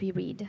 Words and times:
we 0.00 0.10
read. 0.10 0.48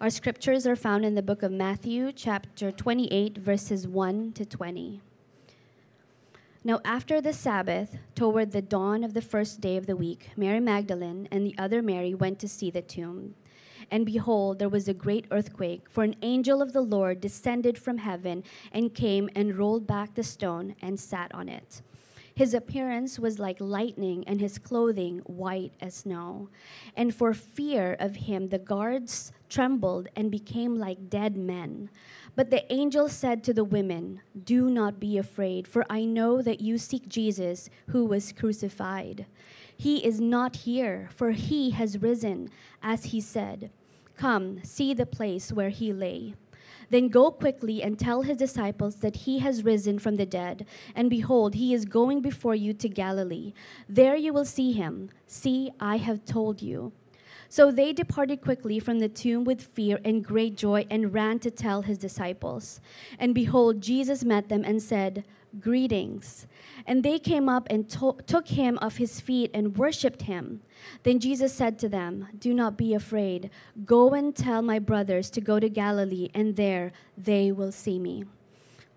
Our 0.00 0.10
scriptures 0.10 0.66
are 0.66 0.76
found 0.76 1.04
in 1.04 1.14
the 1.14 1.22
book 1.22 1.42
of 1.42 1.50
Matthew, 1.50 2.12
chapter 2.12 2.70
28, 2.70 3.38
verses 3.38 3.88
1 3.88 4.32
to 4.32 4.44
20. 4.44 5.00
Now, 6.62 6.80
after 6.84 7.20
the 7.20 7.32
Sabbath, 7.32 7.96
toward 8.14 8.52
the 8.52 8.60
dawn 8.60 9.04
of 9.04 9.14
the 9.14 9.22
first 9.22 9.60
day 9.60 9.76
of 9.76 9.86
the 9.86 9.96
week, 9.96 10.30
Mary 10.36 10.60
Magdalene 10.60 11.28
and 11.30 11.46
the 11.46 11.54
other 11.56 11.80
Mary 11.80 12.12
went 12.12 12.38
to 12.40 12.48
see 12.48 12.70
the 12.70 12.82
tomb. 12.82 13.34
And 13.90 14.04
behold, 14.04 14.58
there 14.58 14.68
was 14.68 14.88
a 14.88 14.94
great 14.94 15.26
earthquake, 15.30 15.88
for 15.88 16.02
an 16.02 16.16
angel 16.22 16.60
of 16.60 16.72
the 16.72 16.80
Lord 16.80 17.20
descended 17.20 17.78
from 17.78 17.98
heaven 17.98 18.42
and 18.72 18.94
came 18.94 19.30
and 19.34 19.56
rolled 19.56 19.86
back 19.86 20.14
the 20.14 20.24
stone 20.24 20.74
and 20.82 20.98
sat 20.98 21.32
on 21.34 21.48
it. 21.48 21.82
His 22.36 22.52
appearance 22.52 23.18
was 23.18 23.38
like 23.38 23.56
lightning, 23.60 24.22
and 24.26 24.42
his 24.42 24.58
clothing 24.58 25.20
white 25.20 25.72
as 25.80 25.94
snow. 25.94 26.50
And 26.94 27.14
for 27.14 27.32
fear 27.32 27.96
of 27.98 28.16
him, 28.16 28.50
the 28.50 28.58
guards 28.58 29.32
trembled 29.48 30.08
and 30.14 30.30
became 30.30 30.76
like 30.76 31.08
dead 31.08 31.38
men. 31.38 31.88
But 32.34 32.50
the 32.50 32.70
angel 32.70 33.08
said 33.08 33.42
to 33.44 33.54
the 33.54 33.64
women, 33.64 34.20
Do 34.44 34.68
not 34.68 35.00
be 35.00 35.16
afraid, 35.16 35.66
for 35.66 35.86
I 35.88 36.04
know 36.04 36.42
that 36.42 36.60
you 36.60 36.76
seek 36.76 37.08
Jesus 37.08 37.70
who 37.86 38.04
was 38.04 38.32
crucified. 38.32 39.24
He 39.74 40.04
is 40.04 40.20
not 40.20 40.56
here, 40.56 41.08
for 41.14 41.30
he 41.30 41.70
has 41.70 42.02
risen, 42.02 42.50
as 42.82 43.04
he 43.04 43.20
said. 43.22 43.70
Come, 44.18 44.62
see 44.62 44.92
the 44.92 45.06
place 45.06 45.52
where 45.52 45.70
he 45.70 45.90
lay. 45.90 46.34
Then 46.90 47.08
go 47.08 47.30
quickly 47.30 47.82
and 47.82 47.98
tell 47.98 48.22
his 48.22 48.36
disciples 48.36 48.96
that 48.96 49.16
he 49.16 49.40
has 49.40 49.64
risen 49.64 49.98
from 49.98 50.16
the 50.16 50.26
dead, 50.26 50.66
and 50.94 51.10
behold, 51.10 51.54
he 51.54 51.74
is 51.74 51.84
going 51.84 52.20
before 52.20 52.54
you 52.54 52.72
to 52.74 52.88
Galilee. 52.88 53.52
There 53.88 54.16
you 54.16 54.32
will 54.32 54.44
see 54.44 54.72
him. 54.72 55.10
See, 55.26 55.70
I 55.80 55.96
have 55.96 56.24
told 56.24 56.62
you. 56.62 56.92
So 57.48 57.70
they 57.70 57.92
departed 57.92 58.40
quickly 58.40 58.78
from 58.78 58.98
the 58.98 59.08
tomb 59.08 59.44
with 59.44 59.62
fear 59.62 59.98
and 60.04 60.24
great 60.24 60.56
joy 60.56 60.86
and 60.90 61.12
ran 61.12 61.38
to 61.40 61.50
tell 61.50 61.82
his 61.82 61.98
disciples. 61.98 62.80
And 63.18 63.34
behold, 63.34 63.80
Jesus 63.80 64.24
met 64.24 64.48
them 64.48 64.64
and 64.64 64.82
said, 64.82 65.24
Greetings. 65.60 66.46
And 66.86 67.02
they 67.02 67.18
came 67.18 67.48
up 67.48 67.66
and 67.70 67.88
to- 67.90 68.18
took 68.26 68.48
him 68.48 68.78
off 68.82 68.98
his 68.98 69.20
feet 69.20 69.50
and 69.54 69.76
worshipped 69.76 70.22
him. 70.22 70.60
Then 71.02 71.18
Jesus 71.18 71.52
said 71.52 71.78
to 71.78 71.88
them, 71.88 72.28
Do 72.38 72.52
not 72.52 72.76
be 72.76 72.92
afraid. 72.92 73.50
Go 73.84 74.10
and 74.10 74.36
tell 74.36 74.60
my 74.60 74.78
brothers 74.78 75.30
to 75.30 75.40
go 75.40 75.58
to 75.58 75.68
Galilee, 75.70 76.28
and 76.34 76.56
there 76.56 76.92
they 77.16 77.52
will 77.52 77.72
see 77.72 77.98
me. 77.98 78.24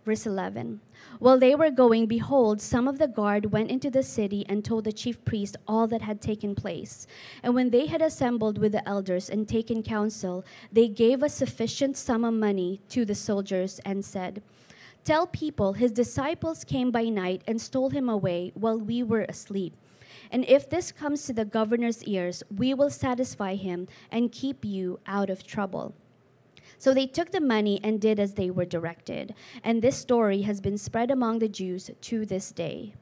Verse 0.09 0.25
11. 0.25 0.81
While 1.19 1.37
they 1.37 1.53
were 1.53 1.69
going, 1.69 2.07
behold, 2.07 2.61
some 2.61 2.87
of 2.87 2.97
the 2.97 3.07
guard 3.07 3.51
went 3.51 3.69
into 3.69 3.91
the 3.91 4.01
city 4.01 4.43
and 4.49 4.65
told 4.65 4.85
the 4.85 4.91
chief 4.91 5.23
priest 5.23 5.55
all 5.67 5.85
that 5.85 6.01
had 6.01 6.19
taken 6.19 6.55
place. 6.55 7.05
And 7.43 7.53
when 7.53 7.69
they 7.69 7.85
had 7.85 8.01
assembled 8.01 8.57
with 8.57 8.71
the 8.71 8.89
elders 8.89 9.29
and 9.29 9.47
taken 9.47 9.83
counsel, 9.83 10.43
they 10.71 10.87
gave 10.87 11.21
a 11.21 11.29
sufficient 11.29 11.95
sum 11.95 12.23
of 12.23 12.33
money 12.33 12.81
to 12.89 13.05
the 13.05 13.13
soldiers 13.13 13.79
and 13.85 14.03
said, 14.03 14.41
Tell 15.03 15.27
people 15.27 15.73
his 15.73 15.91
disciples 15.91 16.63
came 16.63 16.89
by 16.89 17.03
night 17.03 17.43
and 17.45 17.61
stole 17.61 17.91
him 17.91 18.09
away 18.09 18.51
while 18.55 18.79
we 18.79 19.03
were 19.03 19.27
asleep. 19.29 19.75
And 20.31 20.43
if 20.45 20.67
this 20.67 20.91
comes 20.91 21.27
to 21.27 21.33
the 21.33 21.45
governor's 21.45 22.03
ears, 22.05 22.41
we 22.49 22.73
will 22.73 22.89
satisfy 22.89 23.53
him 23.53 23.87
and 24.11 24.31
keep 24.31 24.65
you 24.65 24.99
out 25.05 25.29
of 25.29 25.45
trouble. 25.45 25.93
So 26.79 26.93
they 26.93 27.05
took 27.05 27.31
the 27.31 27.41
money 27.41 27.79
and 27.83 27.99
did 27.99 28.19
as 28.19 28.33
they 28.33 28.49
were 28.49 28.65
directed. 28.65 29.35
And 29.63 29.81
this 29.81 29.97
story 29.97 30.41
has 30.43 30.61
been 30.61 30.77
spread 30.77 31.11
among 31.11 31.39
the 31.39 31.49
Jews 31.49 31.91
to 32.01 32.25
this 32.25 32.51
day. 32.51 32.93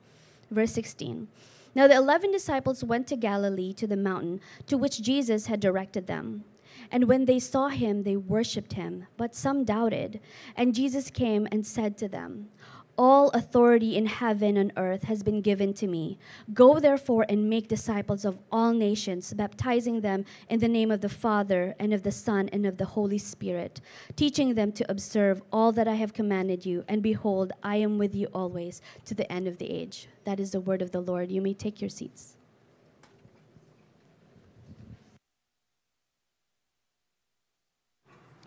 Verse 0.51 0.72
16. 0.72 1.28
Now 1.75 1.88
the 1.88 1.96
eleven 1.96 2.31
disciples 2.31 2.84
went 2.84 3.06
to 3.07 3.16
Galilee 3.16 3.72
to 3.74 3.85
the 3.85 3.96
mountain 3.96 4.41
to 4.66 4.78
which 4.78 5.01
Jesus 5.01 5.46
had 5.46 5.59
directed 5.59 6.07
them. 6.07 6.44
And 6.91 7.03
when 7.03 7.25
they 7.25 7.40
saw 7.40 7.68
him, 7.68 8.03
they 8.03 8.16
worshipped 8.16 8.74
him, 8.74 9.06
but 9.16 9.35
some 9.35 9.63
doubted. 9.63 10.19
And 10.56 10.74
Jesus 10.74 11.12
came 11.12 11.47
and 11.51 11.66
said 11.66 11.97
to 11.97 12.07
them, 12.07 12.50
all 12.97 13.30
authority 13.30 13.96
in 13.96 14.06
heaven 14.08 14.58
and 14.58 14.72
earth 14.75 15.03
has 15.03 15.22
been 15.24 15.41
given 15.41 15.74
to 15.75 15.88
me. 15.88 16.18
Go 16.53 16.80
therefore 16.80 17.25
and 17.30 17.50
make 17.50 17.68
disciples 17.68 18.25
of 18.25 18.40
all 18.52 18.74
nations, 18.74 19.34
baptizing 19.34 20.02
them 20.02 20.25
in 20.50 20.59
the 20.59 20.68
name 20.68 20.91
of 20.91 21.02
the 21.02 21.09
Father, 21.09 21.75
and 21.80 21.94
of 21.94 22.03
the 22.03 22.12
Son, 22.12 22.50
and 22.50 22.66
of 22.66 22.78
the 22.78 22.86
Holy 22.86 23.18
Spirit, 23.18 23.81
teaching 24.16 24.56
them 24.56 24.72
to 24.72 24.90
observe 24.90 25.41
all 25.52 25.72
that 25.72 25.88
I 25.88 25.96
have 25.96 26.13
commanded 26.13 26.66
you. 26.66 26.84
And 26.88 27.03
behold, 27.03 27.53
I 27.62 27.78
am 27.78 27.97
with 27.97 28.16
you 28.16 28.28
always 28.34 28.81
to 29.06 29.13
the 29.13 29.31
end 29.31 29.47
of 29.47 29.57
the 29.57 29.69
age. 29.69 30.07
That 30.25 30.40
is 30.40 30.52
the 30.52 30.59
word 30.59 30.81
of 30.81 30.91
the 30.91 31.02
Lord. 31.02 31.31
You 31.31 31.41
may 31.41 31.53
take 31.53 31.81
your 31.81 31.90
seats. 31.90 32.34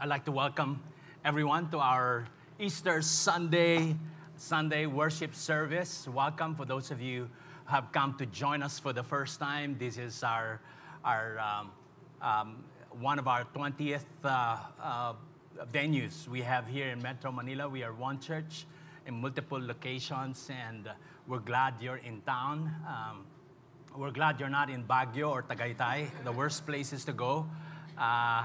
I'd 0.03 0.09
like 0.09 0.25
to 0.25 0.33
welcome 0.33 0.83
everyone 1.25 1.71
to 1.71 1.79
our 1.79 2.27
Easter 2.59 3.03
Sunday 3.03 3.97
Sunday 4.41 4.87
worship 4.87 5.35
service. 5.35 6.09
Welcome 6.09 6.55
for 6.55 6.65
those 6.65 6.91
of 6.91 6.99
you 6.99 7.29
who 7.67 7.73
have 7.75 7.93
come 7.93 8.15
to 8.15 8.25
join 8.25 8.63
us 8.63 8.79
for 8.79 8.95
the 8.95 9.03
first 9.03 9.39
time. 9.39 9.77
This 9.79 9.99
is 9.99 10.23
our, 10.23 10.63
our 11.05 11.39
um, 11.39 11.71
um, 12.23 12.65
one 12.99 13.19
of 13.19 13.29
our 13.29 13.45
20th 13.55 14.01
uh, 14.25 14.57
uh, 14.83 15.13
venues 15.75 16.27
we 16.27 16.41
have 16.41 16.67
here 16.67 16.89
in 16.89 17.03
Metro 17.03 17.31
Manila. 17.31 17.69
We 17.69 17.83
are 17.83 17.93
one 17.93 18.19
church 18.19 18.65
in 19.07 19.21
multiple 19.21 19.61
locations, 19.61 20.49
and 20.49 20.89
we're 21.29 21.41
glad 21.41 21.75
you're 21.79 21.99
in 21.99 22.23
town. 22.23 22.75
Um, 22.89 23.27
we're 23.95 24.11
glad 24.11 24.41
you're 24.41 24.49
not 24.49 24.71
in 24.71 24.85
Baguio 24.85 25.29
or 25.29 25.43
Tagaytay, 25.43 26.25
the 26.25 26.33
worst 26.33 26.67
places 26.67 27.05
to 27.05 27.13
go. 27.13 27.47
Uh, 27.99 28.45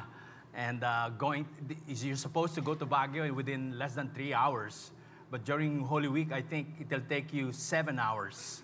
and 0.54 0.84
uh, 0.84 1.12
going, 1.18 1.46
you're 1.88 2.18
supposed 2.18 2.54
to 2.56 2.62
go 2.62 2.76
to 2.76 2.86
Baguio 2.86 3.34
within 3.34 3.80
less 3.80 3.96
than 3.96 4.10
three 4.10 4.34
hours. 4.34 4.92
But 5.32 5.44
during 5.44 5.82
Holy 5.82 6.08
Week, 6.08 6.32
I 6.32 6.42
think 6.42 6.68
it'll 6.80 7.06
take 7.10 7.34
you 7.34 7.52
seven 7.52 8.00
hours. 8.00 8.64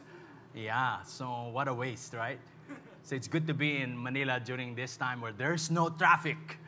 Yeah, 0.54 1.02
so 1.04 1.50
what 1.52 1.68
a 1.68 1.74
waste, 1.74 2.14
right? 2.14 2.40
So 3.04 3.16
it's 3.16 3.28
good 3.28 3.48
to 3.48 3.54
be 3.54 3.78
in 3.78 4.02
Manila 4.02 4.40
during 4.40 4.76
this 4.76 4.96
time 4.96 5.22
where 5.22 5.32
there's 5.32 5.72
no 5.72 5.90
traffic, 5.90 6.60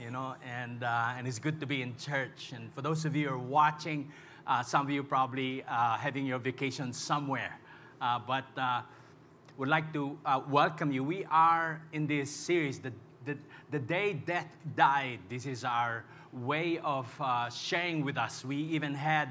you 0.00 0.10
know, 0.10 0.34
and, 0.44 0.82
uh, 0.82 1.14
and 1.16 1.28
it's 1.28 1.38
good 1.38 1.60
to 1.60 1.66
be 1.66 1.80
in 1.80 1.96
church. 1.96 2.52
And 2.54 2.72
for 2.74 2.82
those 2.82 3.04
of 3.04 3.14
you 3.14 3.28
who 3.28 3.34
are 3.34 3.38
watching, 3.38 4.10
uh, 4.46 4.62
some 4.62 4.82
of 4.82 4.90
you 4.90 5.04
probably 5.04 5.62
uh, 5.68 5.96
having 5.96 6.26
your 6.26 6.38
vacation 6.38 6.92
somewhere. 6.92 7.58
Uh, 8.00 8.18
but 8.18 8.44
uh, 8.56 8.82
would 9.56 9.68
like 9.68 9.92
to 9.92 10.18
uh, 10.26 10.40
welcome 10.50 10.90
you. 10.90 11.04
We 11.04 11.24
are 11.30 11.80
in 11.92 12.06
this 12.06 12.30
series, 12.30 12.80
the, 12.80 12.92
the, 13.24 13.38
the 13.70 13.78
Day 13.78 14.14
Death 14.14 14.48
Died. 14.76 15.20
This 15.28 15.46
is 15.46 15.64
our 15.64 16.04
way 16.32 16.78
of 16.78 17.12
uh, 17.20 17.50
sharing 17.50 18.04
with 18.04 18.16
us. 18.16 18.44
We 18.44 18.56
even 18.56 18.94
had 18.94 19.30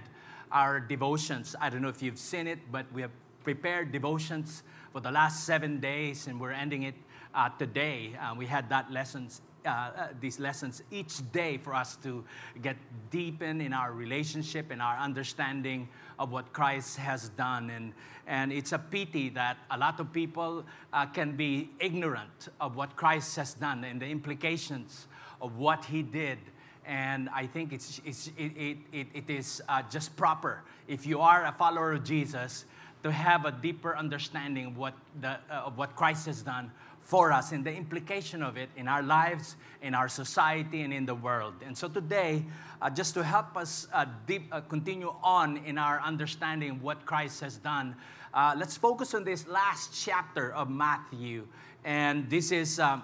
our 0.51 0.79
devotions. 0.79 1.55
I 1.59 1.69
don't 1.69 1.81
know 1.81 1.89
if 1.89 2.01
you've 2.01 2.19
seen 2.19 2.47
it, 2.47 2.59
but 2.71 2.85
we 2.93 3.01
have 3.01 3.11
prepared 3.43 3.91
devotions 3.91 4.63
for 4.91 5.01
the 5.01 5.11
last 5.11 5.45
seven 5.45 5.79
days, 5.79 6.27
and 6.27 6.39
we're 6.39 6.51
ending 6.51 6.83
it 6.83 6.95
uh, 7.33 7.49
today. 7.59 8.15
Uh, 8.19 8.33
we 8.35 8.45
had 8.45 8.69
that 8.69 8.91
lessons, 8.91 9.41
uh, 9.65 9.69
uh 9.69 10.07
these 10.21 10.39
lessons 10.39 10.81
each 10.89 11.31
day 11.31 11.57
for 11.57 11.75
us 11.75 11.97
to 11.97 12.23
get 12.61 12.77
deepen 13.11 13.61
in 13.61 13.73
our 13.73 13.91
relationship 13.91 14.71
and 14.71 14.81
our 14.81 14.97
understanding 14.97 15.87
of 16.17 16.31
what 16.31 16.53
Christ 16.53 16.97
has 16.97 17.29
done. 17.29 17.69
And, 17.69 17.93
and 18.25 18.53
it's 18.53 18.71
a 18.71 18.79
pity 18.79 19.29
that 19.29 19.57
a 19.69 19.77
lot 19.77 19.99
of 19.99 20.13
people 20.13 20.63
uh, 20.93 21.05
can 21.07 21.35
be 21.35 21.69
ignorant 21.79 22.49
of 22.61 22.75
what 22.75 22.95
Christ 22.95 23.35
has 23.35 23.53
done 23.53 23.83
and 23.83 24.01
the 24.01 24.07
implications 24.07 25.07
of 25.41 25.57
what 25.57 25.85
he 25.85 26.01
did 26.01 26.39
and 26.87 27.29
I 27.29 27.47
think 27.47 27.73
it's, 27.73 28.01
it's, 28.05 28.27
it, 28.37 28.77
it, 28.91 29.07
it 29.13 29.29
is 29.29 29.61
uh, 29.67 29.81
just 29.89 30.15
proper, 30.15 30.61
if 30.87 31.05
you 31.05 31.19
are 31.21 31.45
a 31.45 31.51
follower 31.51 31.93
of 31.93 32.03
Jesus, 32.03 32.65
to 33.03 33.11
have 33.11 33.45
a 33.45 33.51
deeper 33.51 33.95
understanding 33.95 34.65
of 34.65 34.77
what, 34.77 34.93
the, 35.21 35.37
uh, 35.49 35.65
of 35.65 35.77
what 35.77 35.95
Christ 35.95 36.25
has 36.25 36.41
done 36.41 36.71
for 37.01 37.31
us 37.31 37.51
and 37.51 37.63
the 37.63 37.71
implication 37.71 38.41
of 38.41 38.57
it 38.57 38.67
in 38.75 38.87
our 38.87 39.03
lives, 39.03 39.55
in 39.83 39.93
our 39.93 40.09
society, 40.09 40.81
and 40.81 40.91
in 40.91 41.05
the 41.05 41.13
world. 41.13 41.53
And 41.63 41.77
so 41.77 41.87
today, 41.87 42.43
uh, 42.81 42.89
just 42.89 43.13
to 43.13 43.23
help 43.23 43.55
us 43.55 43.87
uh, 43.93 44.05
deep, 44.25 44.47
uh, 44.51 44.61
continue 44.61 45.13
on 45.23 45.57
in 45.57 45.77
our 45.77 46.01
understanding 46.01 46.71
of 46.71 46.83
what 46.83 47.05
Christ 47.05 47.41
has 47.41 47.57
done, 47.57 47.95
uh, 48.33 48.55
let's 48.57 48.75
focus 48.75 49.13
on 49.13 49.23
this 49.23 49.47
last 49.47 49.91
chapter 49.93 50.51
of 50.53 50.69
Matthew. 50.69 51.47
And 51.83 52.27
this 52.27 52.51
is, 52.51 52.79
um, 52.79 53.03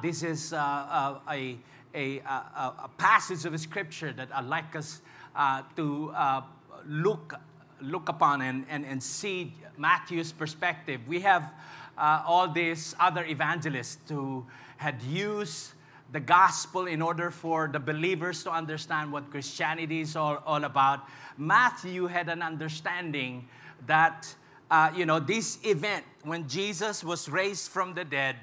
this 0.00 0.22
is 0.22 0.52
a 0.52 1.58
a, 1.94 2.18
a, 2.18 2.74
a, 2.84 2.90
passage 2.98 3.44
of 3.44 3.58
scripture 3.60 4.12
that 4.12 4.28
I'd 4.34 4.44
like 4.44 4.76
us 4.76 5.00
uh, 5.34 5.62
to 5.76 6.12
uh, 6.14 6.42
look, 6.86 7.34
look 7.80 8.08
upon 8.08 8.42
and, 8.42 8.64
and, 8.68 8.84
and 8.84 9.02
see 9.02 9.54
Matthew's 9.76 10.32
perspective. 10.32 11.00
We 11.08 11.20
have 11.20 11.52
uh, 11.98 12.22
all 12.26 12.48
these 12.48 12.94
other 12.98 13.24
evangelists 13.24 13.98
who 14.08 14.46
had 14.76 15.02
used 15.02 15.72
the 16.12 16.20
gospel 16.20 16.86
in 16.86 17.00
order 17.00 17.30
for 17.30 17.68
the 17.68 17.78
believers 17.78 18.42
to 18.44 18.50
understand 18.50 19.12
what 19.12 19.30
Christianity 19.30 20.00
is 20.00 20.16
all, 20.16 20.42
all 20.44 20.64
about. 20.64 21.06
Matthew 21.36 22.06
had 22.06 22.28
an 22.28 22.42
understanding 22.42 23.48
that, 23.86 24.34
uh, 24.70 24.90
you 24.94 25.06
know, 25.06 25.20
this 25.20 25.58
event, 25.62 26.04
when 26.24 26.48
Jesus 26.48 27.04
was 27.04 27.28
raised 27.28 27.70
from 27.70 27.94
the 27.94 28.04
dead, 28.04 28.36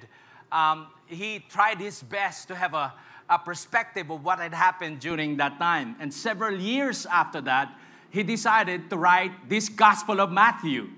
um, 0.51 0.87
he 1.07 1.39
tried 1.49 1.79
his 1.79 2.01
best 2.01 2.47
to 2.47 2.55
have 2.55 2.73
a, 2.73 2.93
a 3.29 3.37
perspective 3.37 4.09
of 4.09 4.23
what 4.23 4.39
had 4.39 4.53
happened 4.53 4.99
during 4.99 5.37
that 5.37 5.59
time. 5.59 5.95
And 5.99 6.13
several 6.13 6.59
years 6.59 7.05
after 7.05 7.41
that, 7.41 7.73
he 8.09 8.23
decided 8.23 8.89
to 8.89 8.97
write 8.97 9.49
this 9.49 9.69
Gospel 9.69 10.21
of 10.21 10.31
Matthew. 10.31 10.89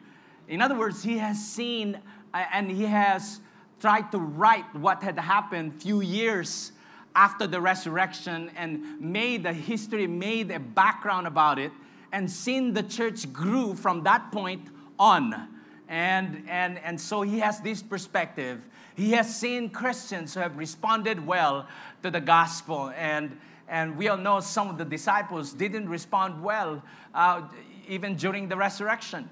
In 0.47 0.61
other 0.61 0.75
words, 0.75 1.03
he 1.03 1.17
has 1.17 1.43
seen 1.43 1.99
uh, 2.33 2.45
and 2.53 2.69
he 2.69 2.85
has 2.85 3.39
tried 3.79 4.11
to 4.11 4.19
write 4.19 4.75
what 4.75 5.01
had 5.01 5.17
happened 5.17 5.81
few 5.81 6.01
years 6.01 6.71
after 7.15 7.47
the 7.47 7.59
resurrection 7.59 8.51
and 8.55 9.01
made 9.01 9.45
a 9.45 9.53
history, 9.53 10.05
made 10.05 10.51
a 10.51 10.59
background 10.59 11.25
about 11.25 11.57
it, 11.57 11.71
and 12.11 12.29
seen 12.29 12.73
the 12.73 12.83
church 12.83 13.31
grew 13.33 13.73
from 13.73 14.03
that 14.03 14.31
point 14.31 14.67
on. 14.99 15.47
And, 15.89 16.43
and, 16.47 16.77
and 16.79 17.01
so 17.01 17.23
he 17.23 17.39
has 17.39 17.59
this 17.61 17.81
perspective. 17.81 18.61
He 18.95 19.11
has 19.13 19.35
seen 19.35 19.71
Christians 19.71 20.35
who 20.35 20.39
have 20.39 20.55
responded 20.55 21.25
well 21.25 21.67
to 22.03 22.11
the 22.11 22.21
gospel. 22.21 22.93
And, 22.95 23.37
and 23.67 23.97
we 23.97 24.07
all 24.07 24.17
know 24.17 24.39
some 24.39 24.69
of 24.69 24.77
the 24.77 24.85
disciples 24.85 25.51
didn't 25.51 25.89
respond 25.89 26.43
well 26.43 26.83
uh, 27.15 27.41
even 27.87 28.15
during 28.15 28.47
the 28.47 28.55
resurrection. 28.55 29.27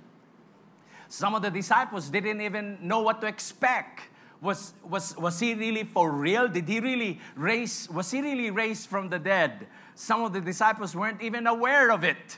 Some 1.10 1.36
of 1.36 1.44
the 1.44 1.52
disciples 1.52 2.10
didn't 2.10 2.42
even 2.42 2.80
know 2.82 3.02
what 3.02 3.22
to 3.22 3.28
expect. 3.28 4.02
Was, 4.42 4.74
was, 4.84 5.16
was 5.16 5.40
he 5.40 5.54
really 5.54 5.84
for 5.84 6.12
real? 6.12 6.48
Did 6.48 6.68
he 6.68 6.80
really 6.80 7.20
raise, 7.36 7.88
was 7.90 8.10
he 8.10 8.22
really 8.22 8.50
raised 8.50 8.90
from 8.90 9.10
the 9.10 9.20
dead? 9.20 9.68
Some 9.94 10.24
of 10.24 10.34
the 10.34 10.42
disciples 10.42 10.96
weren't 10.96 11.22
even 11.22 11.46
aware 11.46 11.92
of 11.92 12.04
it. 12.04 12.38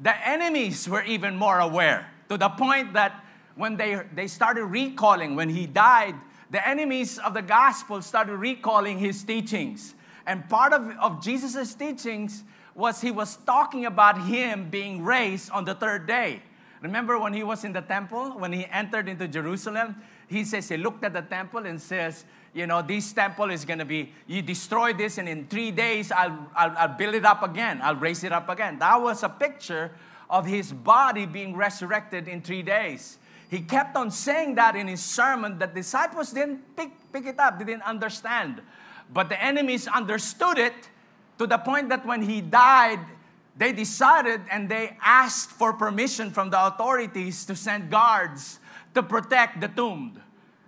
The 0.00 0.28
enemies 0.28 0.88
were 0.88 1.02
even 1.02 1.36
more 1.36 1.58
aware 1.58 2.10
to 2.28 2.38
the 2.38 2.48
point 2.48 2.92
that 2.94 3.24
when 3.60 3.76
they, 3.76 4.00
they 4.14 4.26
started 4.26 4.64
recalling, 4.64 5.36
when 5.36 5.48
he 5.48 5.66
died, 5.66 6.14
the 6.50 6.66
enemies 6.66 7.18
of 7.18 7.34
the 7.34 7.42
gospel 7.42 8.02
started 8.02 8.36
recalling 8.36 8.98
his 8.98 9.22
teachings. 9.22 9.94
And 10.26 10.48
part 10.48 10.72
of, 10.72 10.90
of 10.98 11.22
Jesus' 11.22 11.74
teachings 11.74 12.42
was 12.74 13.00
he 13.00 13.10
was 13.10 13.36
talking 13.36 13.86
about 13.86 14.20
him 14.26 14.70
being 14.70 15.04
raised 15.04 15.50
on 15.50 15.64
the 15.64 15.74
third 15.74 16.06
day. 16.06 16.42
Remember 16.82 17.18
when 17.18 17.34
he 17.34 17.42
was 17.42 17.64
in 17.64 17.72
the 17.72 17.82
temple, 17.82 18.30
when 18.38 18.52
he 18.52 18.66
entered 18.66 19.08
into 19.08 19.28
Jerusalem? 19.28 19.96
He 20.28 20.44
says 20.44 20.68
he 20.68 20.76
looked 20.76 21.04
at 21.04 21.12
the 21.12 21.22
temple 21.22 21.66
and 21.66 21.80
says, 21.80 22.24
you 22.54 22.66
know, 22.66 22.82
this 22.82 23.12
temple 23.12 23.50
is 23.50 23.64
going 23.64 23.78
to 23.78 23.84
be, 23.84 24.12
you 24.26 24.42
destroy 24.42 24.92
this, 24.92 25.18
and 25.18 25.28
in 25.28 25.46
three 25.46 25.70
days 25.70 26.10
I'll, 26.10 26.50
I'll, 26.56 26.74
I'll 26.76 26.96
build 26.96 27.14
it 27.14 27.24
up 27.24 27.42
again. 27.42 27.80
I'll 27.82 27.96
raise 27.96 28.24
it 28.24 28.32
up 28.32 28.48
again. 28.48 28.78
That 28.78 29.00
was 29.00 29.22
a 29.22 29.28
picture 29.28 29.92
of 30.28 30.46
his 30.46 30.72
body 30.72 31.26
being 31.26 31.54
resurrected 31.54 32.28
in 32.28 32.40
three 32.40 32.62
days. 32.62 33.18
He 33.50 33.60
kept 33.60 33.96
on 33.96 34.12
saying 34.12 34.54
that 34.54 34.76
in 34.76 34.86
his 34.86 35.02
sermon. 35.02 35.58
The 35.58 35.66
disciples 35.66 36.30
didn't 36.30 36.76
pick, 36.76 36.92
pick 37.12 37.26
it 37.26 37.40
up, 37.40 37.58
they 37.58 37.64
didn't 37.64 37.82
understand. 37.82 38.62
But 39.12 39.28
the 39.28 39.42
enemies 39.42 39.88
understood 39.88 40.56
it 40.56 40.88
to 41.38 41.48
the 41.48 41.58
point 41.58 41.88
that 41.88 42.06
when 42.06 42.22
he 42.22 42.40
died, 42.40 43.00
they 43.56 43.72
decided 43.72 44.40
and 44.52 44.68
they 44.68 44.96
asked 45.02 45.50
for 45.50 45.72
permission 45.72 46.30
from 46.30 46.50
the 46.50 46.64
authorities 46.64 47.44
to 47.46 47.56
send 47.56 47.90
guards 47.90 48.60
to 48.94 49.02
protect 49.02 49.60
the 49.60 49.68
tomb. 49.68 50.22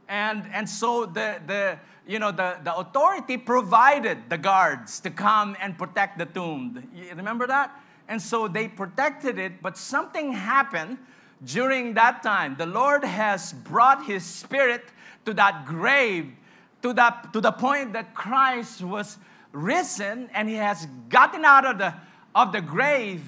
And, 0.08 0.44
and 0.52 0.68
so 0.68 1.06
the, 1.06 1.40
the, 1.46 1.78
you 2.04 2.18
know, 2.18 2.32
the, 2.32 2.58
the 2.64 2.74
authority 2.74 3.36
provided 3.36 4.28
the 4.28 4.38
guards 4.38 4.98
to 5.00 5.10
come 5.10 5.56
and 5.60 5.78
protect 5.78 6.18
the 6.18 6.26
tomb. 6.26 6.88
You 6.92 7.14
remember 7.14 7.46
that? 7.46 7.80
And 8.08 8.20
so 8.20 8.48
they 8.48 8.66
protected 8.66 9.38
it, 9.38 9.62
but 9.62 9.78
something 9.78 10.32
happened 10.32 10.98
during 11.44 11.94
that 11.94 12.22
time. 12.22 12.56
The 12.56 12.66
Lord 12.66 13.04
has 13.04 13.52
brought 13.52 14.06
His 14.06 14.24
Spirit 14.24 14.84
to 15.24 15.34
that 15.34 15.66
grave 15.66 16.32
to, 16.82 16.92
that, 16.94 17.32
to 17.32 17.40
the 17.40 17.52
point 17.52 17.92
that 17.94 18.14
Christ 18.14 18.82
was 18.82 19.18
risen 19.52 20.28
and 20.34 20.48
He 20.48 20.56
has 20.56 20.86
gotten 21.08 21.44
out 21.44 21.64
of 21.64 21.78
the, 21.78 21.94
of 22.34 22.52
the 22.52 22.60
grave. 22.60 23.22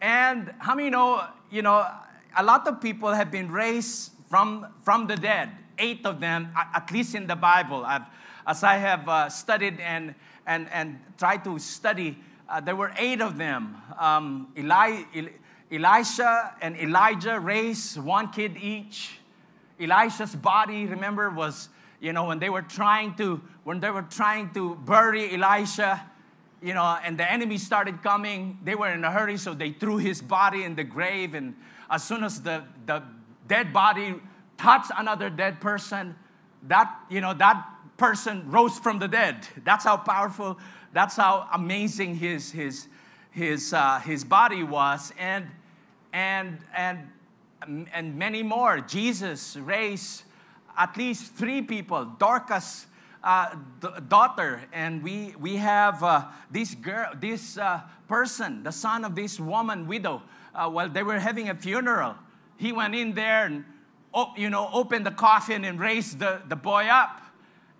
And 0.00 0.54
how 0.58 0.74
many 0.74 0.90
know, 0.90 1.24
you 1.50 1.62
know, 1.62 1.86
a 2.36 2.42
lot 2.42 2.66
of 2.66 2.80
people 2.80 3.12
have 3.12 3.30
been 3.30 3.50
raised 3.50 4.12
from, 4.28 4.66
from 4.82 5.06
the 5.06 5.16
dead. 5.16 5.50
Eight 5.78 6.06
of 6.06 6.20
them, 6.20 6.50
at 6.56 6.90
least 6.90 7.14
in 7.14 7.26
the 7.26 7.36
Bible. 7.36 7.84
I've, 7.84 8.06
as 8.46 8.62
I 8.62 8.76
have 8.76 9.08
uh, 9.08 9.28
studied 9.28 9.80
and, 9.80 10.14
and, 10.46 10.68
and 10.72 10.98
tried 11.18 11.44
to 11.44 11.58
study, 11.58 12.18
uh, 12.48 12.60
there 12.60 12.76
were 12.76 12.92
eight 12.96 13.20
of 13.20 13.36
them. 13.36 13.76
Um, 13.98 14.48
Eli, 14.56 15.02
Elisha 15.70 16.54
and 16.60 16.76
Elijah 16.76 17.40
raised 17.40 17.98
one 17.98 18.30
kid 18.30 18.56
each. 18.56 19.18
Elisha's 19.80 20.34
body, 20.34 20.86
remember, 20.86 21.30
was, 21.30 21.68
you 22.00 22.12
know, 22.12 22.24
when 22.24 22.38
they 22.38 22.48
were 22.48 22.62
trying 22.62 23.14
to, 23.16 23.40
when 23.64 23.80
they 23.80 23.90
were 23.90 24.02
trying 24.02 24.50
to 24.54 24.76
bury 24.76 25.34
Elisha, 25.34 26.02
you 26.62 26.72
know, 26.72 26.98
and 27.04 27.18
the 27.18 27.30
enemy 27.30 27.58
started 27.58 28.02
coming, 28.02 28.58
they 28.64 28.74
were 28.74 28.90
in 28.90 29.04
a 29.04 29.10
hurry, 29.10 29.36
so 29.36 29.54
they 29.54 29.72
threw 29.72 29.98
his 29.98 30.22
body 30.22 30.64
in 30.64 30.74
the 30.74 30.84
grave. 30.84 31.34
And 31.34 31.54
as 31.90 32.02
soon 32.04 32.24
as 32.24 32.40
the, 32.40 32.64
the 32.86 33.02
dead 33.46 33.72
body 33.72 34.14
touched 34.56 34.90
another 34.96 35.28
dead 35.28 35.60
person, 35.60 36.14
that, 36.68 36.94
you 37.10 37.20
know, 37.20 37.34
that 37.34 37.66
person 37.96 38.50
rose 38.50 38.78
from 38.78 38.98
the 38.98 39.08
dead. 39.08 39.46
That's 39.64 39.84
how 39.84 39.96
powerful, 39.96 40.58
that's 40.92 41.16
how 41.16 41.48
amazing 41.52 42.16
his, 42.16 42.50
his, 42.50 42.88
his, 43.36 43.74
uh, 43.74 44.00
his 44.00 44.24
body 44.24 44.62
was, 44.64 45.12
and, 45.18 45.46
and, 46.14 46.58
and, 46.74 47.06
and 47.92 48.16
many 48.16 48.42
more. 48.42 48.80
Jesus 48.80 49.56
raised 49.56 50.22
at 50.76 50.96
least 50.96 51.34
three 51.34 51.60
people. 51.60 52.06
Dorcas, 52.18 52.86
uh, 53.22 53.54
daughter, 54.08 54.62
and 54.72 55.02
we, 55.02 55.34
we 55.38 55.56
have 55.56 56.02
uh, 56.02 56.24
this 56.50 56.74
girl, 56.74 57.10
this 57.20 57.58
uh, 57.58 57.82
person, 58.08 58.62
the 58.62 58.72
son 58.72 59.04
of 59.04 59.14
this 59.14 59.38
woman, 59.38 59.86
widow. 59.86 60.22
Uh, 60.54 60.70
while 60.70 60.88
they 60.88 61.02
were 61.02 61.18
having 61.18 61.50
a 61.50 61.54
funeral, 61.54 62.14
he 62.56 62.72
went 62.72 62.94
in 62.94 63.12
there 63.12 63.44
and, 63.44 63.64
you 64.38 64.48
know, 64.48 64.70
opened 64.72 65.04
the 65.04 65.10
coffin 65.10 65.66
and 65.66 65.78
raised 65.78 66.20
the, 66.20 66.40
the 66.48 66.56
boy 66.56 66.86
up. 66.86 67.20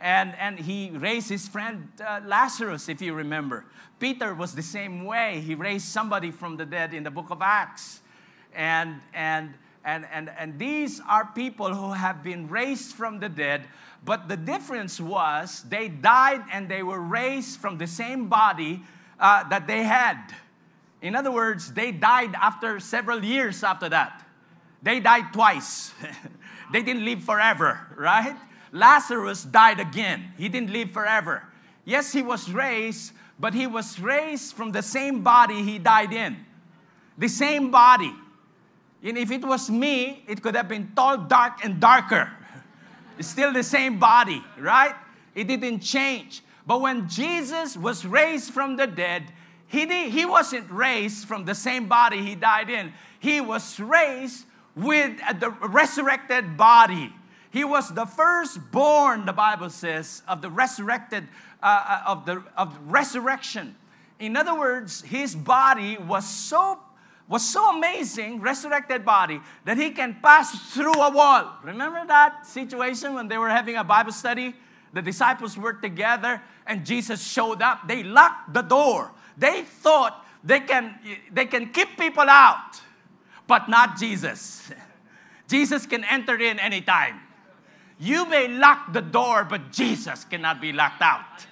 And, 0.00 0.35
and 0.38 0.59
he 0.59 0.91
raised 0.91 1.29
his 1.29 1.49
friend 1.49 1.88
uh, 2.07 2.21
Lazarus, 2.25 2.88
if 2.88 3.00
you 3.00 3.15
remember. 3.15 3.65
Peter 3.99 4.35
was 4.35 4.55
the 4.55 4.62
same 4.62 5.05
way. 5.05 5.41
He 5.41 5.55
raised 5.55 5.87
somebody 5.87 6.31
from 6.31 6.57
the 6.57 6.67
dead 6.67 6.93
in 6.93 7.03
the 7.03 7.11
book 7.11 7.31
of 7.31 7.41
Acts. 7.41 8.03
And, 8.55 9.00
and, 9.15 9.55
and, 9.85 10.07
and, 10.12 10.31
and 10.38 10.59
these 10.59 11.00
are 11.09 11.26
people 11.35 11.75
who 11.75 11.93
have 11.93 12.23
been 12.23 12.49
raised 12.49 12.95
from 12.95 13.21
the 13.21 13.29
dead, 13.29 13.67
but 14.05 14.29
the 14.29 14.37
difference 14.37 15.00
was 15.00 15.62
they 15.69 15.88
died 15.88 16.43
and 16.53 16.69
they 16.69 16.83
were 16.83 17.00
raised 17.00 17.59
from 17.61 17.79
the 17.79 17.87
same 17.87 18.29
body 18.29 18.83
uh, 19.19 19.49
that 19.49 19.67
they 19.67 19.83
had. 19.83 20.19
In 21.00 21.15
other 21.15 21.31
words, 21.31 21.73
they 21.73 21.93
died 21.93 22.35
after 22.35 22.81
several 22.81 23.25
years 23.25 23.62
after 23.62 23.88
that. 23.88 24.26
They 24.83 25.00
died 25.00 25.33
twice. 25.33 25.93
they 26.73 26.83
didn't 26.83 27.05
live 27.05 27.23
forever, 27.23 27.81
right? 27.97 28.37
Lazarus 28.76 29.45
died 29.45 29.80
again. 29.80 30.33
He 30.37 30.49
didn't 30.49 30.71
live 30.71 30.90
forever. 30.90 31.42
Yes, 31.85 32.12
he 32.12 32.23
was 32.23 32.50
raised, 32.50 33.12
but 33.38 33.54
he 33.54 33.66
was 33.66 33.99
raised 33.99 34.54
from 34.54 34.73
the 34.73 34.83
same 34.83 35.23
body 35.23 35.62
he 35.62 35.78
died 35.78 36.12
in. 36.12 36.37
The 37.16 37.28
same 37.28 37.71
body. 37.71 38.14
And 39.02 39.16
if 39.16 39.30
it 39.30 39.45
was 39.45 39.71
me, 39.71 40.25
it 40.26 40.42
could 40.42 40.54
have 40.56 40.68
been 40.68 40.92
tall, 40.95 41.16
dark, 41.16 41.64
and 41.64 41.80
darker. 41.80 42.30
It's 43.18 43.28
still 43.28 43.50
the 43.50 43.62
same 43.62 43.99
body, 43.99 44.45
right? 44.59 44.95
It 45.35 45.49
didn't 45.49 45.80
change. 45.80 46.42
But 46.66 46.83
when 46.83 47.09
Jesus 47.09 47.75
was 47.75 48.04
raised 48.04 48.52
from 48.52 48.76
the 48.76 48.87
dead, 48.87 49.33
he, 49.68 50.11
he 50.11 50.26
wasn't 50.26 50.71
raised 50.71 51.26
from 51.26 51.47
the 51.47 51.54
same 51.54 51.88
body 51.88 52.23
he 52.23 52.35
died 52.35 52.68
in. 52.68 52.92
He 53.18 53.40
was 53.40 53.80
raised 53.80 54.45
with 54.75 55.16
the 55.40 55.50
resurrected 55.50 56.59
body. 56.59 57.12
He 57.50 57.65
was 57.65 57.95
the 57.95 58.07
firstborn, 58.07 59.26
the 59.26 59.33
Bible 59.33 59.71
says, 59.71 60.23
of 60.29 60.43
the 60.43 60.50
resurrected, 60.50 61.29
uh, 61.62 61.67
uh, 62.07 62.11
of, 62.11 62.26
the, 62.26 62.43
of 62.57 62.76
resurrection. 62.87 63.76
In 64.19 64.37
other 64.37 64.59
words, 64.59 65.03
his 65.03 65.35
body 65.35 65.97
was 65.99 66.29
so, 66.29 66.79
was 67.29 67.49
so 67.49 67.76
amazing, 67.76 68.41
resurrected 68.41 69.05
body, 69.05 69.41
that 69.65 69.76
he 69.76 69.91
can 69.91 70.17
pass 70.23 70.73
through 70.73 70.95
a 70.95 71.11
wall. 71.11 71.53
Remember 71.62 72.05
that 72.07 72.47
situation 72.47 73.15
when 73.15 73.29
they 73.29 73.38
were 73.38 73.50
having 73.50 73.76
a 73.76 73.85
Bible 73.85 74.12
study? 74.12 74.55
The 74.93 75.03
disciples 75.03 75.59
were 75.59 75.75
together 75.75 76.41
and 76.67 76.85
Jesus 76.85 77.23
showed 77.23 77.62
up. 77.62 77.87
They 77.87 78.03
locked 78.03 78.55
the 78.55 78.62
door. 78.62 79.12
They 79.37 79.62
thought 79.62 80.25
they 80.43 80.61
can, 80.61 80.99
they 81.31 81.47
can 81.47 81.71
keep 81.71 81.99
people 81.99 82.25
out, 82.29 82.81
but 83.47 83.69
not 83.69 83.99
Jesus. 83.99 84.71
Jesus 85.49 85.87
can 85.87 86.05
enter 86.05 86.41
in 86.41 86.59
anytime. 86.59 87.21
You 87.99 88.26
may 88.26 88.49
lock 88.49 88.93
the 88.93 89.00
door, 89.00 89.45
but 89.45 89.73
Jesus 89.73 90.25
cannot 90.25 90.61
be 90.61 90.73
locked 90.73 91.03
out. 91.03 91.47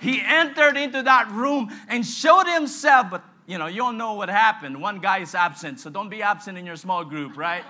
He 0.00 0.20
entered 0.24 0.76
into 0.76 1.02
that 1.02 1.30
room 1.30 1.70
and 1.88 2.04
showed 2.04 2.46
himself, 2.46 3.08
but 3.10 3.24
you 3.46 3.58
know, 3.58 3.66
you 3.66 3.84
all 3.84 3.92
know 3.92 4.14
what 4.14 4.28
happened. 4.28 4.80
One 4.80 4.98
guy 4.98 5.18
is 5.18 5.34
absent, 5.34 5.78
so 5.78 5.88
don't 5.88 6.08
be 6.08 6.22
absent 6.22 6.58
in 6.58 6.66
your 6.66 6.76
small 6.76 7.04
group, 7.04 7.36
right? 7.36 7.64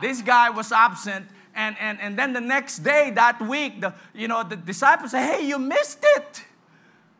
this 0.00 0.22
guy 0.22 0.50
was 0.50 0.70
absent, 0.72 1.26
And, 1.54 1.76
and, 1.80 2.00
and 2.00 2.16
then 2.16 2.32
the 2.32 2.40
next 2.40 2.78
day, 2.78 3.10
that 3.10 3.40
week, 3.42 3.80
the, 3.80 3.92
you 4.14 4.28
know, 4.28 4.44
the 4.44 4.56
disciples 4.56 5.10
say, 5.10 5.22
hey, 5.22 5.46
you 5.46 5.58
missed 5.58 6.04
it. 6.16 6.44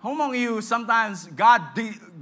How 0.03 0.13
among 0.13 0.35
you 0.37 0.63
sometimes 0.63 1.27
God, 1.27 1.63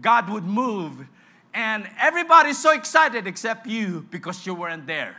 God 0.01 0.31
would 0.31 0.45
move 0.45 1.07
and 1.55 1.89
everybody's 1.99 2.59
so 2.59 2.73
excited 2.73 3.27
except 3.27 3.67
you 3.67 4.07
because 4.11 4.47
you 4.47 4.55
weren't 4.55 4.87
there? 4.87 5.17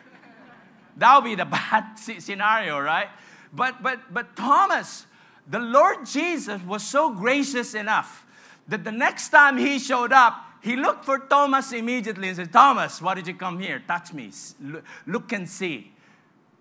That 1.00 1.16
would 1.16 1.24
be 1.24 1.36
the 1.36 1.46
bad 1.46 1.96
scenario, 1.96 2.80
right? 2.80 3.10
But, 3.54 3.82
but, 3.82 4.14
but 4.14 4.36
Thomas, 4.36 5.06
the 5.50 5.60
Lord 5.60 6.06
Jesus 6.06 6.62
was 6.62 6.84
so 6.84 7.10
gracious 7.12 7.74
enough 7.74 8.26
that 8.68 8.84
the 8.84 8.92
next 8.92 9.30
time 9.30 9.58
he 9.58 9.80
showed 9.80 10.14
up, 10.14 10.46
he 10.62 10.76
looked 10.76 11.06
for 11.06 11.18
Thomas 11.18 11.72
immediately 11.72 12.28
and 12.28 12.38
said, 12.38 12.54
Thomas, 12.54 13.02
why 13.02 13.16
did 13.16 13.28
you 13.28 13.34
come 13.34 13.60
here? 13.60 13.82
Touch 13.88 14.14
me. 14.14 14.32
Look 15.08 15.32
and 15.32 15.50
see. 15.50 15.94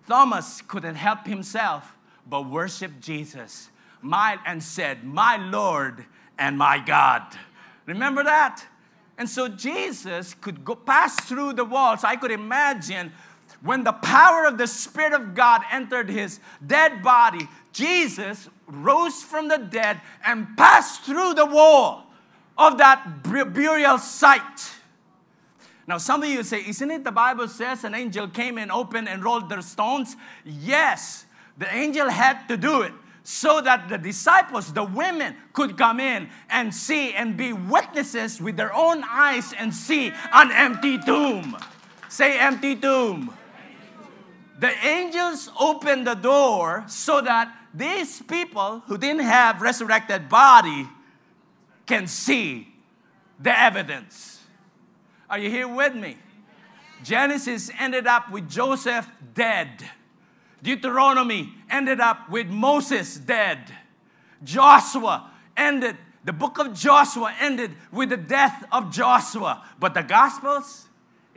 Thomas 0.07 0.61
couldn't 0.61 0.95
help 0.95 1.27
himself 1.27 1.95
but 2.27 2.49
worship 2.49 2.99
Jesus 2.99 3.69
my, 4.01 4.39
and 4.45 4.63
said, 4.63 5.03
My 5.03 5.37
Lord 5.37 6.05
and 6.37 6.57
my 6.57 6.79
God. 6.79 7.23
Remember 7.85 8.23
that? 8.23 8.65
And 9.17 9.29
so 9.29 9.49
Jesus 9.49 10.33
could 10.33 10.63
go 10.63 10.75
pass 10.75 11.19
through 11.25 11.53
the 11.53 11.65
walls. 11.65 12.03
I 12.03 12.15
could 12.15 12.31
imagine 12.31 13.11
when 13.61 13.83
the 13.83 13.91
power 13.91 14.45
of 14.45 14.57
the 14.57 14.67
Spirit 14.67 15.13
of 15.13 15.35
God 15.35 15.61
entered 15.71 16.09
his 16.09 16.39
dead 16.65 17.03
body, 17.03 17.47
Jesus 17.73 18.49
rose 18.67 19.21
from 19.21 19.47
the 19.47 19.57
dead 19.57 19.99
and 20.25 20.57
passed 20.57 21.03
through 21.03 21.33
the 21.33 21.45
wall 21.45 22.05
of 22.57 22.77
that 22.77 23.23
burial 23.23 23.97
site. 23.97 24.71
Now, 25.87 25.97
some 25.97 26.23
of 26.23 26.29
you 26.29 26.43
say, 26.43 26.63
Isn't 26.67 26.91
it 26.91 27.03
the 27.03 27.11
Bible 27.11 27.47
says 27.47 27.83
an 27.83 27.95
angel 27.95 28.27
came 28.27 28.57
and 28.57 28.71
opened 28.71 29.09
and 29.09 29.23
rolled 29.23 29.49
their 29.49 29.61
stones? 29.61 30.15
Yes, 30.45 31.25
the 31.57 31.73
angel 31.73 32.09
had 32.09 32.47
to 32.47 32.57
do 32.57 32.83
it 32.83 32.93
so 33.23 33.61
that 33.61 33.89
the 33.89 33.97
disciples, 33.97 34.73
the 34.73 34.83
women, 34.83 35.35
could 35.53 35.77
come 35.77 35.99
in 35.99 36.29
and 36.49 36.73
see 36.73 37.13
and 37.13 37.35
be 37.35 37.53
witnesses 37.53 38.41
with 38.41 38.55
their 38.55 38.73
own 38.73 39.03
eyes 39.07 39.53
and 39.53 39.73
see 39.73 40.11
an 40.33 40.51
empty 40.51 40.97
tomb. 40.97 41.57
Say, 42.07 42.39
empty 42.39 42.75
tomb. 42.75 43.33
The 44.59 44.71
angels 44.85 45.49
opened 45.57 46.05
the 46.05 46.15
door 46.15 46.83
so 46.87 47.21
that 47.21 47.55
these 47.73 48.21
people 48.21 48.83
who 48.87 48.97
didn't 48.97 49.23
have 49.23 49.61
resurrected 49.61 50.27
body 50.27 50.87
can 51.85 52.07
see 52.07 52.67
the 53.39 53.57
evidence. 53.57 54.43
Are 55.29 55.39
you 55.39 55.49
here 55.49 55.67
with 55.67 55.95
me? 55.95 56.17
Genesis 57.03 57.71
ended 57.79 58.05
up 58.05 58.29
with 58.31 58.49
Joseph 58.49 59.07
dead. 59.33 59.85
Deuteronomy 60.61 61.53
ended 61.69 62.01
up 62.01 62.29
with 62.29 62.47
Moses 62.47 63.15
dead. 63.15 63.59
Joshua 64.43 65.31
ended, 65.55 65.95
the 66.25 66.33
book 66.33 66.59
of 66.59 66.73
Joshua 66.73 67.33
ended 67.39 67.71
with 67.93 68.09
the 68.09 68.17
death 68.17 68.65
of 68.73 68.91
Joshua. 68.91 69.63
But 69.79 69.93
the 69.93 70.03
Gospels, 70.03 70.88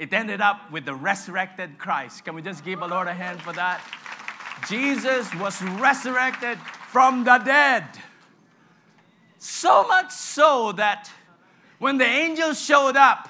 it 0.02 0.12
ended 0.12 0.40
up 0.40 0.72
with 0.72 0.84
the 0.84 0.96
resurrected 0.96 1.78
Christ. 1.78 2.24
Can 2.24 2.34
we 2.34 2.42
just 2.42 2.64
give 2.64 2.82
a 2.82 2.86
Lord 2.88 3.06
a 3.06 3.14
hand 3.14 3.40
for 3.40 3.52
that? 3.52 3.80
Jesus 4.68 5.32
was 5.36 5.62
resurrected 5.62 6.58
from 6.88 7.22
the 7.22 7.38
dead. 7.38 7.84
So 9.38 9.86
much 9.86 10.10
so 10.10 10.72
that 10.72 11.08
when 11.78 11.98
the 11.98 12.04
angels 12.04 12.60
showed 12.60 12.96
up, 12.96 13.28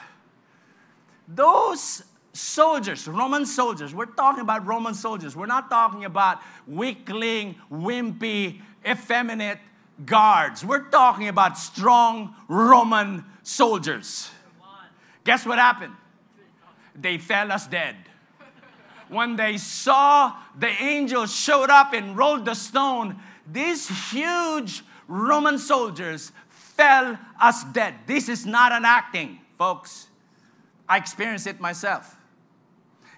those 1.29 2.05
soldiers, 2.33 3.07
Roman 3.07 3.45
soldiers, 3.45 3.95
we're 3.95 4.07
talking 4.07 4.41
about 4.41 4.67
Roman 4.67 4.95
soldiers. 4.95 5.37
We're 5.37 5.45
not 5.45 5.69
talking 5.69 6.07
about 6.07 6.41
weakling, 6.67 7.57
wimpy, 7.71 8.63
effeminate 8.89 9.59
guards. 10.07 10.65
We're 10.65 10.89
talking 10.89 11.29
about 11.29 11.59
strong 11.59 12.35
Roman 12.49 13.27
soldiers. 13.43 14.31
Guess 15.25 15.45
what 15.45 15.59
happened? 15.59 15.93
They 16.95 17.19
fell 17.19 17.53
as 17.53 17.67
dead. 17.67 17.97
When 19.09 19.37
they 19.37 19.59
saw 19.59 20.35
the 20.59 20.69
angel 20.69 21.27
showed 21.27 21.71
up 21.71 21.93
and 21.93 22.17
rolled 22.17 22.45
the 22.45 22.55
stone, 22.55 23.17
these 23.51 24.11
huge 24.11 24.83
Roman 25.07 25.59
soldiers 25.59 26.33
fell 26.49 27.19
as 27.41 27.65
dead. 27.65 27.95
This 28.07 28.29
is 28.29 28.47
not 28.47 28.73
an 28.73 28.85
acting, 28.85 29.39
folks. 29.59 30.09
I 30.89 30.97
experienced 30.97 31.47
it 31.47 31.61
myself. 31.61 32.17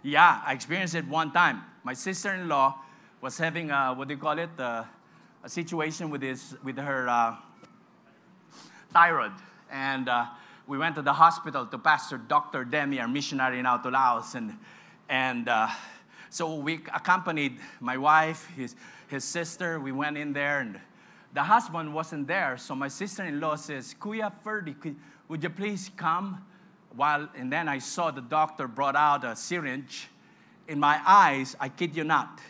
Yeah, 0.03 0.43
I 0.45 0.53
experienced 0.53 0.95
it 0.95 1.07
one 1.07 1.33
time. 1.33 1.63
My 1.83 1.95
sister-in-law 1.95 2.79
was 3.21 3.39
having 3.39 3.71
a, 3.71 3.95
what 3.95 4.09
do 4.09 4.15
you 4.15 4.21
call 4.21 4.39
it, 4.39 4.51
uh, 4.59 4.85
a 5.43 5.49
situation 5.49 6.11
with, 6.11 6.23
his, 6.23 6.57
with 6.65 6.77
her 6.79 7.09
uh, 7.09 7.37
thyroid. 8.93 9.33
And 9.71 10.09
uh, 10.09 10.27
we 10.67 10.79
went 10.79 10.95
to 10.97 11.03
the 11.03 11.13
hospital 11.13 11.67
to 11.67 11.79
Pastor 11.79 12.19
Dr. 12.19 12.65
Demi, 12.65 13.01
our 13.01 13.09
missionary 13.09 13.61
now 13.63 13.77
to 13.79 13.91
Laos. 13.91 14.35
And, 14.35 14.57
and 15.09 15.49
uh, 15.49 15.69
so 16.31 16.55
we 16.55 16.81
accompanied 16.95 17.59
my 17.81 17.97
wife, 17.97 18.49
his, 18.57 18.75
his 19.09 19.25
sister. 19.25 19.79
We 19.79 19.93
went 19.93 20.17
in 20.17 20.33
there, 20.33 20.61
and 20.61 20.81
the 21.33 21.43
husband 21.43 21.93
wasn't 21.93 22.27
there. 22.27 22.57
So 22.57 22.75
my 22.75 22.89
sister-in-law 22.89 23.57
says, 23.57 23.95
Kuya 24.01 24.33
Ferdie, 24.45 24.97
would 25.29 25.43
you 25.43 25.51
please 25.51 25.91
come? 25.97 26.45
while, 26.97 27.29
and 27.37 27.53
then 27.53 27.69
I 27.69 27.79
saw 27.79 28.11
the 28.11 28.21
doctor 28.21 28.69
brought 28.69 28.97
out 28.97 29.25
a 29.25 29.37
syringe. 29.37 30.09
In 30.69 30.79
my 30.79 31.01
eyes, 31.07 31.57
I 31.61 31.69
kid 31.69 31.97
you 31.97 32.05
not, 32.05 32.41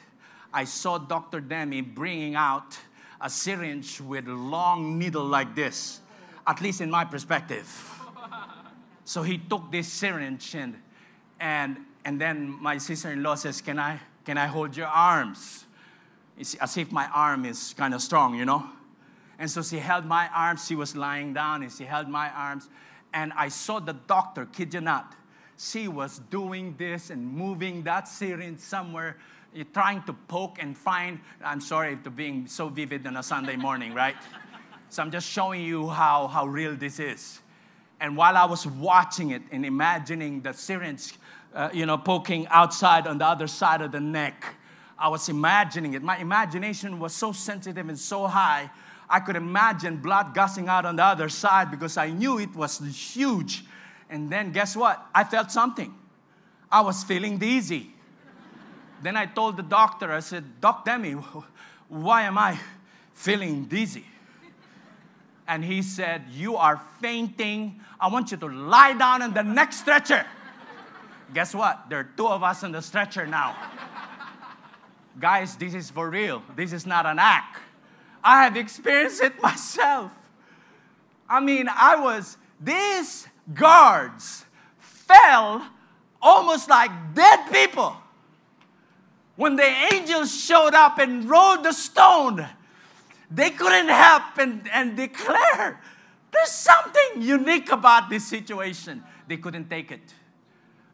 I 0.53 0.65
saw 0.65 0.99
Dr. 0.99 1.41
Demi 1.41 1.81
bringing 1.81 2.37
out 2.37 2.79
a 3.21 3.29
syringe 3.29 4.01
with 4.01 4.27
long 4.29 4.99
needle 4.99 5.25
like 5.25 5.55
this, 5.55 6.01
at 6.47 6.61
least 6.61 6.81
in 6.81 6.91
my 6.91 7.05
perspective. 7.05 7.94
So 9.05 9.23
he 9.23 9.39
took 9.39 9.71
this 9.71 9.89
syringe 9.89 10.55
and, 10.55 10.77
and, 11.41 11.79
and 12.05 12.21
then 12.21 12.51
my 12.63 12.79
sister-in-law 12.79 13.37
says, 13.37 13.61
can 13.61 13.79
I, 13.79 14.01
can 14.25 14.39
I 14.39 14.47
hold 14.47 14.77
your 14.77 14.87
arms? 14.87 15.67
It's 16.39 16.55
as 16.55 16.77
if 16.77 16.91
my 16.91 17.07
arm 17.09 17.45
is 17.45 17.75
kind 17.77 17.95
of 17.95 18.03
strong, 18.03 18.35
you 18.35 18.45
know? 18.45 18.65
And 19.39 19.51
so 19.51 19.63
she 19.63 19.79
held 19.79 20.07
my 20.07 20.29
arms. 20.29 20.67
She 20.67 20.75
was 20.75 20.97
lying 20.97 21.35
down 21.35 21.63
and 21.63 21.71
she 21.71 21.85
held 21.85 22.09
my 22.09 22.31
arms 22.31 22.69
and 23.15 23.33
I 23.37 23.49
saw 23.49 23.79
the 23.79 23.93
doctor, 23.93 24.45
kid 24.47 24.75
you 24.75 24.81
not. 24.81 25.15
She 25.57 25.87
was 25.87 26.19
doing 26.31 26.75
this 26.77 27.11
and 27.11 27.25
moving 27.25 27.85
that 27.85 28.09
syringe 28.09 28.59
somewhere, 28.59 29.17
eh, 29.57 29.63
trying 29.73 30.03
to 30.03 30.13
poke 30.13 30.59
and 30.61 30.77
find. 30.77 31.21
I'm 31.43 31.61
sorry 31.61 31.97
to 32.03 32.11
being 32.11 32.49
so 32.49 32.69
vivid 32.69 33.07
on 33.07 33.17
a 33.17 33.23
Sunday 33.23 33.55
morning, 33.55 33.95
right? 33.95 34.17
so 34.91 35.01
I'm 35.01 35.13
just 35.13 35.29
showing 35.29 35.63
you 35.63 35.89
how, 35.89 36.27
how 36.27 36.47
real 36.47 36.75
this 36.75 36.99
is. 36.99 37.41
And 38.01 38.17
while 38.17 38.37
I 38.37 38.45
was 38.45 38.67
watching 38.67 39.31
it 39.31 39.43
and 39.51 39.65
imagining 39.65 40.41
the 40.41 40.53
syringe, 40.53 41.15
uh, 41.55 41.71
you 41.73 41.87
know, 41.87 41.97
poking 41.97 42.47
outside 42.49 43.07
on 43.07 43.19
the 43.19 43.27
other 43.27 43.47
side 43.47 43.81
of 43.81 43.93
the 43.93 44.01
neck, 44.01 44.45
I 44.99 45.09
was 45.09 45.29
imagining 45.29 45.95
it. 45.95 46.03
My 46.03 46.19
imagination 46.19 46.99
was 46.99 47.15
so 47.15 47.33
sensitive 47.33 47.89
and 47.89 47.99
so 47.99 48.27
high 48.27 48.71
I 49.09 49.21
could 49.21 49.37
imagine 49.37 49.99
blood 49.99 50.35
gushing 50.35 50.69
out 50.69 50.87
on 50.87 50.97
the 50.97 51.05
other 51.05 51.29
side 51.29 51.71
because 51.71 51.97
I 51.97 52.11
knew 52.11 52.39
it 52.39 52.55
was 52.55 52.79
huge. 52.79 53.65
And 54.09 54.31
then 54.31 54.53
guess 54.53 54.77
what? 54.77 55.07
I 55.15 55.25
felt 55.25 55.51
something. 55.51 55.95
I 56.71 56.81
was 56.81 57.05
feeling 57.05 57.39
dizzy. 57.39 57.93
then 59.03 59.17
I 59.17 59.27
told 59.27 59.57
the 59.57 59.63
doctor, 59.63 60.11
I 60.11 60.21
said, 60.21 60.61
Doc 60.61 60.85
Demi, 60.85 61.13
why 61.89 62.23
am 62.23 62.39
I 62.39 62.59
feeling 63.13 63.67
dizzy? 63.67 64.07
And 65.47 65.65
he 65.65 65.83
said, 65.83 66.23
You 66.33 66.57
are 66.57 66.81
fainting. 67.01 67.81
I 68.01 68.09
want 68.09 68.31
you 68.31 68.37
to 68.39 68.49
lie 68.49 68.95
down 68.95 69.23
in 69.23 69.35
the 69.35 69.43
next 69.43 69.81
stretcher. 69.81 70.25
Guess 71.33 71.55
what? 71.55 71.89
There 71.89 72.01
are 72.01 72.11
two 72.17 72.29
of 72.29 72.43
us 72.43 72.63
in 72.63 72.73
the 72.73 72.81
stretcher 72.81 73.27
now. 73.27 73.57
Guys, 75.21 75.57
this 75.57 75.75
is 75.75 75.91
for 75.91 76.11
real. 76.11 76.43
This 76.57 76.73
is 76.73 76.87
not 76.87 77.07
an 77.07 77.19
act. 77.19 77.61
I 78.23 78.45
have 78.45 78.57
experienced 78.57 79.23
it 79.23 79.41
myself. 79.43 80.11
I 81.29 81.41
mean, 81.41 81.69
I 81.69 81.97
was, 81.97 82.37
these 82.61 83.27
guards 83.53 84.45
fell 84.79 85.67
almost 86.21 86.69
like 86.69 86.91
dead 87.15 87.53
people. 87.53 87.97
When 89.37 89.57
the 89.57 89.69
angels 89.93 90.35
showed 90.35 90.75
up 90.75 90.99
and 90.99 91.29
rolled 91.29 91.65
the 91.65 91.73
stone, 91.73 92.47
they 93.31 93.51
couldn't 93.51 93.89
help 93.89 94.39
and, 94.39 94.69
and 94.73 94.97
declare 94.97 95.81
there's 96.35 96.51
something 96.51 97.23
unique 97.23 97.71
about 97.71 98.11
this 98.11 98.27
situation. 98.27 99.05
They 99.29 99.37
couldn't 99.37 99.71
take 99.71 99.93
it. 99.93 100.13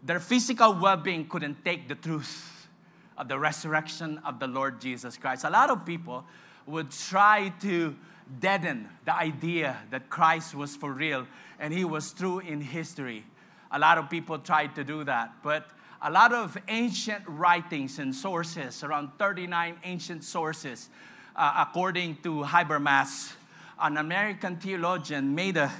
Their 0.02 0.20
physical 0.20 0.74
well 0.74 0.96
being 0.96 1.28
couldn't 1.28 1.64
take 1.64 1.88
the 1.88 1.94
truth 1.94 2.68
of 3.16 3.28
the 3.28 3.38
resurrection 3.38 4.18
of 4.24 4.38
the 4.38 4.46
Lord 4.46 4.80
Jesus 4.80 5.16
Christ. 5.16 5.44
A 5.44 5.50
lot 5.50 5.70
of 5.70 5.84
people 5.86 6.24
would 6.66 6.90
try 6.90 7.52
to 7.60 7.96
deaden 8.38 8.88
the 9.04 9.14
idea 9.14 9.78
that 9.90 10.08
Christ 10.08 10.54
was 10.54 10.76
for 10.76 10.92
real 10.92 11.26
and 11.58 11.72
he 11.72 11.84
was 11.84 12.12
true 12.12 12.38
in 12.38 12.60
history. 12.60 13.24
A 13.70 13.78
lot 13.78 13.98
of 13.98 14.10
people 14.10 14.38
tried 14.38 14.74
to 14.74 14.84
do 14.84 15.04
that, 15.04 15.32
but 15.42 15.70
a 16.02 16.10
lot 16.10 16.32
of 16.32 16.56
ancient 16.68 17.24
writings 17.26 17.98
and 17.98 18.14
sources, 18.14 18.82
around 18.82 19.10
39 19.18 19.76
ancient 19.84 20.24
sources, 20.24 20.88
uh, 21.36 21.64
according 21.68 22.16
to 22.22 22.42
Habermas, 22.42 23.32
an 23.80 23.96
American 23.96 24.56
theologian 24.56 25.34
made 25.34 25.56
a, 25.56 25.72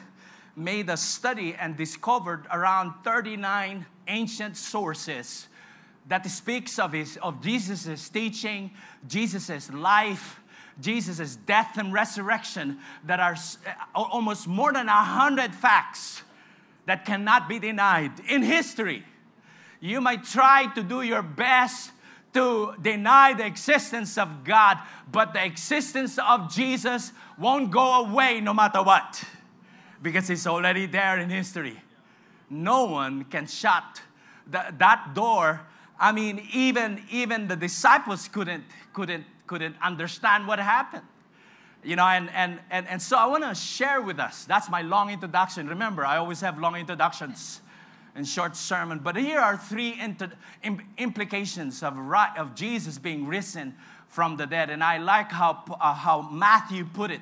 made 0.57 0.89
a 0.89 0.97
study 0.97 1.55
and 1.55 1.77
discovered 1.77 2.47
around 2.53 2.93
39 3.05 3.87
ancient 4.09 4.57
sources 4.57 5.49
that 6.09 6.27
speaks 6.27 6.79
of, 6.79 6.93
his, 6.93 7.19
of 7.23 7.43
Jesus' 7.43 8.09
teaching, 8.09 8.73
Jesus' 9.07 9.73
life, 9.73 10.41
Jesus' 10.81 11.37
death 11.37 11.77
and 11.77 11.93
resurrection 11.93 12.79
that 13.05 13.21
are 13.21 13.35
uh, 13.35 13.73
almost 13.95 14.49
more 14.49 14.73
than 14.73 14.89
a 14.89 15.05
hundred 15.05 15.55
facts 15.55 16.23
that 16.87 17.05
cannot 17.05 17.49
be 17.49 17.59
denied 17.59 18.13
in 18.29 18.43
history. 18.43 19.05
You 19.81 20.01
might 20.01 20.25
try 20.25 20.67
to 20.75 20.83
do 20.83 21.03
your 21.03 21.23
best 21.23 21.93
to 22.33 22.75
deny 22.81 23.33
the 23.35 23.45
existence 23.45 24.17
of 24.17 24.45
God, 24.45 24.79
but 25.11 25.33
the 25.33 25.45
existence 25.45 26.19
of 26.19 26.53
Jesus 26.53 27.13
won't 27.39 27.71
go 27.71 28.05
away 28.05 28.41
no 28.41 28.55
matter 28.55 28.83
what 28.83 29.25
because 30.03 30.31
it's 30.31 30.47
already 30.47 30.87
there 30.87 31.19
in 31.19 31.29
history. 31.29 31.81
No 32.49 32.85
one 32.85 33.25
can 33.25 33.47
shut 33.47 34.03
the, 34.47 34.75
that 34.79 35.13
door. 35.15 35.61
I 35.99 36.13
mean, 36.13 36.47
even, 36.53 37.03
even 37.11 37.49
the 37.49 37.57
disciples 37.57 38.29
couldn't, 38.29 38.65
couldn't, 38.93 39.25
couldn't 39.47 39.77
understand 39.83 40.47
what 40.47 40.59
happened. 40.59 41.05
You 41.83 41.97
know, 41.97 42.05
and, 42.05 42.31
and, 42.31 42.61
and, 42.71 42.87
and 42.89 43.01
so 43.01 43.17
I 43.17 43.27
want 43.27 43.43
to 43.43 43.55
share 43.55 44.03
with 44.03 44.19
us. 44.19 44.45
That's 44.45 44.69
my 44.69 44.83
long 44.83 45.11
introduction. 45.11 45.69
Remember, 45.69 46.05
I 46.05 46.19
always 46.19 46.41
have 46.43 46.59
long 46.59 46.77
introductions 46.77 47.61
and 48.15 48.27
short 48.27 48.57
sermon. 48.57 48.99
But 48.99 49.17
here 49.17 49.41
are 49.41 49.57
three 49.57 49.99
inter- 50.01 50.33
implications 50.99 51.83
of, 51.83 51.97
ri- 51.97 52.37
of 52.37 52.55
Jesus 52.55 52.99
being 52.99 53.27
risen 53.27 53.75
from 54.09 54.37
the 54.37 54.47
dead. 54.47 54.71
And 54.71 54.83
I 54.83 54.99
like 54.99 55.31
how, 55.31 55.65
uh, 55.81 55.95
how 55.95 56.23
Matthew 56.23 56.85
put 56.85 57.11
it 57.11 57.21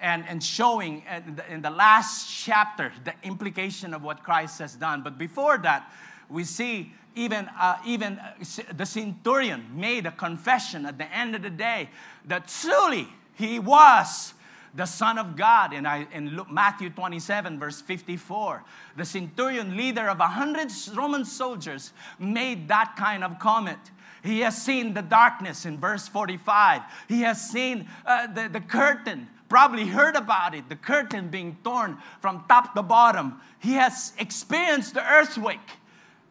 and, 0.00 0.24
and 0.28 0.42
showing 0.42 1.02
in 1.26 1.36
the, 1.36 1.52
in 1.52 1.62
the 1.62 1.70
last 1.70 2.28
chapter 2.28 2.92
the 3.04 3.14
implication 3.22 3.94
of 3.94 4.02
what 4.02 4.22
Christ 4.22 4.58
has 4.58 4.74
done. 4.74 5.02
But 5.02 5.18
before 5.18 5.58
that, 5.58 5.90
we 6.28 6.44
see 6.44 6.92
even, 7.14 7.48
uh, 7.58 7.76
even 7.84 8.18
uh, 8.18 8.34
the 8.76 8.86
centurion 8.86 9.66
made 9.74 10.06
a 10.06 10.12
confession 10.12 10.86
at 10.86 10.98
the 10.98 11.12
end 11.14 11.34
of 11.34 11.42
the 11.42 11.50
day 11.50 11.90
that 12.24 12.48
truly 12.48 13.08
he 13.34 13.58
was 13.58 14.34
the 14.74 14.86
Son 14.86 15.18
of 15.18 15.36
God 15.36 15.72
in, 15.72 15.86
I, 15.86 16.06
in 16.12 16.40
Matthew 16.50 16.90
27, 16.90 17.58
verse 17.58 17.80
54. 17.80 18.64
The 18.96 19.04
centurion, 19.04 19.76
leader 19.76 20.08
of 20.08 20.20
a 20.20 20.28
hundred 20.28 20.70
Roman 20.94 21.24
soldiers, 21.24 21.92
made 22.18 22.68
that 22.68 22.94
kind 22.96 23.24
of 23.24 23.38
comment. 23.38 23.78
He 24.22 24.40
has 24.40 24.60
seen 24.60 24.94
the 24.94 25.02
darkness 25.02 25.64
in 25.64 25.78
verse 25.78 26.06
45. 26.06 26.82
He 27.08 27.22
has 27.22 27.50
seen 27.50 27.88
uh, 28.04 28.26
the, 28.26 28.48
the 28.48 28.60
curtain, 28.60 29.28
probably 29.48 29.86
heard 29.86 30.14
about 30.14 30.54
it, 30.54 30.68
the 30.68 30.76
curtain 30.76 31.28
being 31.28 31.56
torn 31.64 31.98
from 32.20 32.44
top 32.48 32.74
to 32.74 32.82
bottom. 32.82 33.40
He 33.58 33.72
has 33.72 34.12
experienced 34.18 34.94
the 34.94 35.12
earthquake. 35.12 35.58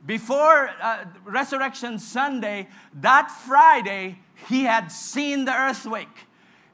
Before 0.05 0.69
uh, 0.81 1.05
Resurrection 1.25 1.99
Sunday, 1.99 2.69
that 3.01 3.29
Friday, 3.29 4.19
he 4.47 4.63
had 4.63 4.91
seen 4.91 5.43
the 5.43 5.53
earthquake 5.53 6.27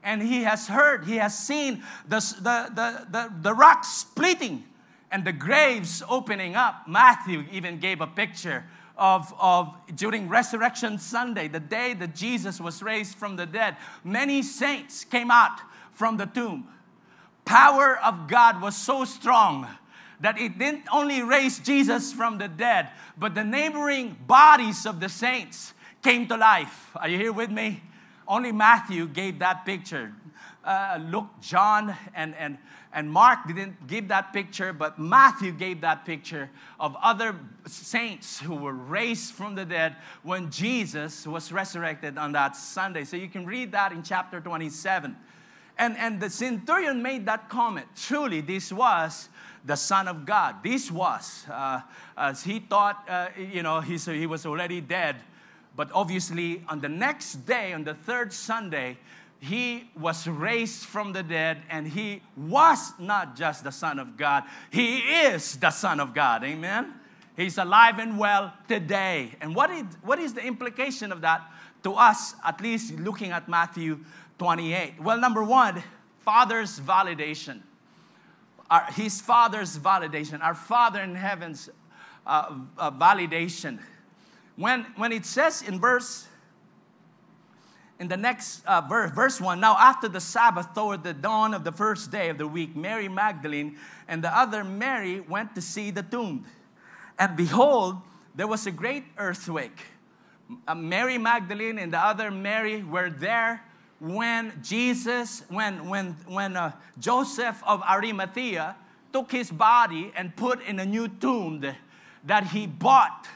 and 0.06 0.22
he 0.22 0.44
has 0.44 0.68
heard, 0.68 1.04
he 1.04 1.16
has 1.16 1.36
seen 1.36 1.82
the, 2.08 2.20
the, 2.36 2.70
the, 2.74 3.06
the, 3.10 3.32
the 3.42 3.52
rocks 3.52 3.88
splitting 3.88 4.64
and 5.10 5.24
the 5.24 5.32
graves 5.32 6.00
opening 6.08 6.54
up. 6.54 6.86
Matthew 6.86 7.44
even 7.50 7.80
gave 7.80 8.00
a 8.00 8.06
picture 8.06 8.64
of, 8.96 9.34
of 9.38 9.74
during 9.96 10.28
Resurrection 10.28 10.98
Sunday, 10.98 11.48
the 11.48 11.60
day 11.60 11.92
that 11.94 12.14
Jesus 12.14 12.60
was 12.60 12.82
raised 12.84 13.16
from 13.16 13.34
the 13.34 13.46
dead, 13.46 13.76
many 14.04 14.42
saints 14.42 15.04
came 15.04 15.30
out 15.30 15.60
from 15.92 16.16
the 16.16 16.26
tomb. 16.26 16.68
Power 17.44 17.98
of 17.98 18.28
God 18.28 18.62
was 18.62 18.76
so 18.76 19.04
strong 19.04 19.66
that 20.20 20.38
it 20.38 20.56
didn't 20.56 20.84
only 20.92 21.20
raise 21.20 21.58
Jesus 21.58 22.12
from 22.12 22.38
the 22.38 22.48
dead, 22.48 22.90
but 23.18 23.34
the 23.34 23.44
neighboring 23.44 24.16
bodies 24.26 24.86
of 24.86 25.00
the 25.00 25.08
saints 25.08 25.74
came 26.02 26.28
to 26.28 26.36
life. 26.36 26.92
Are 26.94 27.08
you 27.08 27.18
here 27.18 27.32
with 27.32 27.50
me? 27.50 27.82
Only 28.28 28.52
Matthew 28.52 29.06
gave 29.06 29.38
that 29.38 29.64
picture. 29.64 30.12
Uh, 30.64 30.98
Luke, 31.10 31.28
John, 31.40 31.94
and, 32.14 32.34
and, 32.34 32.58
and 32.92 33.08
Mark 33.08 33.46
didn't 33.46 33.86
give 33.86 34.08
that 34.08 34.32
picture, 34.32 34.72
but 34.72 34.98
Matthew 34.98 35.52
gave 35.52 35.80
that 35.82 36.04
picture 36.04 36.50
of 36.80 36.96
other 37.00 37.36
saints 37.66 38.40
who 38.40 38.56
were 38.56 38.72
raised 38.72 39.32
from 39.32 39.54
the 39.54 39.64
dead 39.64 39.94
when 40.24 40.50
Jesus 40.50 41.24
was 41.24 41.52
resurrected 41.52 42.18
on 42.18 42.32
that 42.32 42.56
Sunday. 42.56 43.04
So 43.04 43.16
you 43.16 43.28
can 43.28 43.46
read 43.46 43.70
that 43.72 43.92
in 43.92 44.02
chapter 44.02 44.40
27. 44.40 45.14
And, 45.78 45.96
and 45.98 46.20
the 46.20 46.30
centurion 46.30 47.00
made 47.00 47.26
that 47.26 47.48
comment. 47.48 47.86
Truly, 47.94 48.40
this 48.40 48.72
was 48.72 49.28
the 49.64 49.76
Son 49.76 50.08
of 50.08 50.26
God. 50.26 50.62
This 50.64 50.90
was, 50.90 51.44
uh, 51.48 51.82
as 52.16 52.42
he 52.42 52.58
thought, 52.58 53.04
uh, 53.08 53.28
you 53.38 53.62
know, 53.62 53.80
he 53.80 54.26
was 54.26 54.46
already 54.46 54.80
dead 54.80 55.16
but 55.76 55.90
obviously, 55.92 56.64
on 56.68 56.80
the 56.80 56.88
next 56.88 57.46
day, 57.46 57.74
on 57.74 57.84
the 57.84 57.94
third 57.94 58.32
Sunday, 58.32 58.96
he 59.38 59.90
was 59.98 60.26
raised 60.26 60.86
from 60.86 61.12
the 61.12 61.22
dead 61.22 61.62
and 61.68 61.86
he 61.86 62.22
was 62.36 62.92
not 62.98 63.36
just 63.36 63.62
the 63.62 63.70
Son 63.70 63.98
of 63.98 64.16
God, 64.16 64.44
he 64.70 64.98
is 64.98 65.56
the 65.56 65.70
Son 65.70 66.00
of 66.00 66.14
God. 66.14 66.42
Amen? 66.42 66.94
He's 67.36 67.58
alive 67.58 67.98
and 67.98 68.18
well 68.18 68.54
today. 68.66 69.32
And 69.42 69.54
what 69.54 69.70
is, 69.70 69.84
what 70.02 70.18
is 70.18 70.32
the 70.32 70.42
implication 70.42 71.12
of 71.12 71.20
that 71.20 71.42
to 71.84 71.92
us, 71.92 72.34
at 72.42 72.62
least 72.62 72.98
looking 72.98 73.30
at 73.30 73.46
Matthew 73.46 73.98
28? 74.38 75.02
Well, 75.02 75.20
number 75.20 75.44
one, 75.44 75.82
Father's 76.20 76.80
validation. 76.80 77.60
Our, 78.70 78.86
his 78.92 79.20
Father's 79.20 79.78
validation, 79.78 80.42
our 80.42 80.54
Father 80.54 81.02
in 81.02 81.14
heaven's 81.14 81.68
uh, 82.26 82.56
uh, 82.78 82.90
validation 82.90 83.78
when, 84.56 84.86
when 84.96 85.12
it 85.12 85.26
says 85.26 85.62
in 85.62 85.78
verse, 85.78 86.26
in 88.00 88.08
the 88.08 88.16
next 88.16 88.64
uh, 88.66 88.80
verse, 88.80 89.10
verse 89.12 89.40
1, 89.40 89.60
now 89.60 89.76
after 89.78 90.08
the 90.08 90.20
Sabbath, 90.20 90.74
toward 90.74 91.02
the 91.02 91.14
dawn 91.14 91.54
of 91.54 91.64
the 91.64 91.72
first 91.72 92.10
day 92.10 92.28
of 92.30 92.38
the 92.38 92.46
week, 92.46 92.74
Mary 92.74 93.08
Magdalene 93.08 93.76
and 94.08 94.24
the 94.24 94.34
other 94.36 94.64
Mary 94.64 95.20
went 95.20 95.54
to 95.54 95.60
see 95.60 95.90
the 95.90 96.02
tomb. 96.02 96.44
And 97.18 97.36
behold, 97.36 97.96
there 98.34 98.46
was 98.46 98.66
a 98.66 98.70
great 98.70 99.04
earthquake. 99.18 99.78
Uh, 100.66 100.74
Mary 100.74 101.18
Magdalene 101.18 101.78
and 101.78 101.92
the 101.92 101.98
other 101.98 102.30
Mary 102.30 102.82
were 102.82 103.10
there 103.10 103.62
when 103.98 104.52
Jesus, 104.62 105.42
when, 105.48 105.88
when, 105.88 106.12
when 106.26 106.56
uh, 106.56 106.72
Joseph 106.98 107.62
of 107.66 107.82
Arimathea 107.82 108.76
took 109.12 109.32
his 109.32 109.50
body 109.50 110.12
and 110.14 110.36
put 110.36 110.62
in 110.62 110.78
a 110.78 110.86
new 110.86 111.08
tomb 111.08 111.64
that 112.24 112.46
he 112.48 112.66
bought 112.66 113.26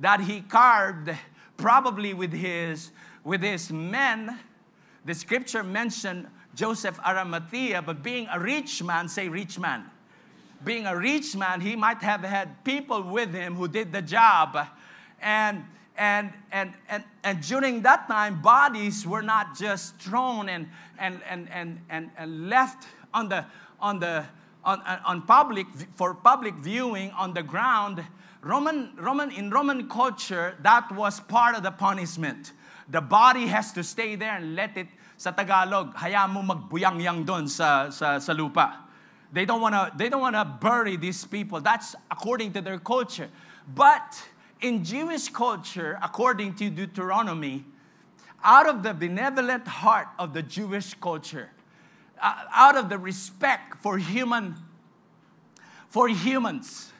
that 0.00 0.20
he 0.20 0.40
carved 0.40 1.10
probably 1.56 2.14
with 2.14 2.32
his 2.32 2.90
with 3.22 3.42
his 3.42 3.70
men. 3.70 4.38
The 5.04 5.14
scripture 5.14 5.62
mentioned 5.62 6.26
joseph 6.54 6.98
arimathea 7.06 7.80
but 7.82 8.02
being 8.02 8.26
a 8.32 8.40
rich 8.40 8.82
man 8.82 9.08
say 9.08 9.28
rich 9.28 9.58
man. 9.58 9.84
Being 10.64 10.86
a 10.86 10.96
rich 10.96 11.36
man 11.36 11.60
he 11.60 11.76
might 11.76 12.02
have 12.02 12.22
had 12.22 12.64
people 12.64 13.02
with 13.02 13.32
him 13.32 13.54
who 13.54 13.68
did 13.68 13.92
the 13.92 14.02
job. 14.02 14.56
And 15.20 15.64
and 15.96 16.32
and 16.50 16.72
and, 16.88 17.04
and 17.22 17.42
during 17.42 17.82
that 17.82 18.08
time 18.08 18.40
bodies 18.40 19.06
were 19.06 19.22
not 19.22 19.56
just 19.56 19.96
thrown 19.98 20.48
and 20.48 20.68
and 20.98 21.20
and 21.28 21.48
and, 21.50 21.78
and, 21.90 22.10
and 22.16 22.48
left 22.48 22.86
on 23.12 23.28
the 23.28 23.44
on 23.80 23.98
the 24.00 24.24
on, 24.64 24.80
on 24.80 25.22
public 25.22 25.66
for 25.94 26.14
public 26.14 26.54
viewing 26.54 27.10
on 27.12 27.34
the 27.34 27.42
ground 27.42 28.04
Roman, 28.42 28.96
Roman, 28.96 29.30
in 29.30 29.50
Roman 29.50 29.88
culture, 29.88 30.56
that 30.62 30.90
was 30.92 31.20
part 31.20 31.56
of 31.56 31.62
the 31.62 31.70
punishment. 31.70 32.52
The 32.88 33.00
body 33.00 33.46
has 33.46 33.72
to 33.72 33.84
stay 33.84 34.16
there 34.16 34.36
and 34.36 34.56
let 34.56 34.76
it, 34.76 34.88
sa 35.16 35.30
Tagalog, 35.30 35.94
hayaan 35.94 36.30
mo 36.32 36.42
magbuyang-yang 36.42 37.24
doon 37.24 37.46
sa, 37.48 37.90
sa, 37.90 38.18
sa 38.18 38.32
lupa. 38.32 38.88
They 39.32 39.44
don't 39.44 39.60
want 39.60 39.74
to 39.74 39.92
they 39.96 40.08
don't 40.08 40.20
want 40.20 40.34
to 40.34 40.44
bury 40.44 40.96
these 40.96 41.24
people. 41.24 41.60
That's 41.60 41.94
according 42.10 42.52
to 42.54 42.60
their 42.60 42.78
culture. 42.78 43.28
But 43.68 44.18
in 44.60 44.82
Jewish 44.82 45.28
culture, 45.28 45.98
according 46.02 46.56
to 46.56 46.70
Deuteronomy, 46.70 47.64
out 48.42 48.68
of 48.68 48.82
the 48.82 48.92
benevolent 48.92 49.68
heart 49.68 50.08
of 50.18 50.34
the 50.34 50.42
Jewish 50.42 50.94
culture, 50.94 51.50
uh, 52.20 52.44
out 52.52 52.76
of 52.76 52.88
the 52.88 52.98
respect 52.98 53.76
for 53.78 53.98
human 53.98 54.56
for 55.88 56.08
humans, 56.08 56.90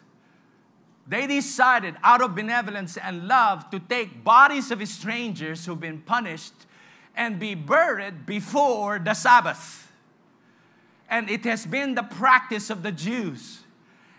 they 1.07 1.27
decided, 1.27 1.97
out 2.05 2.23
of 2.23 2.35
benevolence 2.35 2.97
and 2.97 3.27
love, 3.27 3.71
to 3.71 3.81
take 3.81 4.23
bodies 4.23 4.71
of 4.71 4.87
strangers 4.87 5.67
who've 5.67 5.81
been 5.81 6.01
punished 6.01 6.55
and 7.17 7.39
be 7.39 7.55
buried 7.55 8.27
before 8.27 8.99
the 8.99 9.15
Sabbath. 9.15 9.93
And 11.09 11.29
it 11.29 11.45
has 11.45 11.67
been 11.67 11.97
the 11.97 12.05
practice 12.05 12.71
of 12.71 12.83
the 12.83 12.93
Jews. 12.93 13.61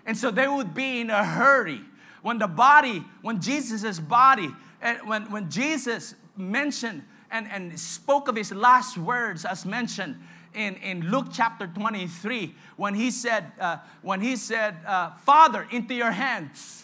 And 0.06 0.18
so 0.18 0.32
they 0.32 0.48
would 0.48 0.74
be 0.74 1.00
in 1.00 1.10
a 1.10 1.24
hurry 1.24 1.82
When 2.22 2.38
the 2.38 2.48
body, 2.48 3.04
when 3.22 3.42
Jesus' 3.42 4.00
body, 4.00 4.50
and 4.82 5.08
when, 5.08 5.32
when 5.32 5.50
Jesus 5.50 6.16
mentioned 6.38 7.04
and, 7.32 7.48
and 7.50 7.80
spoke 7.80 8.28
of 8.28 8.36
his 8.36 8.52
last 8.52 8.98
words 8.98 9.46
as 9.46 9.66
mentioned 9.66 10.18
in, 10.54 10.76
in 10.76 11.10
Luke 11.10 11.28
chapter 11.32 11.68
23, 11.68 12.56
when 12.78 12.94
he 12.94 13.12
said, 13.12 13.52
uh, 13.60 13.78
when 14.02 14.22
he 14.22 14.36
said, 14.36 14.78
uh, 14.86 15.12
Father, 15.26 15.68
into 15.72 15.94
your 15.94 16.12
hands 16.12 16.82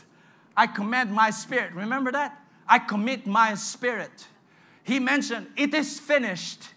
I 0.57 0.65
commend 0.65 1.13
my 1.13 1.29
spirit. 1.29 1.73
Remember 1.73 2.11
that? 2.11 2.41
I 2.67 2.79
commit 2.79 3.27
my 3.27 3.53
spirit. 3.53 4.27
He 4.83 4.99
mentioned, 4.99 5.47
it 5.55 5.73
is 5.73 5.99
finished 5.99 6.69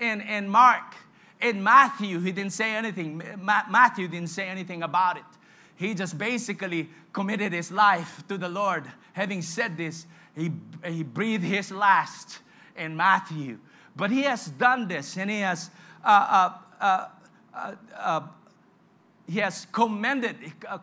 in, 0.00 0.20
in 0.22 0.48
Mark. 0.48 0.96
In 1.40 1.62
Matthew, 1.62 2.18
he 2.18 2.32
didn't 2.32 2.52
say 2.52 2.74
anything. 2.74 3.22
Ma- 3.40 3.62
Matthew 3.70 4.08
didn't 4.08 4.30
say 4.30 4.48
anything 4.48 4.82
about 4.82 5.18
it. 5.18 5.24
He 5.76 5.94
just 5.94 6.18
basically 6.18 6.90
committed 7.12 7.52
his 7.52 7.70
life 7.70 8.24
to 8.26 8.36
the 8.36 8.48
Lord. 8.48 8.90
Having 9.12 9.42
said 9.42 9.76
this, 9.76 10.06
he, 10.34 10.50
he 10.84 11.04
breathed 11.04 11.44
his 11.44 11.70
last 11.70 12.40
in 12.76 12.96
Matthew. 12.96 13.58
But 13.94 14.10
he 14.10 14.22
has 14.22 14.46
done 14.46 14.88
this 14.88 15.16
and 15.16 15.30
he 15.30 15.40
has, 15.40 15.70
he 19.26 19.38
has 19.40 19.66
commended, 19.72 20.36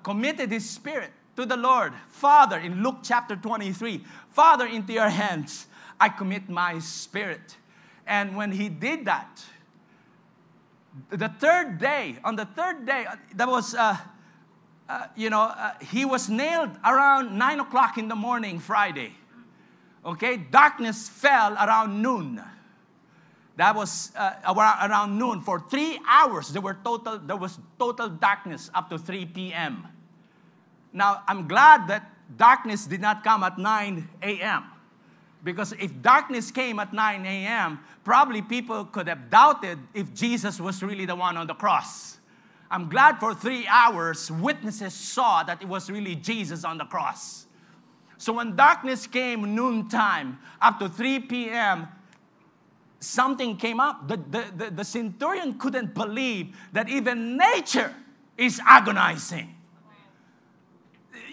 committed 0.04 0.52
his 0.52 0.70
spirit 0.70 1.12
to 1.36 1.46
the 1.46 1.58
Lord. 1.58 1.94
Father, 2.10 2.58
in 2.58 2.84
Luke 2.84 3.00
chapter 3.04 3.36
23, 3.36 4.04
Father, 4.30 4.66
into 4.66 4.94
your 4.94 5.10
hands 5.10 5.68
I 6.00 6.10
commit 6.10 6.50
my 6.50 6.80
spirit. 6.80 7.58
And 8.06 8.36
when 8.36 8.52
he 8.52 8.70
did 8.70 9.06
that, 9.06 9.44
the 11.10 11.30
third 11.30 11.80
day, 11.80 12.18
on 12.24 12.36
the 12.36 12.46
third 12.46 12.86
day, 12.86 13.06
uh, 13.06 13.16
that 13.36 13.48
was, 13.48 13.76
uh, 13.76 13.98
uh, 14.88 15.08
you 15.16 15.30
know, 15.30 15.42
uh, 15.42 15.74
he 15.82 16.06
was 16.06 16.30
nailed 16.30 16.72
around 16.86 17.38
nine 17.38 17.60
o'clock 17.60 17.98
in 17.98 18.08
the 18.08 18.16
morning, 18.16 18.60
Friday. 18.60 19.14
Okay, 20.06 20.38
darkness 20.38 21.10
fell 21.10 21.54
around 21.54 22.02
noon. 22.02 22.42
That 23.58 23.76
was 23.76 24.12
uh, 24.16 24.34
around, 24.48 25.18
noon. 25.18 25.42
For 25.42 25.60
three 25.60 26.00
hours, 26.08 26.50
there, 26.50 26.62
were 26.62 26.78
total, 26.84 27.20
there 27.20 27.38
was 27.38 27.58
total 27.80 28.10
darkness 28.10 28.70
up 28.74 28.90
to 28.90 28.98
3 28.98 29.26
p.m. 29.28 29.88
Now, 30.92 31.24
I'm 31.28 31.48
glad 31.48 31.88
that 31.88 32.12
darkness 32.38 32.86
did 32.86 33.02
not 33.02 33.24
come 33.24 33.44
at 33.44 33.58
9 33.58 34.10
a.m. 34.22 34.64
Because 35.44 35.74
if 35.74 36.02
darkness 36.02 36.52
came 36.52 36.80
at 36.80 36.92
9 36.92 37.26
a.m., 37.26 37.80
probably 38.04 38.42
people 38.42 38.86
could 38.86 39.08
have 39.08 39.30
doubted 39.30 39.80
if 39.94 40.14
Jesus 40.14 40.60
was 40.60 40.82
really 40.84 41.06
the 41.06 41.16
one 41.16 41.38
on 41.38 41.48
the 41.48 41.54
cross. 41.54 42.18
I'm 42.70 42.90
glad 42.90 43.20
for 43.20 43.34
three 43.34 43.68
hours, 43.68 44.32
witnesses 44.32 44.94
saw 44.94 45.44
that 45.44 45.62
it 45.62 45.68
was 45.68 45.90
really 45.90 46.16
Jesus 46.16 46.64
on 46.64 46.78
the 46.78 46.86
cross. 46.86 47.46
So 48.18 48.34
when 48.34 48.56
darkness 48.56 49.08
came 49.08 49.56
noontime, 49.56 50.40
up 50.62 50.80
to 50.80 50.90
3 50.90 51.20
p.m., 51.20 51.88
something 53.06 53.58
came 53.58 53.80
up. 53.80 54.08
The, 54.08 54.18
the, 54.18 54.46
the, 54.56 54.72
the 54.72 54.84
centurion 54.84 55.58
couldn't 55.58 55.94
believe 55.94 56.56
that 56.74 56.90
even 56.90 57.38
nature 57.38 57.94
is 58.38 58.60
agonizing. 58.66 59.56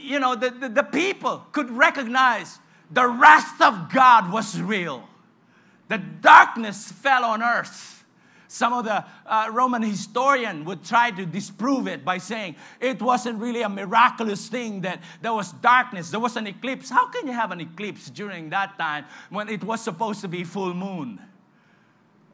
You 0.00 0.20
know, 0.20 0.34
the, 0.34 0.50
the, 0.50 0.68
the 0.68 0.82
people 0.82 1.46
could 1.52 1.70
recognize 1.70 2.58
the 2.90 3.06
wrath 3.06 3.60
of 3.60 3.92
God 3.92 4.32
was 4.32 4.60
real. 4.60 5.08
The 5.88 5.98
darkness 5.98 6.90
fell 6.90 7.24
on 7.24 7.42
earth. 7.42 8.04
Some 8.48 8.74
of 8.74 8.84
the 8.84 9.02
uh, 9.24 9.48
Roman 9.50 9.82
historian 9.82 10.66
would 10.66 10.84
try 10.84 11.10
to 11.10 11.24
disprove 11.24 11.88
it 11.88 12.04
by 12.04 12.18
saying 12.18 12.56
it 12.80 13.00
wasn't 13.00 13.40
really 13.40 13.62
a 13.62 13.68
miraculous 13.68 14.46
thing 14.48 14.82
that 14.82 15.02
there 15.22 15.32
was 15.32 15.52
darkness, 15.52 16.10
there 16.10 16.20
was 16.20 16.36
an 16.36 16.46
eclipse. 16.46 16.90
How 16.90 17.06
can 17.06 17.26
you 17.26 17.32
have 17.32 17.50
an 17.50 17.62
eclipse 17.62 18.10
during 18.10 18.50
that 18.50 18.76
time 18.76 19.06
when 19.30 19.48
it 19.48 19.64
was 19.64 19.80
supposed 19.82 20.20
to 20.20 20.28
be 20.28 20.44
full 20.44 20.74
moon? 20.74 21.18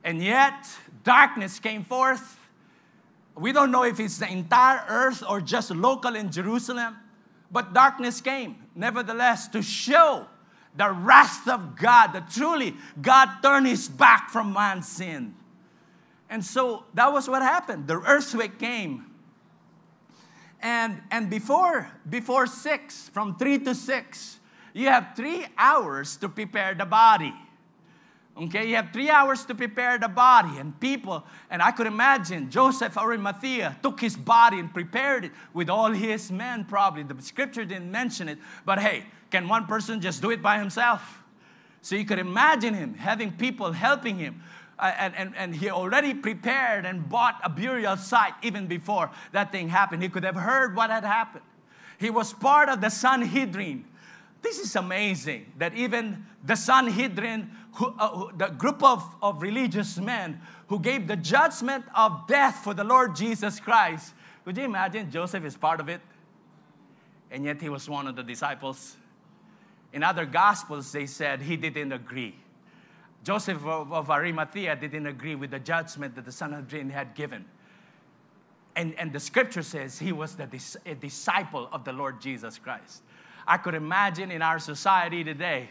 And 0.05 0.23
yet, 0.23 0.67
darkness 1.05 1.59
came 1.59 1.85
forth. 1.85 2.39
We 3.35 3.53
don't 3.53 3.71
know 3.71 3.85
if 3.85 4.01
it's 4.01 4.19
the 4.19 4.31
entire 4.31 4.85
earth 4.89 5.23
or 5.29 5.41
just 5.41 5.71
local 5.71 6.17
in 6.17 6.31
Jerusalem, 6.31 6.97
but 7.51 7.73
darkness 7.73 8.21
came, 8.21 8.57
nevertheless, 8.75 9.49
to 9.49 9.63
show 9.63 10.27
the 10.77 10.91
wrath 10.91 11.49
of 11.49 11.77
God, 11.77 12.13
that 12.13 12.31
truly 12.31 12.75
God 13.01 13.41
turned 13.43 13.67
his 13.67 13.89
back 13.89 14.31
from 14.31 14.53
man's 14.53 14.89
sin. 14.89 15.35
And 16.31 16.45
so 16.45 16.85
that 16.95 17.13
was 17.13 17.29
what 17.29 17.43
happened. 17.43 17.87
The 17.87 18.01
earthquake 18.01 18.59
came. 18.59 19.07
And, 20.61 21.01
and 21.11 21.31
before, 21.31 21.91
before 22.09 22.47
six, 22.47 23.09
from 23.09 23.37
three 23.37 23.59
to 23.61 23.75
six, 23.75 24.39
you 24.75 24.89
have 24.89 25.13
three 25.17 25.47
hours 25.57 26.17
to 26.19 26.29
prepare 26.29 26.75
the 26.75 26.85
body. 26.85 27.35
Okay, 28.41 28.69
you 28.69 28.77
have 28.77 28.91
three 28.93 29.11
hours 29.11 29.45
to 29.47 29.55
prepare 29.55 29.99
the 29.99 30.07
body, 30.07 30.59
and 30.59 30.79
people, 30.79 31.25
and 31.51 31.61
I 31.61 31.73
could 31.73 31.89
imagine 31.89 32.51
Joseph 32.51 32.97
Arimathea 32.97 33.77
took 33.83 34.01
his 34.01 34.17
body 34.17 34.61
and 34.61 34.73
prepared 34.73 35.25
it 35.25 35.33
with 35.53 35.69
all 35.69 35.91
his 35.91 36.31
men, 36.31 36.65
probably. 36.65 37.03
The 37.03 37.21
scripture 37.21 37.65
didn't 37.65 37.91
mention 37.91 38.29
it, 38.29 38.39
but 38.65 38.79
hey, 38.79 39.07
can 39.33 39.49
one 39.49 39.67
person 39.67 40.01
just 40.01 40.23
do 40.23 40.31
it 40.31 40.41
by 40.41 40.59
himself? 40.59 41.25
So 41.83 41.97
you 41.97 42.05
could 42.05 42.21
imagine 42.21 42.75
him 42.75 42.95
having 42.95 43.33
people 43.33 43.73
helping 43.73 44.19
him. 44.19 44.43
Uh, 44.79 44.93
and, 44.97 45.17
and, 45.17 45.37
and 45.37 45.57
he 45.57 45.71
already 45.71 46.15
prepared 46.15 46.87
and 46.87 47.09
bought 47.09 47.41
a 47.43 47.49
burial 47.49 47.97
site 47.97 48.35
even 48.43 48.69
before 48.69 49.11
that 49.33 49.51
thing 49.51 49.69
happened. 49.69 50.01
He 50.01 50.09
could 50.09 50.23
have 50.23 50.37
heard 50.37 50.77
what 50.77 50.91
had 50.91 51.05
happened. 51.05 51.45
He 51.99 52.11
was 52.11 52.33
part 52.33 52.69
of 52.69 52.81
the 52.81 52.89
Sanhedrin. 52.89 53.85
This 54.43 54.59
is 54.59 54.77
amazing 54.77 55.53
that 55.59 55.75
even 55.75 56.25
the 56.45 56.55
Sanhedrin, 56.55 57.51
who, 57.75 57.95
uh, 57.99 58.09
who, 58.09 58.37
the 58.37 58.49
group 58.49 58.83
of, 58.83 59.05
of 59.21 59.43
religious 59.43 59.99
men 59.99 60.41
who 60.69 60.79
gave 60.79 61.09
the 61.09 61.17
judgment 61.17 61.85
of 61.95 62.27
death 62.29 62.63
for 62.63 62.75
the 62.75 62.85
Lord 62.85 63.17
Jesus 63.17 63.59
Christ, 63.59 64.15
could 64.45 64.57
you 64.57 64.65
imagine 64.65 65.11
Joseph 65.11 65.45
is 65.45 65.57
part 65.57 65.81
of 65.81 65.89
it? 65.89 66.01
And 67.31 67.45
yet 67.45 67.61
he 67.61 67.69
was 67.69 67.89
one 67.89 68.07
of 68.07 68.17
the 68.17 68.23
disciples. 68.23 68.97
In 69.93 70.03
other 70.03 70.25
gospels, 70.25 70.93
they 70.93 71.07
said 71.07 71.43
he 71.43 71.57
didn't 71.57 71.93
agree. 71.93 72.35
Joseph 73.25 73.65
of, 73.67 73.93
of 73.93 74.11
Arimathea 74.11 74.77
didn't 74.77 75.07
agree 75.07 75.35
with 75.35 75.51
the 75.51 75.59
judgment 75.59 76.15
that 76.15 76.25
the 76.25 76.33
Sanhedrin 76.33 76.91
had 76.91 77.15
given. 77.15 77.45
And, 78.77 78.95
and 78.95 79.13
the 79.13 79.21
scripture 79.21 79.63
says 79.63 79.99
he 79.99 80.13
was 80.13 80.37
the, 80.37 80.49
a 80.87 80.95
disciple 80.95 81.69
of 81.73 81.85
the 81.85 81.93
Lord 81.93 82.21
Jesus 82.21 82.59
Christ. 82.59 83.03
I 83.49 83.57
could 83.57 83.75
imagine 83.75 84.31
in 84.31 84.43
our 84.43 84.59
society 84.59 85.25
today 85.25 85.71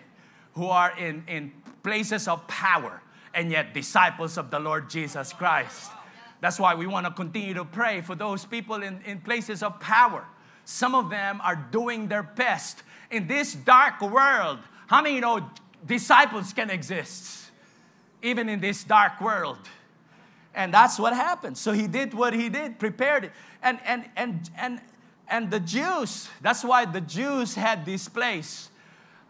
who 0.56 0.66
are 0.68 0.98
in, 0.98 1.24
in 1.28 1.54
places 1.84 2.28
of 2.28 2.46
power 2.48 3.02
and 3.34 3.52
yet 3.52 3.74
disciples 3.74 4.38
of 4.38 4.52
the 4.52 4.60
Lord 4.60 4.90
Jesus 4.90 5.32
Christ. 5.32 5.92
That's 6.42 6.60
why 6.60 6.76
we 6.76 6.88
want 6.88 7.06
to 7.06 7.14
continue 7.14 7.54
to 7.54 7.64
pray 7.64 8.02
for 8.02 8.16
those 8.16 8.44
people 8.44 8.84
in, 8.84 9.00
in 9.06 9.22
places 9.22 9.64
of 9.64 9.80
power. 9.80 10.26
Some 10.66 10.96
of 10.96 11.10
them 11.10 11.40
are 11.42 11.56
doing 11.56 12.08
their 12.08 12.24
best 12.24 12.84
in 13.12 13.28
this 13.28 13.54
dark 13.54 14.02
world, 14.02 14.60
how 14.88 15.02
many 15.02 15.20
know 15.20 15.50
disciples 15.86 16.54
can 16.54 16.70
exist 16.70 17.52
even 18.22 18.50
in 18.50 18.60
this 18.60 18.84
dark 18.84 19.22
world? 19.22 19.60
And 20.54 20.74
that's 20.74 20.98
what 20.98 21.14
happened. 21.14 21.58
So 21.58 21.72
he 21.72 21.88
did 21.88 22.14
what 22.14 22.34
he 22.34 22.50
did, 22.50 22.80
prepared 22.80 23.26
it. 23.26 23.32
And 23.62 23.80
and 23.86 24.10
and 24.16 24.50
and 24.58 24.82
and 25.30 25.52
the 25.52 25.60
Jews, 25.60 26.30
that's 26.42 26.64
why 26.64 26.86
the 26.86 27.02
Jews 27.02 27.56
had 27.56 27.86
this 27.86 28.08
place, 28.08 28.70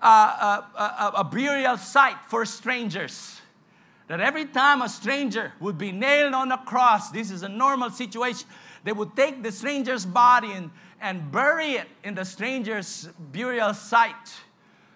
uh, 0.02 0.08
a, 0.08 0.80
a, 0.80 1.12
a 1.18 1.24
burial 1.24 1.78
site 1.78 2.18
for 2.28 2.46
strangers. 2.46 3.42
That 4.08 4.22
every 4.22 4.46
time 4.46 4.82
a 4.82 4.90
stranger 4.90 5.54
would 5.60 5.78
be 5.78 5.92
nailed 5.92 6.34
on 6.34 6.52
a 6.52 6.58
cross, 6.58 7.10
this 7.10 7.30
is 7.30 7.44
a 7.44 7.50
normal 7.50 7.90
situation, 7.90 8.48
they 8.84 8.94
would 8.94 9.16
take 9.16 9.44
the 9.44 9.52
stranger's 9.52 10.06
body 10.06 10.52
and 10.52 10.72
and 11.00 11.32
bury 11.32 11.74
it 11.74 11.88
in 12.04 12.16
the 12.16 12.26
stranger's 12.26 13.08
burial 13.32 13.74
site 13.74 14.34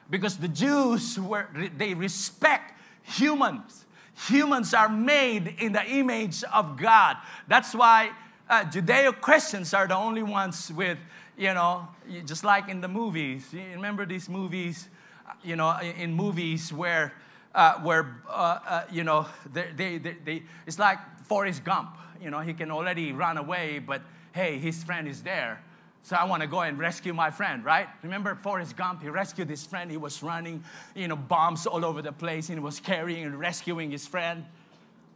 because 0.09 0.37
the 0.37 0.47
Jews 0.47 1.19
were 1.19 1.47
they 1.77 1.93
respect 1.93 2.73
humans. 3.03 3.85
Humans 4.27 4.73
are 4.73 4.89
made 4.89 5.55
in 5.59 5.71
the 5.71 5.83
image 5.83 6.43
of 6.43 6.77
God. 6.77 7.17
That's 7.47 7.73
why 7.73 8.11
uh, 8.51 8.65
Judeo 8.65 9.19
Christians 9.19 9.73
are 9.73 9.87
the 9.87 9.95
only 9.95 10.23
ones 10.23 10.71
with, 10.73 10.97
you 11.37 11.53
know, 11.53 11.87
just 12.25 12.43
like 12.43 12.67
in 12.67 12.81
the 12.81 12.87
movies. 12.87 13.47
You 13.53 13.63
remember 13.73 14.05
these 14.05 14.27
movies, 14.27 14.89
uh, 15.25 15.31
you 15.41 15.55
know, 15.55 15.79
in 15.79 16.13
movies 16.13 16.73
where, 16.73 17.13
uh, 17.55 17.75
where 17.75 18.21
uh, 18.29 18.59
uh 18.67 18.83
you 18.91 19.05
know, 19.05 19.25
they, 19.53 19.69
they, 19.73 19.97
they, 19.97 20.17
they, 20.25 20.43
it's 20.67 20.77
like 20.77 20.99
Forrest 21.23 21.63
Gump. 21.63 21.97
You 22.21 22.29
know, 22.29 22.41
he 22.41 22.53
can 22.53 22.71
already 22.71 23.13
run 23.13 23.37
away, 23.37 23.79
but 23.79 24.01
hey, 24.33 24.59
his 24.59 24.83
friend 24.83 25.07
is 25.07 25.23
there. 25.23 25.63
So 26.03 26.17
I 26.17 26.25
want 26.25 26.41
to 26.41 26.47
go 26.47 26.59
and 26.59 26.77
rescue 26.77 27.13
my 27.13 27.31
friend, 27.31 27.63
right? 27.63 27.87
Remember 28.03 28.35
Forrest 28.35 28.75
Gump? 28.75 29.01
He 29.01 29.07
rescued 29.07 29.49
his 29.49 29.65
friend. 29.65 29.89
He 29.89 29.97
was 29.97 30.21
running, 30.21 30.61
you 30.93 31.07
know, 31.07 31.15
bombs 31.15 31.65
all 31.65 31.85
over 31.85 32.01
the 32.01 32.11
place 32.11 32.49
and 32.49 32.57
he 32.57 32.63
was 32.63 32.81
carrying 32.81 33.23
and 33.23 33.39
rescuing 33.39 33.91
his 33.91 34.05
friend. 34.05 34.43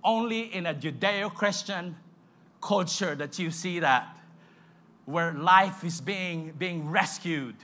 Only 0.05 0.53
in 0.53 0.67
a 0.67 0.73
Judeo 0.73 1.33
Christian 1.33 1.97
culture 2.65 3.13
that 3.13 3.37
you 3.37 3.51
see 3.51 3.79
that, 3.79 4.17
where 5.05 5.33
life 5.33 5.83
is 5.83 6.01
being, 6.01 6.51
being 6.57 6.89
rescued. 6.89 7.55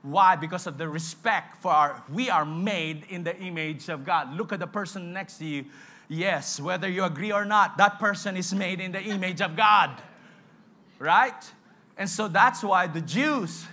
Why? 0.00 0.36
Because 0.36 0.66
of 0.66 0.78
the 0.78 0.88
respect 0.88 1.60
for 1.60 1.70
our, 1.70 2.02
we 2.10 2.30
are 2.30 2.46
made 2.46 3.04
in 3.10 3.24
the 3.24 3.36
image 3.36 3.90
of 3.90 4.06
God. 4.06 4.34
Look 4.34 4.52
at 4.52 4.58
the 4.58 4.66
person 4.66 5.12
next 5.12 5.36
to 5.38 5.44
you. 5.44 5.66
Yes, 6.08 6.58
whether 6.58 6.88
you 6.88 7.04
agree 7.04 7.30
or 7.30 7.44
not, 7.44 7.76
that 7.76 7.98
person 7.98 8.36
is 8.36 8.54
made 8.54 8.80
in 8.80 8.92
the 8.92 9.02
image 9.02 9.42
of 9.42 9.54
God. 9.54 9.90
Right? 10.98 11.52
And 11.98 12.08
so 12.08 12.26
that's 12.26 12.64
why 12.64 12.86
the 12.86 13.02
Jews 13.02 13.66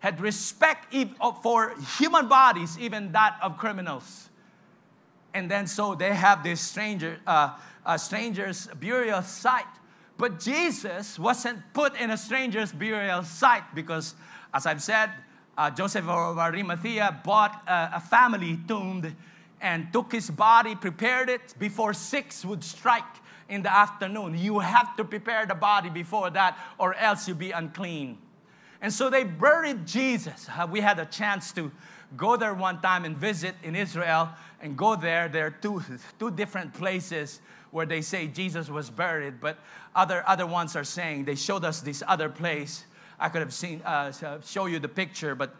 had 0.00 0.20
respect 0.20 0.94
for 1.42 1.74
human 1.98 2.28
bodies, 2.28 2.78
even 2.78 3.12
that 3.12 3.38
of 3.40 3.56
criminals. 3.56 4.28
And 5.32 5.50
then 5.50 5.66
so 5.66 5.94
they 5.94 6.14
have 6.14 6.42
this 6.42 6.60
stranger, 6.60 7.18
uh, 7.26 7.56
a 7.86 7.98
stranger's 7.98 8.68
burial 8.78 9.22
site. 9.22 9.64
But 10.18 10.38
Jesus 10.40 11.18
wasn't 11.18 11.60
put 11.72 11.98
in 12.00 12.10
a 12.10 12.16
stranger's 12.16 12.72
burial 12.72 13.22
site 13.22 13.74
because, 13.74 14.14
as 14.54 14.66
I've 14.66 14.82
said, 14.82 15.10
uh, 15.56 15.70
Joseph 15.70 16.08
of 16.08 16.38
Arimathea 16.38 17.20
bought 17.24 17.62
a, 17.66 17.92
a 17.94 18.00
family 18.00 18.58
tomb 18.68 19.16
and 19.60 19.92
took 19.92 20.12
his 20.12 20.30
body, 20.30 20.74
prepared 20.74 21.28
it 21.28 21.54
before 21.58 21.94
six 21.94 22.44
would 22.44 22.64
strike 22.64 23.04
in 23.48 23.62
the 23.62 23.72
afternoon. 23.72 24.36
You 24.36 24.58
have 24.60 24.96
to 24.96 25.04
prepare 25.04 25.46
the 25.46 25.54
body 25.54 25.90
before 25.90 26.30
that, 26.30 26.58
or 26.78 26.94
else 26.94 27.28
you'll 27.28 27.36
be 27.36 27.50
unclean. 27.50 28.18
And 28.80 28.92
so 28.92 29.10
they 29.10 29.24
buried 29.24 29.86
Jesus. 29.86 30.48
Uh, 30.48 30.66
we 30.68 30.80
had 30.80 30.98
a 30.98 31.06
chance 31.06 31.52
to 31.52 31.70
go 32.16 32.36
there 32.36 32.54
one 32.54 32.80
time 32.80 33.04
and 33.04 33.16
visit 33.16 33.54
in 33.62 33.76
Israel 33.76 34.30
and 34.60 34.76
go 34.76 34.96
there. 34.96 35.28
There 35.28 35.46
are 35.46 35.50
two, 35.50 35.82
two 36.18 36.30
different 36.30 36.74
places 36.74 37.40
where 37.72 37.86
they 37.86 38.02
say 38.02 38.28
Jesus 38.28 38.68
was 38.68 38.88
buried, 38.88 39.40
but 39.40 39.58
other, 39.96 40.22
other 40.26 40.46
ones 40.46 40.76
are 40.76 40.84
saying 40.84 41.24
they 41.24 41.34
showed 41.34 41.64
us 41.64 41.80
this 41.80 42.02
other 42.06 42.28
place. 42.28 42.84
I 43.18 43.28
could 43.28 43.40
have 43.40 43.52
seen, 43.52 43.82
uh, 43.82 44.12
show 44.44 44.66
you 44.66 44.78
the 44.78 44.88
picture, 44.88 45.34
but 45.34 45.56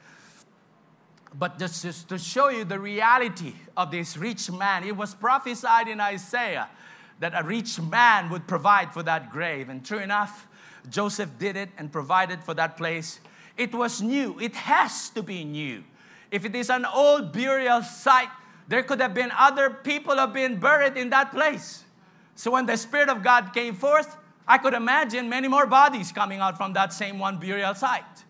but 1.39 1.59
just, 1.59 1.83
just 1.83 2.09
to 2.11 2.19
show 2.19 2.49
you 2.49 2.65
the 2.65 2.79
reality 2.79 3.55
of 3.77 3.91
this 3.91 4.17
rich 4.17 4.51
man, 4.51 4.85
it 4.85 4.97
was 4.97 5.15
prophesied 5.15 5.89
in 5.89 6.01
Isaiah 6.01 6.69
that 7.21 7.33
a 7.35 7.43
rich 7.43 7.81
man 7.81 8.29
would 8.31 8.47
provide 8.47 8.93
for 8.93 9.03
that 9.05 9.31
grave. 9.31 9.69
And 9.69 9.85
true 9.85 10.01
enough, 10.01 10.47
Joseph 10.91 11.31
did 11.39 11.57
it 11.57 11.71
and 11.79 11.91
provided 11.91 12.43
for 12.43 12.53
that 12.55 12.77
place. 12.77 13.21
It 13.57 13.75
was 13.75 14.03
new, 14.03 14.39
it 14.41 14.55
has 14.55 15.09
to 15.11 15.23
be 15.23 15.45
new. 15.45 15.85
If 16.31 16.45
it 16.45 16.55
is 16.55 16.71
an 16.71 16.85
old 16.85 17.33
burial 17.33 17.83
site, 17.83 18.31
there 18.69 18.83
could 18.83 19.01
have 19.01 19.15
been 19.15 19.31
other 19.39 19.71
people 19.71 20.17
have 20.17 20.33
been 20.33 20.59
buried 20.59 20.97
in 20.97 21.11
that 21.11 21.31
place. 21.31 21.82
So 22.43 22.51
when 22.51 22.67
the 22.67 22.77
Spirit 22.77 23.09
of 23.09 23.23
God 23.23 23.55
came 23.55 23.77
forth, 23.77 24.17
I 24.49 24.59
could 24.59 24.75
imagine 24.75 25.29
many 25.29 25.47
more 25.47 25.65
bodies 25.65 26.11
coming 26.11 26.41
out 26.41 26.57
from 26.57 26.73
that 26.73 26.93
same 26.93 27.21
one 27.21 27.39
burial 27.39 27.73
site. 27.73 28.25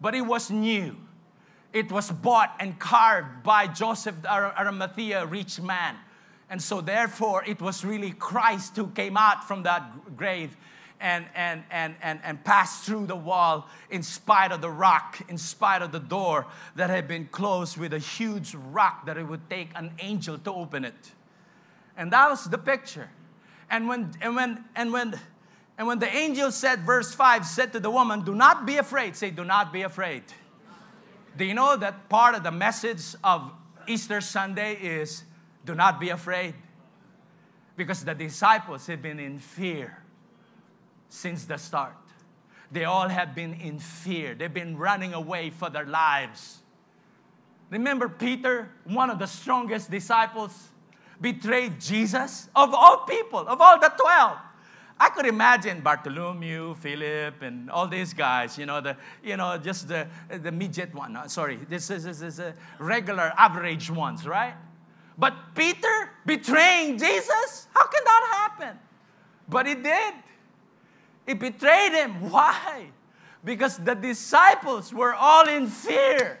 But 0.00 0.14
it 0.14 0.22
was 0.22 0.50
new. 0.50 0.96
It 1.74 1.92
was 1.92 2.10
bought 2.10 2.56
and 2.60 2.78
carved 2.78 3.42
by 3.42 3.66
Joseph 3.66 4.14
Arimathea, 4.24 5.26
rich 5.26 5.60
man. 5.60 5.96
And 6.48 6.62
so, 6.62 6.80
therefore, 6.80 7.44
it 7.44 7.60
was 7.60 7.84
really 7.84 8.12
Christ 8.12 8.74
who 8.74 8.86
came 8.86 9.18
out 9.18 9.46
from 9.46 9.64
that 9.64 10.16
grave 10.16 10.56
and, 10.98 11.26
and, 11.34 11.62
and, 11.70 11.94
and, 12.00 12.20
and 12.24 12.42
passed 12.42 12.86
through 12.86 13.04
the 13.04 13.16
wall 13.16 13.68
in 13.90 14.02
spite 14.02 14.50
of 14.50 14.62
the 14.62 14.70
rock, 14.70 15.20
in 15.28 15.36
spite 15.36 15.82
of 15.82 15.92
the 15.92 16.00
door 16.00 16.46
that 16.76 16.88
had 16.88 17.06
been 17.06 17.26
closed 17.26 17.76
with 17.76 17.92
a 17.92 17.98
huge 17.98 18.54
rock 18.54 19.04
that 19.04 19.18
it 19.18 19.24
would 19.24 19.50
take 19.50 19.68
an 19.74 19.92
angel 19.98 20.38
to 20.38 20.54
open 20.54 20.86
it. 20.86 21.12
And 21.98 22.10
that 22.14 22.30
was 22.30 22.44
the 22.44 22.56
picture. 22.56 23.10
And 23.70 23.88
when, 23.88 24.12
and 24.20 24.34
when, 24.34 24.64
and 24.74 24.92
when, 24.92 25.18
and 25.76 25.86
when 25.86 25.98
the 25.98 26.08
angel 26.08 26.50
said, 26.50 26.80
verse 26.80 27.14
5 27.14 27.46
said 27.46 27.72
to 27.72 27.80
the 27.80 27.90
woman, 27.90 28.24
Do 28.24 28.34
not 28.34 28.66
be 28.66 28.76
afraid. 28.76 29.16
Say, 29.16 29.30
Do 29.30 29.44
not 29.44 29.72
be 29.72 29.82
afraid. 29.82 30.24
Do 31.36 31.44
you 31.44 31.54
know 31.54 31.76
that 31.76 32.08
part 32.08 32.34
of 32.34 32.42
the 32.42 32.50
message 32.50 33.14
of 33.22 33.52
Easter 33.86 34.20
Sunday 34.20 34.74
is 34.74 35.22
do 35.64 35.74
not 35.74 36.00
be 36.00 36.08
afraid? 36.08 36.54
Because 37.76 38.04
the 38.04 38.14
disciples 38.14 38.86
had 38.86 39.00
been 39.02 39.20
in 39.20 39.38
fear 39.38 40.02
since 41.08 41.44
the 41.44 41.56
start. 41.56 41.94
They 42.72 42.84
all 42.84 43.08
have 43.08 43.34
been 43.34 43.54
in 43.54 43.78
fear. 43.78 44.34
They've 44.34 44.52
been 44.52 44.76
running 44.76 45.14
away 45.14 45.50
for 45.50 45.70
their 45.70 45.86
lives. 45.86 46.58
Remember 47.70 48.08
Peter, 48.08 48.70
one 48.84 49.10
of 49.10 49.18
the 49.18 49.26
strongest 49.26 49.90
disciples, 49.90 50.68
betrayed 51.20 51.80
Jesus 51.80 52.48
of 52.54 52.74
all 52.74 52.98
people, 52.98 53.40
of 53.40 53.60
all 53.60 53.78
the 53.78 53.92
12. 53.96 54.38
I 55.00 55.10
could 55.10 55.26
imagine 55.26 55.80
Bartholomew, 55.80 56.74
Philip, 56.74 57.42
and 57.42 57.70
all 57.70 57.86
these 57.86 58.12
guys, 58.12 58.58
you 58.58 58.66
know, 58.66 58.80
the, 58.80 58.96
you 59.22 59.36
know, 59.36 59.56
just 59.56 59.86
the, 59.86 60.08
the 60.28 60.50
midget 60.50 60.92
one. 60.92 61.14
Uh, 61.14 61.28
sorry, 61.28 61.56
this 61.68 61.90
is, 61.90 62.04
this 62.04 62.20
is 62.20 62.40
a 62.40 62.52
regular, 62.80 63.32
average 63.36 63.90
ones, 63.90 64.26
right? 64.26 64.54
But 65.16 65.34
Peter 65.54 66.10
betraying 66.26 66.98
Jesus? 66.98 67.68
How 67.74 67.86
can 67.86 68.02
that 68.04 68.48
happen? 68.58 68.78
But 69.48 69.66
he 69.66 69.74
did. 69.74 70.14
He 71.26 71.34
betrayed 71.34 71.92
him. 71.92 72.30
Why? 72.30 72.90
Because 73.44 73.78
the 73.78 73.94
disciples 73.94 74.92
were 74.92 75.14
all 75.14 75.48
in 75.48 75.68
fear. 75.68 76.40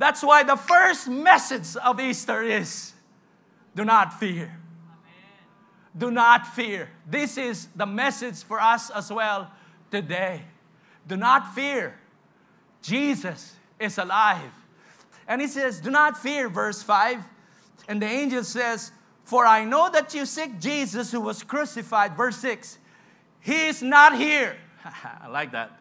That's 0.00 0.24
why 0.24 0.42
the 0.42 0.56
first 0.56 1.06
message 1.08 1.76
of 1.76 2.00
Easter 2.00 2.42
is 2.42 2.92
do 3.76 3.84
not 3.84 4.18
fear 4.18 4.60
do 5.96 6.10
not 6.10 6.46
fear. 6.46 6.88
This 7.06 7.36
is 7.36 7.68
the 7.74 7.86
message 7.86 8.42
for 8.42 8.60
us 8.60 8.90
as 8.90 9.12
well 9.12 9.50
today. 9.90 10.42
Do 11.06 11.16
not 11.16 11.54
fear. 11.54 11.98
Jesus 12.82 13.56
is 13.78 13.98
alive. 13.98 14.52
And 15.26 15.40
he 15.40 15.48
says, 15.48 15.80
Do 15.80 15.90
not 15.90 16.16
fear, 16.16 16.48
verse 16.48 16.82
5. 16.82 17.22
And 17.88 18.00
the 18.00 18.06
angel 18.06 18.44
says, 18.44 18.92
For 19.24 19.44
I 19.44 19.64
know 19.64 19.90
that 19.90 20.14
you 20.14 20.26
seek 20.26 20.60
Jesus 20.60 21.10
who 21.10 21.20
was 21.20 21.42
crucified. 21.42 22.16
Verse 22.16 22.36
6. 22.36 22.78
He 23.40 23.66
is 23.66 23.82
not 23.82 24.16
here. 24.16 24.56
I 24.84 25.28
like 25.28 25.52
that. 25.52 25.78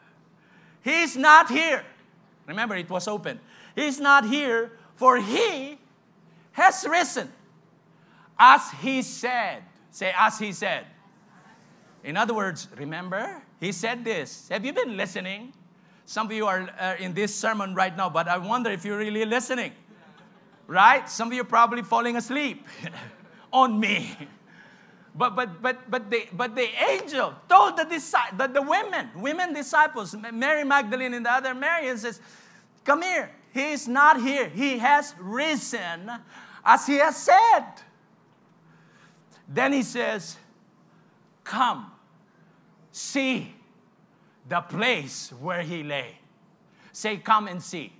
He's 0.82 1.16
not 1.16 1.50
here. 1.50 1.84
Remember, 2.48 2.76
it 2.76 2.90
was 2.90 3.08
open. 3.08 3.40
He's 3.80 4.00
not 4.00 4.26
here, 4.26 4.72
for 4.96 5.18
he 5.18 5.80
has 6.52 6.86
risen, 6.90 7.32
as 8.38 8.70
he 8.82 9.02
said. 9.02 9.64
Say, 9.92 10.14
as 10.18 10.38
he 10.38 10.52
said. 10.52 10.86
In 12.04 12.18
other 12.18 12.34
words, 12.34 12.68
remember, 12.78 13.42
he 13.60 13.72
said 13.72 14.04
this. 14.04 14.50
Have 14.50 14.66
you 14.66 14.74
been 14.74 14.98
listening? 14.98 15.54
Some 16.06 16.28
of 16.28 16.34
you 16.34 16.46
are 16.46 16.70
uh, 16.78 16.96
in 17.00 17.14
this 17.14 17.34
sermon 17.34 17.74
right 17.74 17.96
now, 17.96 18.10
but 18.10 18.28
I 18.28 18.38
wonder 18.38 18.70
if 18.70 18.84
you're 18.84 18.98
really 18.98 19.24
listening. 19.26 19.72
Right? 20.68 21.10
Some 21.10 21.30
of 21.30 21.34
you 21.34 21.42
are 21.42 21.46
probably 21.46 21.82
falling 21.82 22.18
asleep 22.18 22.68
on 23.54 23.80
me. 23.80 24.16
But, 25.16 25.36
but, 25.36 25.62
but, 25.62 25.90
but, 25.90 26.12
the, 26.12 26.28
but 26.34 26.56
the 26.56 26.68
angel 26.90 27.34
told 27.48 27.78
the, 27.78 27.86
the, 28.38 28.48
the 28.48 28.62
women, 28.62 29.10
women 29.16 29.54
disciples, 29.54 30.16
Mary 30.34 30.64
Magdalene 30.64 31.14
and 31.14 31.26
the 31.26 31.32
other 31.32 31.54
Mary, 31.56 31.88
and 31.88 32.00
says, 32.00 32.20
Come 32.84 33.02
here. 33.02 33.32
He 33.54 33.72
is 33.72 33.88
not 33.88 34.22
here. 34.22 34.48
He 34.48 34.78
has 34.78 35.16
risen 35.20 36.12
as 36.64 36.86
he 36.86 36.98
has 36.98 37.18
said. 37.18 37.66
Then 39.48 39.74
he 39.74 39.84
says, 39.84 40.38
Come, 41.44 41.92
see 42.92 43.56
the 44.48 44.62
place 44.62 45.34
where 45.40 45.62
he 45.62 45.84
lay. 45.84 46.20
Say, 46.92 47.18
Come 47.18 47.48
and 47.48 47.62
see. 47.62 47.94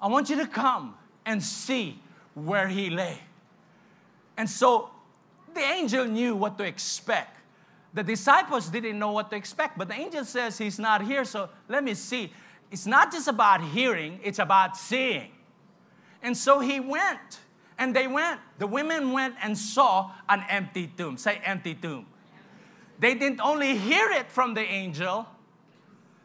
I 0.00 0.08
want 0.08 0.30
you 0.30 0.36
to 0.36 0.46
come 0.46 0.94
and 1.24 1.42
see 1.42 2.00
where 2.34 2.68
he 2.68 2.90
lay. 2.90 3.18
And 4.36 4.48
so 4.48 4.90
the 5.52 5.60
angel 5.60 6.04
knew 6.04 6.36
what 6.36 6.58
to 6.58 6.64
expect. 6.64 7.36
The 7.94 8.04
disciples 8.04 8.68
didn't 8.68 8.98
know 8.98 9.12
what 9.12 9.30
to 9.30 9.36
expect, 9.36 9.78
but 9.78 9.88
the 9.88 9.94
angel 9.94 10.24
says 10.24 10.58
he's 10.58 10.78
not 10.78 11.02
here, 11.02 11.24
so 11.24 11.48
let 11.66 11.82
me 11.82 11.94
see. 11.94 12.30
It's 12.70 12.86
not 12.86 13.12
just 13.12 13.28
about 13.28 13.62
hearing, 13.62 14.20
it's 14.22 14.38
about 14.38 14.76
seeing. 14.76 15.30
And 16.22 16.36
so 16.36 16.60
he 16.60 16.80
went. 16.80 17.40
And 17.78 17.94
they 17.94 18.06
went. 18.06 18.40
The 18.58 18.66
women 18.66 19.12
went 19.12 19.34
and 19.42 19.56
saw 19.56 20.12
an 20.28 20.44
empty 20.48 20.90
tomb. 20.96 21.18
Say, 21.18 21.40
empty 21.44 21.74
tomb. 21.74 22.06
They 22.98 23.14
didn't 23.14 23.40
only 23.40 23.76
hear 23.76 24.10
it 24.10 24.30
from 24.30 24.54
the 24.54 24.62
angel, 24.62 25.26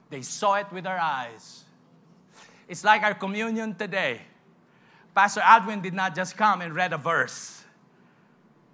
they 0.09 0.21
saw 0.21 0.55
it 0.55 0.71
with 0.71 0.85
their 0.85 0.99
eyes. 0.99 1.65
It's 2.67 2.83
like 2.83 3.03
our 3.03 3.13
communion 3.13 3.75
today. 3.75 4.21
Pastor 5.13 5.41
Alvin 5.41 5.81
did 5.81 5.93
not 5.93 6.15
just 6.15 6.37
come 6.37 6.61
and 6.61 6.73
read 6.73 6.93
a 6.93 6.97
verse, 6.97 7.63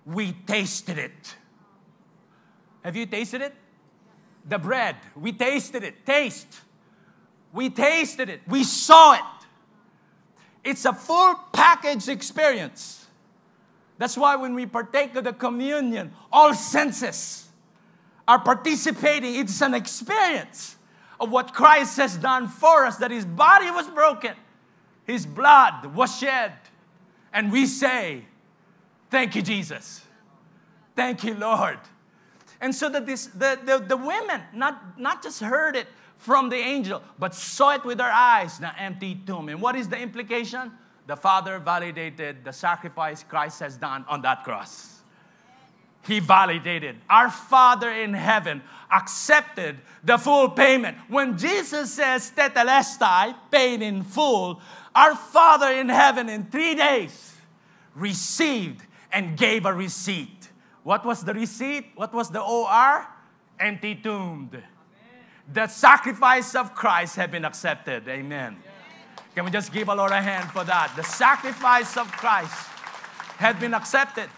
we 0.06 0.34
tasted 0.34 1.00
it. 1.00 1.36
Have 2.84 2.96
you 2.96 3.08
tasted 3.08 3.42
it? 3.42 3.56
The 4.48 4.60
bread, 4.60 4.96
we 5.16 5.34
tasted 5.34 5.84
it. 5.84 6.06
Taste. 6.06 6.62
We 7.58 7.72
tasted 7.72 8.30
it. 8.30 8.42
We 8.48 8.64
saw 8.64 9.16
it. 9.16 9.48
It's 10.64 10.86
a 10.86 10.94
full 10.94 11.34
package 11.52 12.08
experience. 12.08 13.08
That's 13.98 14.16
why 14.16 14.36
when 14.36 14.54
we 14.54 14.68
partake 14.68 15.16
of 15.16 15.24
the 15.24 15.34
communion, 15.34 16.14
all 16.32 16.54
senses 16.54 17.48
are 18.28 18.38
participating. 18.38 19.34
It's 19.36 19.60
an 19.64 19.74
experience. 19.74 20.76
of 21.20 21.32
what 21.32 21.52
Christ 21.52 21.98
has 21.98 22.16
done 22.16 22.48
for 22.48 22.86
us, 22.86 22.98
that 22.98 23.10
his 23.10 23.26
body 23.26 23.72
was 23.72 23.88
broken, 23.88 24.36
his 25.04 25.26
blood 25.26 25.88
was 25.96 26.16
shed. 26.16 26.54
And 27.34 27.52
we 27.52 27.66
say, 27.66 28.26
Thank 29.10 29.36
you, 29.36 29.42
Jesus. 29.42 30.06
Thank 30.96 31.24
you, 31.24 31.34
Lord. 31.34 31.80
And 32.62 32.76
so 32.76 32.88
that 32.90 33.08
this, 33.08 33.26
the, 33.26 33.58
the, 33.66 33.80
the 33.80 33.98
women 33.98 34.42
not, 34.54 35.00
not 35.00 35.24
just 35.24 35.40
heard 35.40 35.76
it 35.76 35.88
from 36.18 36.50
the 36.50 36.58
angel, 36.58 37.02
but 37.20 37.34
saw 37.36 37.76
it 37.76 37.86
with 37.86 37.98
their 37.98 38.12
eyes, 38.12 38.60
the 38.60 38.80
empty 38.80 39.16
tomb. 39.26 39.50
And 39.50 39.62
what 39.62 39.76
is 39.76 39.88
the 39.88 39.98
implication? 39.98 40.72
The 41.06 41.16
Father 41.16 41.60
validated 41.60 42.44
the 42.44 42.52
sacrifice 42.52 43.24
Christ 43.24 43.60
has 43.62 43.78
done 43.78 44.04
on 44.10 44.22
that 44.24 44.44
cross. 44.44 45.02
He 46.06 46.20
validated. 46.20 46.98
Our 47.10 47.30
Father 47.30 47.92
in 47.92 48.14
heaven 48.14 48.62
accepted 48.92 49.78
the 50.04 50.18
full 50.18 50.50
payment. 50.50 50.98
When 51.10 51.38
Jesus 51.38 51.94
says 51.94 52.32
tetelestai, 52.36 53.36
paid 53.52 53.82
in 53.82 54.04
full, 54.04 54.62
our 54.96 55.16
Father 55.16 55.72
in 55.72 55.90
heaven 55.90 56.30
in 56.30 56.46
three 56.46 56.76
days 56.76 57.36
received 57.96 58.82
and 59.12 59.38
gave 59.38 59.66
a 59.66 59.74
receipt. 59.74 60.50
What 60.84 61.06
was 61.06 61.24
the 61.24 61.34
receipt? 61.34 61.88
What 61.96 62.14
was 62.14 62.30
the 62.30 62.42
OR? 62.42 63.06
Empty 63.60 63.96
tombed. 63.96 64.64
The 65.54 65.68
sacrifice 65.68 66.56
of 66.56 66.76
Christ 66.76 67.16
had 67.16 67.32
been 67.32 67.46
accepted. 67.46 68.08
Amen. 68.08 68.58
Can 69.34 69.46
we 69.46 69.52
just 69.52 69.72
give 69.72 69.88
a 69.88 69.96
Lord 69.96 70.12
a 70.12 70.22
hand 70.22 70.52
for 70.52 70.64
that? 70.64 70.94
The 70.96 71.04
sacrifice 71.04 71.96
of 71.96 72.12
Christ 72.12 72.68
had 73.38 73.60
been 73.60 73.74
accepted. 73.74 74.30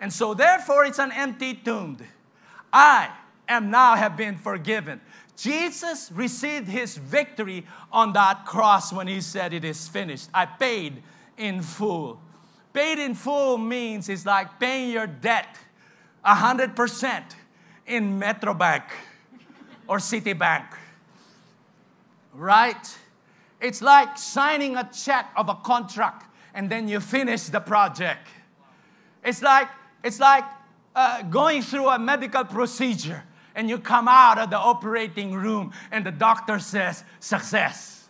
And 0.00 0.12
so 0.12 0.34
therefore 0.34 0.84
it's 0.84 0.98
an 0.98 1.12
empty 1.12 1.54
tomb. 1.54 1.98
I 2.72 3.10
am 3.48 3.70
now 3.70 3.94
have 3.94 4.16
been 4.16 4.36
forgiven. 4.36 5.00
Jesus 5.36 6.10
received 6.12 6.68
his 6.68 6.96
victory 6.96 7.66
on 7.90 8.12
that 8.12 8.44
cross 8.44 8.92
when 8.92 9.06
he 9.06 9.20
said 9.20 9.52
it 9.52 9.64
is 9.64 9.88
finished. 9.88 10.28
I 10.34 10.46
paid 10.46 11.02
in 11.38 11.62
full. 11.62 12.20
Paid 12.72 12.98
in 12.98 13.14
full 13.14 13.56
means 13.56 14.08
it's 14.08 14.26
like 14.26 14.58
paying 14.58 14.90
your 14.90 15.06
debt 15.06 15.56
100% 16.24 17.22
in 17.86 18.20
Metrobank 18.20 18.82
or 19.88 19.98
Citibank. 19.98 20.66
Right? 22.34 22.98
It's 23.60 23.82
like 23.82 24.18
signing 24.18 24.76
a 24.76 24.88
check 24.92 25.30
of 25.36 25.48
a 25.48 25.54
contract 25.54 26.26
and 26.54 26.68
then 26.68 26.88
you 26.88 27.00
finish 27.00 27.44
the 27.44 27.60
project. 27.60 28.28
It's 29.24 29.42
like 29.42 29.68
it's 30.02 30.18
like 30.18 30.44
uh, 30.94 31.22
going 31.22 31.62
through 31.62 31.88
a 31.88 31.98
medical 31.98 32.44
procedure 32.44 33.22
and 33.54 33.68
you 33.68 33.78
come 33.78 34.08
out 34.08 34.38
of 34.38 34.50
the 34.50 34.58
operating 34.58 35.32
room 35.32 35.72
and 35.90 36.04
the 36.04 36.10
doctor 36.10 36.58
says 36.58 37.04
success. 37.20 38.08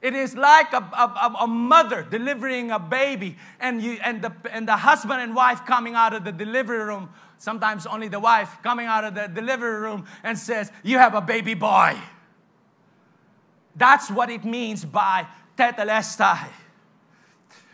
It 0.00 0.14
is 0.14 0.36
like 0.36 0.72
a, 0.74 0.76
a, 0.76 1.36
a, 1.40 1.46
mother 1.46 2.02
delivering 2.02 2.70
a 2.70 2.78
baby 2.78 3.38
and, 3.58 3.80
you, 3.80 3.98
and, 4.04 4.20
the, 4.20 4.32
and 4.52 4.68
the 4.68 4.76
husband 4.76 5.22
and 5.22 5.34
wife 5.34 5.64
coming 5.64 5.94
out 5.94 6.12
of 6.12 6.24
the 6.24 6.32
delivery 6.32 6.84
room, 6.84 7.08
sometimes 7.38 7.86
only 7.86 8.08
the 8.08 8.20
wife 8.20 8.58
coming 8.62 8.86
out 8.86 9.04
of 9.04 9.14
the 9.14 9.28
delivery 9.28 9.80
room 9.80 10.06
and 10.22 10.38
says, 10.38 10.70
You 10.82 10.98
have 10.98 11.14
a 11.14 11.20
baby 11.20 11.54
boy. 11.54 11.96
That's 13.76 14.10
what 14.10 14.30
it 14.30 14.44
means 14.44 14.84
by 14.84 15.26
tetelestai. 15.58 16.46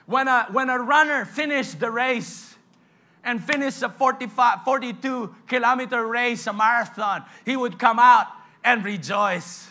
When 0.07 0.29
a, 0.29 0.47
when 0.51 0.71
a 0.71 0.79
runner 0.79 1.25
finished 1.25 1.79
the 1.79 1.91
race, 1.91 2.51
and 3.25 3.43
finished 3.43 3.83
a 3.83 3.89
45, 3.89 4.65
42 4.65 5.35
kilometer 5.47 6.07
race, 6.07 6.47
a 6.47 6.53
marathon, 6.53 7.25
he 7.45 7.57
would 7.57 7.79
come 7.79 7.99
out 7.99 8.27
and 8.65 8.85
rejoice. 8.85 9.69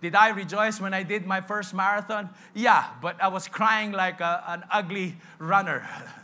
Did 0.00 0.14
I 0.14 0.28
rejoice 0.28 0.80
when 0.80 0.94
I 0.94 1.02
did 1.02 1.26
my 1.26 1.40
first 1.40 1.74
marathon? 1.74 2.30
Yeah, 2.54 2.86
but 3.00 3.20
I 3.20 3.28
was 3.28 3.48
crying 3.48 3.92
like 3.92 4.20
a, 4.20 4.44
an 4.46 4.64
ugly 4.70 5.16
runner 5.38 5.88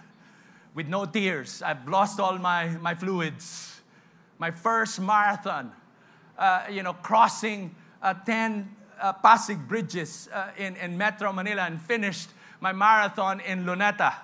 with 0.74 0.88
no 0.88 1.04
tears. 1.04 1.62
I've 1.62 1.86
lost 1.88 2.18
all 2.20 2.38
my, 2.38 2.68
my 2.68 2.94
fluids. 2.94 3.80
My 4.38 4.50
first 4.50 5.00
marathon, 5.00 5.72
uh, 6.38 6.64
you 6.70 6.82
know, 6.82 6.94
crossing 6.94 7.74
uh, 8.02 8.14
10 8.14 8.76
uh, 9.00 9.12
Pasig 9.14 9.68
bridges 9.68 10.28
uh, 10.32 10.50
in, 10.56 10.76
in 10.76 10.96
Metro 10.96 11.32
Manila 11.32 11.62
and 11.62 11.80
finished 11.80 12.30
my 12.60 12.72
marathon 12.72 13.40
in 13.40 13.64
Luneta. 13.64 14.14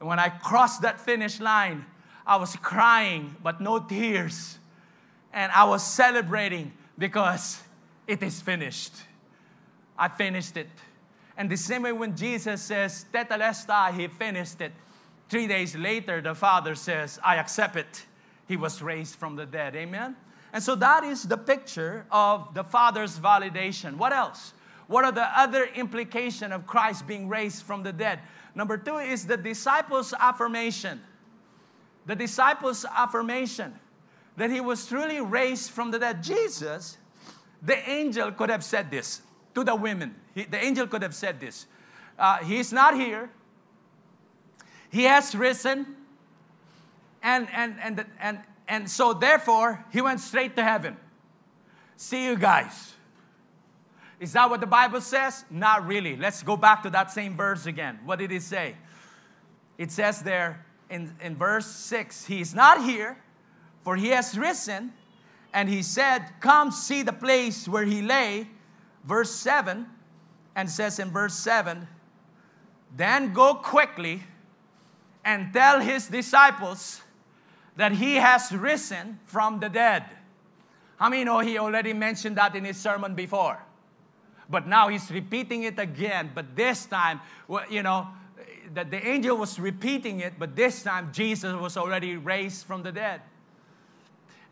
And 0.00 0.08
when 0.08 0.18
I 0.18 0.28
crossed 0.28 0.82
that 0.82 1.00
finish 1.00 1.40
line, 1.40 1.86
I 2.26 2.36
was 2.36 2.56
crying, 2.56 3.36
but 3.42 3.60
no 3.60 3.78
tears. 3.78 4.58
And 5.32 5.52
I 5.52 5.64
was 5.64 5.82
celebrating 5.86 6.72
because 6.98 7.62
it 8.06 8.22
is 8.22 8.40
finished. 8.40 8.92
I 9.98 10.08
finished 10.08 10.56
it. 10.56 10.68
And 11.36 11.50
the 11.50 11.56
same 11.56 11.82
way 11.82 11.92
when 11.92 12.16
Jesus 12.16 12.62
says, 12.62 13.04
Tetelestai, 13.12 13.98
he 13.98 14.08
finished 14.08 14.60
it. 14.60 14.72
Three 15.28 15.46
days 15.46 15.74
later, 15.74 16.20
the 16.20 16.34
Father 16.34 16.74
says, 16.74 17.18
I 17.24 17.36
accept 17.36 17.76
it. 17.76 18.06
He 18.46 18.56
was 18.56 18.80
raised 18.80 19.16
from 19.16 19.36
the 19.36 19.46
dead. 19.46 19.74
Amen? 19.74 20.16
And 20.52 20.62
so 20.62 20.74
that 20.76 21.02
is 21.04 21.24
the 21.24 21.36
picture 21.36 22.06
of 22.10 22.54
the 22.54 22.62
Father's 22.64 23.18
validation. 23.18 23.96
What 23.96 24.12
else? 24.12 24.54
What 24.86 25.04
are 25.04 25.12
the 25.12 25.26
other 25.38 25.64
implications 25.74 26.52
of 26.52 26.66
Christ 26.66 27.06
being 27.06 27.28
raised 27.28 27.64
from 27.64 27.82
the 27.82 27.92
dead? 27.92 28.20
Number 28.54 28.78
two 28.78 28.98
is 28.98 29.26
the 29.26 29.36
disciples' 29.36 30.14
affirmation. 30.18 31.00
The 32.06 32.14
disciples' 32.14 32.84
affirmation 32.84 33.74
that 34.36 34.50
he 34.50 34.60
was 34.60 34.86
truly 34.86 35.20
raised 35.20 35.70
from 35.70 35.90
the 35.90 35.98
dead. 35.98 36.22
Jesus, 36.22 36.98
the 37.62 37.76
angel 37.88 38.30
could 38.30 38.48
have 38.48 38.62
said 38.62 38.90
this 38.90 39.22
to 39.54 39.64
the 39.64 39.74
women. 39.74 40.14
He, 40.34 40.44
the 40.44 40.62
angel 40.62 40.86
could 40.86 41.02
have 41.02 41.14
said 41.14 41.40
this. 41.40 41.66
Uh, 42.18 42.38
he's 42.38 42.72
not 42.72 42.94
here. 42.94 43.30
He 44.96 45.02
has 45.02 45.34
risen. 45.34 45.94
And, 47.22 47.48
and, 47.52 47.76
and, 47.82 48.06
and, 48.18 48.38
and 48.66 48.90
so, 48.90 49.12
therefore, 49.12 49.84
he 49.92 50.00
went 50.00 50.20
straight 50.20 50.56
to 50.56 50.64
heaven. 50.64 50.96
See 51.98 52.24
you 52.24 52.34
guys. 52.34 52.94
Is 54.18 54.32
that 54.32 54.48
what 54.48 54.60
the 54.60 54.66
Bible 54.66 55.02
says? 55.02 55.44
Not 55.50 55.86
really. 55.86 56.16
Let's 56.16 56.42
go 56.42 56.56
back 56.56 56.82
to 56.84 56.90
that 56.90 57.10
same 57.10 57.36
verse 57.36 57.66
again. 57.66 57.98
What 58.06 58.20
did 58.20 58.32
it 58.32 58.40
say? 58.40 58.74
It 59.76 59.92
says 59.92 60.22
there 60.22 60.64
in, 60.88 61.14
in 61.20 61.36
verse 61.36 61.66
6 61.66 62.24
He 62.24 62.40
is 62.40 62.54
not 62.54 62.82
here, 62.82 63.18
for 63.80 63.96
he 63.96 64.08
has 64.08 64.38
risen, 64.38 64.94
and 65.52 65.68
he 65.68 65.82
said, 65.82 66.22
Come 66.40 66.70
see 66.70 67.02
the 67.02 67.12
place 67.12 67.68
where 67.68 67.84
he 67.84 68.00
lay. 68.00 68.48
Verse 69.04 69.30
7, 69.30 69.84
and 70.54 70.70
says 70.70 70.98
in 70.98 71.10
verse 71.10 71.34
7, 71.34 71.86
Then 72.96 73.34
go 73.34 73.56
quickly 73.56 74.22
and 75.26 75.52
tell 75.52 75.80
his 75.80 76.06
disciples 76.06 77.02
that 77.74 77.92
he 77.92 78.14
has 78.14 78.52
risen 78.52 79.18
from 79.26 79.58
the 79.58 79.68
dead. 79.68 80.04
How 80.98 81.10
many 81.10 81.24
know 81.24 81.40
he 81.40 81.58
already 81.58 81.92
mentioned 81.92 82.36
that 82.36 82.54
in 82.54 82.64
his 82.64 82.76
sermon 82.78 83.14
before? 83.14 83.60
But 84.48 84.68
now 84.68 84.88
he's 84.88 85.10
repeating 85.10 85.64
it 85.64 85.80
again. 85.80 86.30
But 86.32 86.54
this 86.54 86.86
time, 86.86 87.20
you 87.68 87.82
know, 87.82 88.06
the, 88.72 88.84
the 88.84 89.04
angel 89.06 89.36
was 89.36 89.58
repeating 89.58 90.20
it, 90.20 90.34
but 90.38 90.54
this 90.54 90.84
time 90.84 91.10
Jesus 91.12 91.52
was 91.54 91.76
already 91.76 92.16
raised 92.16 92.64
from 92.64 92.84
the 92.84 92.92
dead. 92.92 93.20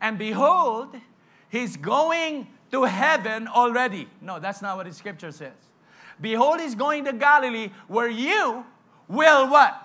And 0.01 0.17
behold, 0.17 0.93
he's 1.47 1.77
going 1.77 2.47
to 2.71 2.83
heaven 2.83 3.47
already. 3.47 4.09
No, 4.21 4.39
that's 4.39 4.61
not 4.61 4.75
what 4.75 4.87
the 4.87 4.93
scripture 4.93 5.31
says. 5.31 5.53
Behold, 6.19 6.59
he's 6.59 6.75
going 6.75 7.05
to 7.05 7.13
Galilee 7.13 7.69
where 7.87 8.09
you 8.09 8.65
will 9.07 9.49
what? 9.49 9.84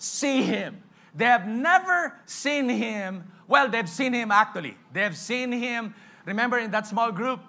See 0.00 0.42
him. 0.42 0.82
They 1.14 1.26
have 1.26 1.46
never 1.46 2.14
seen 2.24 2.68
him. 2.70 3.30
Well, 3.46 3.68
they've 3.68 3.88
seen 3.88 4.14
him 4.14 4.32
actually. 4.32 4.76
They've 4.92 5.16
seen 5.16 5.52
him, 5.52 5.94
remember 6.24 6.58
in 6.58 6.70
that 6.70 6.86
small 6.86 7.12
group, 7.12 7.40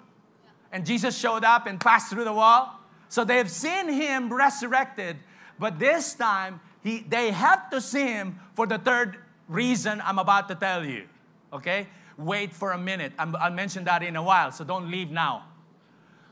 and 0.70 0.84
Jesus 0.84 1.16
showed 1.16 1.44
up 1.44 1.66
and 1.66 1.80
passed 1.80 2.10
through 2.10 2.24
the 2.24 2.32
wall. 2.32 2.78
So 3.08 3.24
they've 3.24 3.50
seen 3.50 3.88
him 3.88 4.32
resurrected, 4.32 5.16
but 5.58 5.78
this 5.78 6.14
time 6.14 6.60
he, 6.82 7.00
they 7.00 7.30
have 7.30 7.70
to 7.70 7.80
see 7.80 8.06
him 8.06 8.38
for 8.54 8.66
the 8.66 8.78
third 8.78 9.16
reason 9.48 10.02
I'm 10.04 10.18
about 10.18 10.48
to 10.48 10.54
tell 10.54 10.84
you. 10.84 11.06
Okay? 11.52 11.88
Wait 12.18 12.52
for 12.52 12.72
a 12.72 12.78
minute. 12.78 13.12
i 13.18 13.24
will 13.24 13.54
mention 13.54 13.84
that 13.84 14.02
in 14.02 14.16
a 14.16 14.22
while, 14.22 14.52
so 14.52 14.62
don't 14.62 14.90
leave 14.90 15.10
now. 15.10 15.44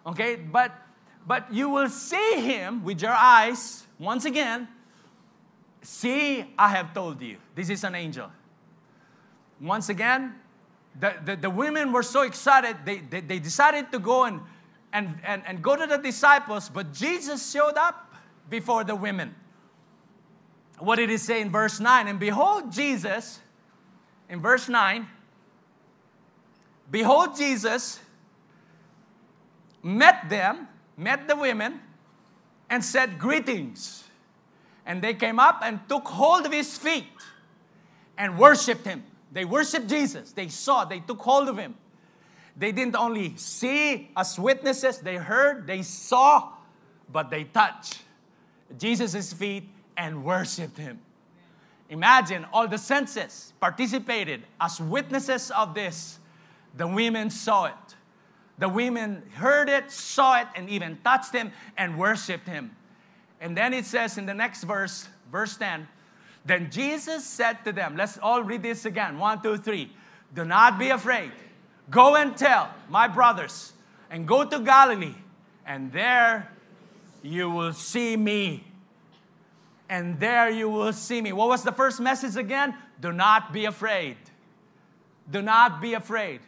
Okay? 0.07 0.37
But 0.37 0.73
but 1.27 1.53
you 1.53 1.69
will 1.69 1.89
see 1.89 2.41
him 2.41 2.83
with 2.83 3.03
your 3.03 3.13
eyes 3.13 3.87
once 3.99 4.25
again. 4.25 4.69
See, 5.83 6.45
I 6.59 6.69
have 6.69 6.93
told 6.93 7.21
you. 7.23 7.39
This 7.55 7.71
is 7.71 7.85
an 7.85 7.95
angel. 7.95 8.31
Once 9.61 9.89
again, 9.89 10.35
the, 10.99 11.15
the, 11.25 11.37
the 11.37 11.51
women 11.51 11.93
were 11.93 12.03
so 12.03 12.23
excited, 12.23 12.77
they, 12.85 12.99
they, 12.99 13.21
they 13.21 13.39
decided 13.39 13.93
to 13.93 13.99
go 13.99 14.25
and, 14.25 14.41
and, 14.93 15.19
and, 15.25 15.43
and 15.47 15.63
go 15.63 15.77
to 15.77 15.87
the 15.87 15.99
disciples, 15.99 16.69
but 16.69 16.93
Jesus 16.93 17.51
showed 17.51 17.77
up 17.77 18.15
before 18.49 18.85
the 18.85 18.97
women. 18.97 19.35
What 20.79 20.97
did 20.97 21.11
he 21.11 21.19
say 21.19 21.41
in 21.41 21.51
verse 21.51 21.79
9? 21.79 22.09
And 22.09 22.19
behold, 22.19 22.73
Jesus, 22.73 23.41
in 24.29 24.41
verse 24.41 24.69
9, 24.69 25.07
Behold, 26.91 27.37
Jesus 27.37 28.01
met 29.83 30.29
them, 30.29 30.67
met 30.97 31.29
the 31.29 31.37
women, 31.37 31.81
and 32.69 32.85
said, 32.85 33.19
Greetings. 33.19 34.05
And 34.87 35.03
they 35.03 35.15
came 35.15 35.39
up 35.39 35.61
and 35.63 35.81
took 35.89 36.09
hold 36.09 36.47
of 36.47 36.53
his 36.53 36.77
feet 36.77 37.07
and 38.19 38.39
worshiped 38.39 38.85
him. 38.85 39.05
They 39.33 39.45
worshiped 39.45 39.89
Jesus. 39.89 40.33
They 40.33 40.49
saw, 40.49 40.85
they 40.85 41.01
took 41.01 41.21
hold 41.21 41.49
of 41.49 41.59
him. 41.59 41.75
They 42.57 42.73
didn't 42.73 42.97
only 42.97 43.37
see 43.37 44.11
as 44.17 44.39
witnesses, 44.39 44.99
they 44.99 45.17
heard, 45.17 45.67
they 45.67 45.83
saw, 45.83 46.51
but 47.11 47.31
they 47.31 47.45
touched 47.45 48.03
Jesus' 48.77 49.33
feet 49.33 49.69
and 49.97 50.25
worshiped 50.25 50.77
him. 50.77 51.01
Imagine 51.89 52.47
all 52.53 52.69
the 52.69 52.79
senses 52.79 53.53
participated 53.61 54.43
as 54.61 54.81
witnesses 54.81 55.51
of 55.51 55.75
this. 55.75 56.19
The 56.77 56.87
women 56.87 57.31
saw 57.31 57.67
it. 57.67 57.97
The 58.59 58.69
women 58.69 59.23
heard 59.35 59.69
it, 59.69 59.91
saw 59.91 60.41
it, 60.41 60.49
and 60.55 60.69
even 60.69 60.99
touched 61.03 61.35
him 61.35 61.51
and 61.77 61.99
worshiped 61.99 62.47
him. 62.47 62.77
And 63.41 63.57
then 63.57 63.73
it 63.73 63.87
says 63.87 64.19
in 64.19 64.27
the 64.27 64.35
next 64.35 64.65
verse, 64.65 65.09
verse 65.33 65.57
10, 65.57 65.89
then 66.45 66.71
Jesus 66.71 67.25
said 67.25 67.65
to 67.65 67.73
them, 67.73 67.97
let's 67.97 68.19
all 68.19 68.43
read 68.43 68.63
this 68.63 68.85
again. 68.85 69.19
One, 69.19 69.43
two, 69.43 69.57
three. 69.57 69.93
Do 70.35 70.45
not 70.45 70.79
be 70.79 70.91
afraid. 70.91 71.33
Go 71.91 72.17
and 72.17 72.37
tell 72.37 72.71
my 72.89 73.09
brothers, 73.09 73.73
and 74.11 74.27
go 74.27 74.45
to 74.45 74.61
Galilee, 74.61 75.15
and 75.67 75.93
there 75.93 76.51
you 77.23 77.51
will 77.51 77.73
see 77.73 78.17
me. 78.17 78.65
And 79.89 80.21
there 80.21 80.49
you 80.51 80.69
will 80.69 80.93
see 80.93 81.21
me. 81.21 81.33
What 81.33 81.49
was 81.49 81.65
the 81.65 81.73
first 81.73 82.01
message 82.01 82.37
again? 82.37 82.77
Do 83.01 83.13
not 83.13 83.53
be 83.53 83.65
afraid. 83.65 84.17
Do 85.29 85.43
not 85.43 85.81
be 85.81 85.95
afraid. 85.95 86.41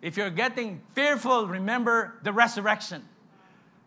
If 0.00 0.16
you're 0.16 0.30
getting 0.30 0.80
fearful, 0.92 1.48
remember 1.48 2.14
the 2.22 2.32
resurrection. 2.32 3.02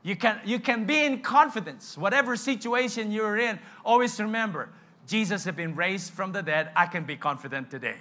You 0.03 0.15
can, 0.15 0.39
you 0.45 0.59
can 0.59 0.85
be 0.85 1.03
in 1.03 1.21
confidence. 1.21 1.97
Whatever 1.97 2.35
situation 2.35 3.11
you're 3.11 3.37
in, 3.37 3.59
always 3.83 4.19
remember 4.19 4.69
Jesus 5.07 5.45
has 5.45 5.55
been 5.55 5.75
raised 5.75 6.13
from 6.13 6.33
the 6.33 6.43
dead. 6.43 6.69
I 6.75 6.85
can 6.85 7.05
be 7.05 7.15
confident 7.15 7.71
today. 7.71 7.97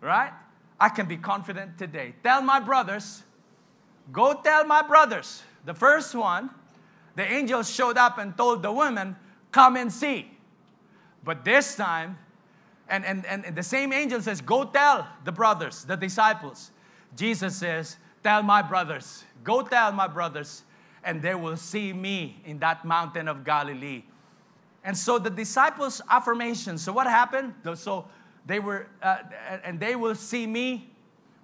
Right? 0.00 0.32
I 0.80 0.88
can 0.88 1.06
be 1.06 1.16
confident 1.16 1.76
today. 1.76 2.14
Tell 2.22 2.40
my 2.40 2.60
brothers, 2.60 3.22
go 4.12 4.34
tell 4.34 4.64
my 4.64 4.82
brothers. 4.82 5.42
The 5.64 5.74
first 5.74 6.14
one, 6.14 6.50
the 7.14 7.30
angel 7.30 7.62
showed 7.62 7.98
up 7.98 8.18
and 8.18 8.36
told 8.36 8.62
the 8.62 8.72
woman, 8.72 9.16
Come 9.50 9.76
and 9.76 9.92
see. 9.92 10.30
But 11.24 11.44
this 11.44 11.74
time, 11.74 12.18
and, 12.88 13.04
and, 13.04 13.26
and 13.26 13.56
the 13.56 13.62
same 13.62 13.92
angel 13.92 14.20
says, 14.22 14.40
Go 14.40 14.64
tell 14.64 15.06
the 15.24 15.32
brothers, 15.32 15.84
the 15.84 15.96
disciples. 15.96 16.70
Jesus 17.16 17.56
says, 17.56 17.96
Tell 18.22 18.42
my 18.42 18.62
brothers, 18.62 19.24
go 19.44 19.62
tell 19.62 19.92
my 19.92 20.06
brothers, 20.06 20.62
and 21.08 21.22
they 21.22 21.34
will 21.34 21.56
see 21.56 21.94
me 21.94 22.36
in 22.44 22.58
that 22.58 22.84
mountain 22.84 23.28
of 23.28 23.42
Galilee. 23.42 24.02
And 24.84 24.96
so 24.96 25.18
the 25.18 25.30
disciples' 25.30 26.02
affirmation. 26.10 26.76
So 26.76 26.92
what 26.92 27.06
happened? 27.06 27.54
So 27.76 28.04
they 28.44 28.60
were, 28.60 28.88
uh, 29.02 29.16
and 29.64 29.80
they 29.80 29.96
will 29.96 30.14
see 30.14 30.46
me. 30.46 30.90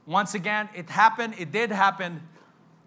Once 0.05 0.35
again, 0.35 0.69
it 0.75 0.91
happened. 0.91 1.35
It 1.39 1.51
did 1.51 1.71
happen, 1.71 2.21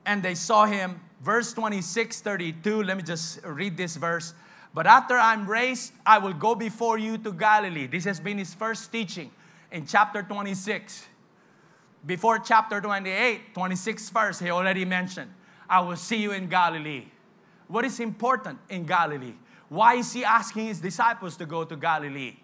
and 0.05 0.21
they 0.21 0.36
saw 0.36 0.65
him. 0.65 1.01
Verse 1.23 1.51
26, 1.51 2.21
32. 2.21 2.84
Let 2.84 2.95
me 2.95 3.01
just 3.01 3.39
read 3.43 3.75
this 3.75 3.95
verse. 3.95 4.36
But 4.71 4.86
after 4.86 5.17
I'm 5.17 5.49
raised, 5.49 5.93
I 6.05 6.19
will 6.19 6.34
go 6.34 6.53
before 6.53 6.99
you 6.99 7.17
to 7.17 7.34
Galilee. 7.34 7.88
This 7.88 8.05
has 8.05 8.19
been 8.19 8.38
his 8.38 8.53
first 8.53 8.91
teaching 8.91 9.32
in 9.71 9.88
chapter 9.88 10.21
26. 10.21 11.07
Before 12.05 12.38
chapter 12.38 12.80
28, 12.80 13.55
26 13.55 14.09
verse, 14.11 14.38
he 14.38 14.51
already 14.51 14.86
mentioned, 14.86 15.32
I 15.70 15.82
will 15.82 15.95
see 15.95 16.18
you 16.18 16.32
in 16.32 16.47
Galilee. 16.47 17.05
What 17.68 17.86
is 17.86 17.99
important 17.99 18.59
in 18.70 18.86
Galilee? 18.86 19.34
Why 19.70 19.95
is 19.95 20.13
he 20.13 20.24
asking 20.24 20.68
his 20.68 20.80
disciples 20.80 21.36
to 21.38 21.45
go 21.45 21.65
to 21.65 21.76
Galilee? 21.76 22.38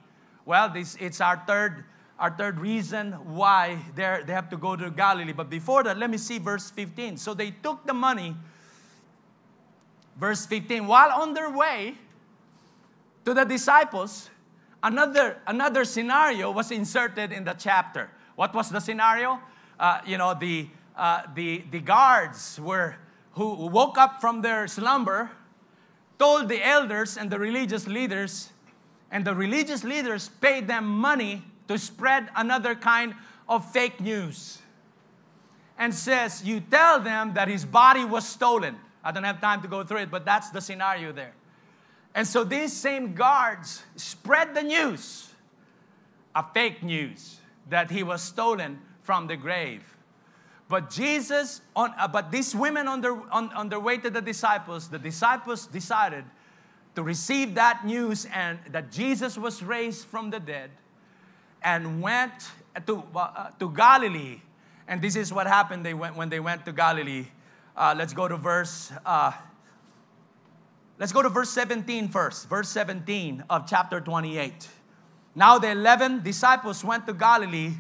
Well, 0.46 0.70
this, 0.70 0.98
it's 1.00 1.22
our 1.22 1.42
third, 1.48 1.86
our 2.20 2.32
third 2.32 2.60
reason 2.60 3.14
why 3.14 3.80
they 3.96 4.22
they 4.26 4.34
have 4.34 4.50
to 4.50 4.58
go 4.58 4.76
to 4.76 4.92
Galilee. 4.92 5.32
But 5.32 5.50
before 5.50 5.84
that, 5.84 5.98
let 5.98 6.10
me 6.10 6.18
see 6.18 6.38
verse 6.38 6.70
15. 6.70 7.16
So 7.18 7.34
they 7.34 7.52
took 7.52 7.88
the 7.88 7.94
money, 7.94 8.36
verse 10.18 10.46
15, 10.46 10.86
while 10.86 11.12
on 11.22 11.34
their 11.34 11.50
way 11.50 11.96
to 13.26 13.34
the 13.34 13.46
disciples, 13.46 14.30
another, 14.82 15.38
another 15.48 15.86
scenario 15.86 16.52
was 16.52 16.72
inserted 16.72 17.32
in 17.32 17.46
the 17.46 17.54
chapter. 17.54 18.10
What 18.36 18.54
was 18.54 18.70
the 18.70 18.80
scenario? 18.80 19.40
Uh, 19.80 20.02
you 20.06 20.18
know, 20.18 20.34
the, 20.34 20.68
uh, 20.96 21.24
the, 21.34 21.64
the 21.72 21.80
guards 21.80 22.60
were, 22.60 22.96
who 23.34 23.68
woke 23.68 23.98
up 23.98 24.22
from 24.22 24.42
their 24.42 24.68
slumber 24.68 25.32
told 26.20 26.48
the 26.50 26.66
elders 26.66 27.18
and 27.18 27.30
the 27.30 27.40
religious 27.40 27.88
leaders, 27.88 28.50
and 29.12 29.26
the 29.26 29.34
religious 29.34 29.84
leaders 29.84 30.30
paid 30.42 30.68
them 30.68 30.86
money 30.86 31.44
to 31.68 31.78
spread 31.78 32.30
another 32.36 32.76
kind 32.76 33.14
of 33.50 33.70
fake 33.72 34.00
news. 34.00 34.60
And 35.78 35.94
says, 35.94 36.44
You 36.44 36.60
tell 36.60 37.00
them 37.00 37.34
that 37.34 37.48
his 37.48 37.66
body 37.66 38.06
was 38.06 38.28
stolen. 38.28 38.78
I 39.04 39.12
don't 39.12 39.24
have 39.24 39.42
time 39.42 39.62
to 39.64 39.68
go 39.68 39.84
through 39.84 40.00
it, 40.00 40.12
but 40.12 40.24
that's 40.24 40.50
the 40.52 40.62
scenario 40.62 41.12
there. 41.12 41.34
And 42.16 42.28
so 42.28 42.44
these 42.44 42.72
same 42.72 43.16
guards 43.16 43.84
spread 43.96 44.54
the 44.54 44.62
news, 44.62 45.30
a 46.36 46.46
fake 46.54 46.84
news, 46.84 47.40
that 47.70 47.90
he 47.90 48.04
was 48.04 48.22
stolen 48.22 48.80
from 49.02 49.28
the 49.28 49.36
grave. 49.36 49.93
But 50.74 50.90
Jesus, 50.90 51.62
on, 51.76 51.94
uh, 52.00 52.08
but 52.08 52.32
these 52.32 52.56
women 52.56 52.88
on 52.88 53.00
their, 53.00 53.14
on, 53.32 53.54
on 53.54 53.70
their 53.70 53.80
way 53.80 54.00
to 54.00 54.10
the 54.10 54.24
disciples, 54.24 54.90
the 54.90 54.98
disciples 54.98 55.68
decided 55.68 56.26
to 56.96 57.04
receive 57.04 57.54
that 57.54 57.86
news 57.86 58.26
and 58.34 58.58
that 58.72 58.92
Jesus 58.92 59.38
was 59.38 59.62
raised 59.62 60.08
from 60.08 60.32
the 60.32 60.40
dead 60.40 60.72
and 61.62 62.02
went 62.02 62.34
to, 62.88 63.04
uh, 63.16 63.52
to 63.60 63.70
Galilee. 63.70 64.42
And 64.88 65.00
this 65.00 65.16
is 65.16 65.32
what 65.32 65.46
happened 65.46 65.86
they 65.86 65.94
went, 65.94 66.16
when 66.16 66.30
they 66.30 66.40
went 66.40 66.66
to 66.66 66.72
Galilee. 66.72 67.28
Uh, 67.78 67.94
let's 67.96 68.14
go 68.14 68.28
to 68.28 68.36
verse. 68.36 68.92
Uh, 69.06 69.32
let's 70.98 71.12
go 71.12 71.22
to 71.22 71.30
verse 71.30 71.52
17 71.52 72.08
first. 72.10 72.50
Verse 72.50 72.70
17 72.70 73.44
of 73.48 73.68
chapter 73.70 74.02
28. 74.02 74.68
Now 75.36 75.60
the 75.60 75.70
eleven 75.70 76.24
disciples 76.24 76.84
went 76.84 77.06
to 77.06 77.14
Galilee 77.14 77.74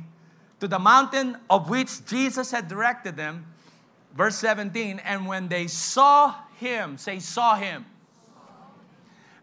to 0.63 0.67
the 0.69 0.79
mountain 0.79 1.35
of 1.49 1.69
which 1.69 2.05
Jesus 2.05 2.49
had 2.49 2.69
directed 2.69 3.17
them. 3.17 3.45
Verse 4.15 4.37
17, 4.37 5.01
and 5.03 5.27
when 5.27 5.49
they 5.49 5.67
saw 5.67 6.35
him, 6.57 6.97
say, 6.97 7.19
saw 7.19 7.55
him. 7.55 7.85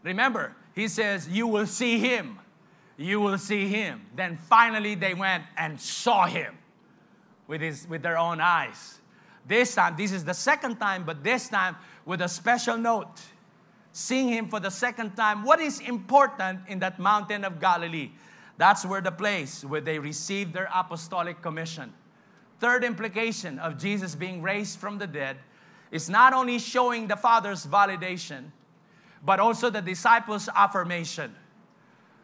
Remember, 0.01 0.55
he 0.73 0.87
says, 0.87 1.29
You 1.29 1.45
will 1.45 1.67
see 1.67 1.99
him. 1.99 2.39
You 2.97 3.19
will 3.19 3.37
see 3.37 3.67
him. 3.67 4.01
Then 4.15 4.35
finally 4.35 4.95
they 4.95 5.13
went 5.13 5.43
and 5.55 5.79
saw 5.79 6.25
him 6.25 6.57
with, 7.45 7.61
his, 7.61 7.87
with 7.87 8.01
their 8.01 8.17
own 8.17 8.41
eyes. 8.41 8.99
This 9.45 9.75
time, 9.75 9.95
this 9.95 10.11
is 10.11 10.25
the 10.25 10.33
second 10.33 10.77
time, 10.77 11.03
but 11.03 11.23
this 11.23 11.49
time 11.49 11.75
with 12.03 12.21
a 12.21 12.29
special 12.29 12.77
note. 12.77 13.21
Seeing 13.91 14.29
him 14.29 14.49
for 14.49 14.59
the 14.59 14.71
second 14.71 15.15
time. 15.15 15.43
What 15.43 15.59
is 15.59 15.81
important 15.81 16.61
in 16.67 16.79
that 16.79 16.97
mountain 16.97 17.43
of 17.43 17.59
Galilee? 17.59 18.09
That's 18.61 18.85
where 18.85 19.01
the 19.01 19.11
place 19.11 19.65
where 19.65 19.81
they 19.81 19.97
received 19.97 20.53
their 20.53 20.69
apostolic 20.71 21.41
commission. 21.41 21.91
Third 22.59 22.83
implication 22.83 23.57
of 23.57 23.79
Jesus 23.79 24.13
being 24.13 24.43
raised 24.43 24.77
from 24.77 24.99
the 24.99 25.07
dead 25.07 25.37
is 25.89 26.11
not 26.11 26.31
only 26.31 26.59
showing 26.59 27.07
the 27.07 27.15
Father's 27.15 27.65
validation, 27.65 28.51
but 29.25 29.39
also 29.39 29.71
the 29.71 29.81
disciples' 29.81 30.47
affirmation. 30.55 31.33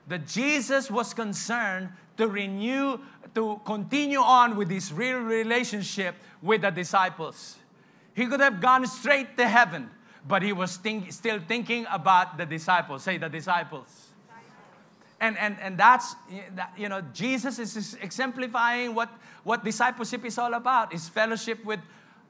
That 0.10 0.28
Jesus 0.28 0.92
was 0.92 1.12
concerned 1.12 1.90
to 2.18 2.28
renew, 2.28 3.00
to 3.34 3.60
continue 3.66 4.20
on 4.20 4.58
with 4.58 4.70
this 4.70 4.92
real 4.92 5.18
relationship 5.18 6.14
with 6.44 6.62
the 6.62 6.70
disciples. 6.70 7.58
He 8.14 8.28
could 8.28 8.42
have 8.42 8.62
gone 8.62 8.86
straight 8.86 9.38
to 9.38 9.48
heaven, 9.48 9.90
but 10.28 10.44
he 10.44 10.54
was 10.54 10.78
think, 10.78 11.12
still 11.12 11.40
thinking 11.40 11.88
about 11.92 12.38
the 12.38 12.46
disciples. 12.46 13.02
Say, 13.02 13.18
the 13.18 13.28
disciples 13.28 14.07
and, 15.20 15.38
and, 15.38 15.58
and 15.60 15.78
that's, 15.78 16.16
you 16.78 16.90
know, 16.90 17.02
Jesus 17.14 17.58
is 17.58 17.98
exemplifying 18.02 18.94
what, 18.94 19.10
what 19.44 19.64
discipleship 19.64 20.24
is 20.26 20.38
all 20.38 20.54
about. 20.54 20.94
Is 20.94 21.10
fellowship 21.10 21.66
with 21.66 21.80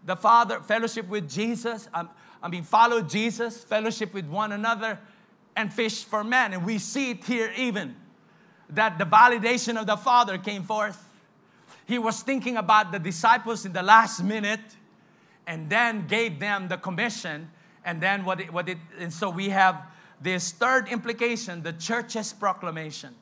the 0.06 0.16
Father, 0.16 0.62
fellowship 0.62 1.08
with 1.10 1.30
Jesus. 1.30 1.90
Um, 1.94 2.10
I 2.42 2.48
mean, 2.48 2.64
follow 2.64 3.02
Jesus, 3.02 3.64
fellowship 3.64 4.14
with 4.14 4.26
one 4.28 4.54
another, 4.54 5.00
and 5.56 5.74
fish 5.74 6.06
for 6.06 6.24
men. 6.24 6.54
And 6.54 6.66
we 6.66 6.78
see 6.78 7.12
it 7.12 7.26
here 7.26 7.52
even 7.58 7.96
that 8.70 8.98
the 8.98 9.06
validation 9.06 9.80
of 9.80 9.86
the 9.86 9.98
Father 9.98 10.38
came 10.38 10.64
forth. 10.64 11.04
He 11.86 12.00
was 12.00 12.22
thinking 12.22 12.58
about 12.58 12.92
the 12.92 13.00
disciples 13.00 13.66
in 13.66 13.74
the 13.74 13.84
last 13.84 14.24
minute 14.24 14.60
and 15.46 15.70
then 15.70 16.08
gave 16.08 16.40
them 16.40 16.68
the 16.68 16.78
commission. 16.78 17.50
And 17.84 18.02
then 18.02 18.24
what 18.24 18.40
it, 18.40 18.54
what 18.54 18.70
it, 18.70 18.78
and 19.00 19.12
so 19.12 19.30
we 19.30 19.50
have 19.50 19.82
this 20.22 20.52
third 20.52 20.88
implication, 20.90 21.64
the 21.64 21.74
church's 21.74 22.34
proclamation. 22.34 23.16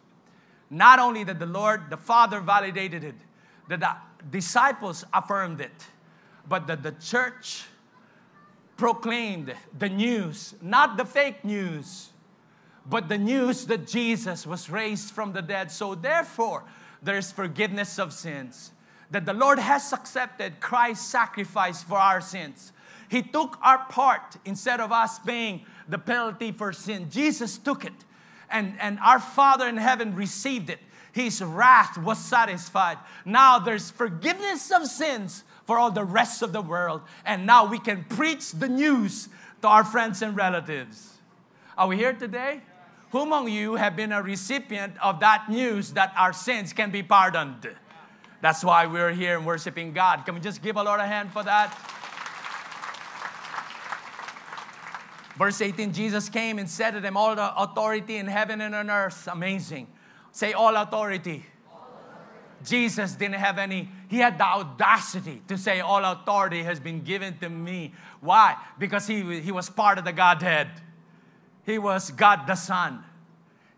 Not 0.70 1.00
only 1.00 1.24
that 1.24 1.40
the 1.40 1.46
Lord, 1.46 1.90
the 1.90 1.98
Father 1.98 2.40
validated 2.40 3.04
it, 3.04 3.16
that 3.68 3.80
the, 3.80 3.96
disciples 4.32 5.06
affirmed 5.14 5.62
it, 5.62 5.86
but 6.48 6.68
that 6.68 6.84
the 6.84 6.92
church 6.94 7.66
proclaimed 8.78 9.54
the 9.78 9.90
news, 9.90 10.56
not 10.62 10.98
the 10.98 11.06
fake 11.06 11.44
news, 11.46 12.10
but 12.88 13.10
the 13.10 13.18
news 13.18 13.66
that 13.66 13.88
Jesus 13.88 14.46
was 14.46 14.70
raised 14.70 15.12
from 15.12 15.34
the 15.34 15.42
dead. 15.42 15.72
So, 15.72 15.96
therefore, 15.96 16.64
there's 17.02 17.32
forgiveness 17.32 17.98
of 17.98 18.14
sins. 18.14 18.72
That 19.12 19.26
the 19.26 19.34
Lord 19.34 19.60
has 19.60 19.94
accepted 19.94 20.60
Christ's 20.60 21.08
sacrifice 21.08 21.84
for 21.84 21.98
our 21.98 22.22
sins. 22.22 22.74
He 23.10 23.22
took 23.22 23.58
our 23.62 23.86
part 23.86 24.38
instead 24.46 24.80
of 24.80 24.92
us 24.92 25.20
paying 25.20 25.66
the 25.88 25.98
penalty 25.98 26.52
for 26.52 26.74
sin. 26.74 27.10
Jesus 27.10 27.58
took 27.58 27.86
it, 27.86 27.94
and, 28.50 28.76
and 28.80 29.00
our 29.00 29.20
Father 29.20 29.68
in 29.68 29.78
heaven 29.78 30.16
received 30.16 30.70
it. 30.70 30.80
His 31.12 31.42
wrath 31.42 31.98
was 31.98 32.18
satisfied. 32.18 32.98
Now 33.24 33.58
there's 33.58 33.90
forgiveness 33.90 34.70
of 34.72 34.86
sins 34.86 35.46
for 35.66 35.80
all 35.80 35.90
the 35.90 36.04
rest 36.04 36.42
of 36.42 36.52
the 36.52 36.62
world. 36.62 37.02
And 37.26 37.46
now 37.46 37.66
we 37.66 37.80
can 37.80 38.04
preach 38.04 38.52
the 38.52 38.68
news 38.68 39.30
to 39.62 39.68
our 39.70 39.86
friends 39.86 40.22
and 40.22 40.36
relatives. 40.36 41.14
Are 41.78 41.88
we 41.88 41.96
here 41.96 42.12
today? 42.12 42.62
Who 43.12 43.22
among 43.22 43.48
you 43.48 43.76
have 43.76 43.96
been 43.96 44.12
a 44.12 44.22
recipient 44.22 44.94
of 45.02 45.22
that 45.22 45.50
news 45.50 45.94
that 45.94 46.14
our 46.18 46.34
sins 46.34 46.74
can 46.74 46.92
be 46.92 47.02
pardoned? 47.02 47.70
That's 48.42 48.64
why 48.64 48.86
we're 48.86 49.14
here 49.14 49.38
and 49.38 49.46
worshiping 49.46 49.94
God. 49.94 50.26
Can 50.26 50.36
we 50.36 50.42
just 50.42 50.62
give 50.62 50.76
a 50.76 50.84
Lord 50.84 51.00
a 51.00 51.08
hand 51.08 51.32
for 51.32 51.44
that? 51.44 51.74
Verse 55.38 55.62
18 55.62 55.94
Jesus 55.94 56.30
came 56.30 56.60
and 56.60 56.70
said 56.70 56.92
to 56.92 57.02
them, 57.02 57.18
All 57.18 57.36
the 57.36 57.56
authority 57.56 58.18
in 58.18 58.28
heaven 58.28 58.62
and 58.62 58.74
on 58.74 58.90
earth. 58.90 59.28
Amazing. 59.32 59.88
Say, 60.32 60.54
All 60.54 60.76
authority. 60.76 61.46
Jesus 62.64 63.14
didn't 63.14 63.36
have 63.36 63.60
any, 63.60 63.90
he 64.08 64.18
had 64.18 64.40
the 64.40 64.46
audacity 64.46 65.42
to 65.48 65.58
say, 65.58 65.82
All 65.82 66.04
authority 66.04 66.64
has 66.64 66.80
been 66.80 67.02
given 67.02 67.38
to 67.40 67.50
me. 67.50 67.94
Why? 68.22 68.56
Because 68.80 69.08
he, 69.08 69.42
he 69.42 69.52
was 69.52 69.70
part 69.70 69.98
of 69.98 70.06
the 70.06 70.14
Godhead. 70.14 70.70
He 71.66 71.78
was 71.78 72.12
God 72.12 72.48
the 72.48 72.56
Son. 72.56 73.04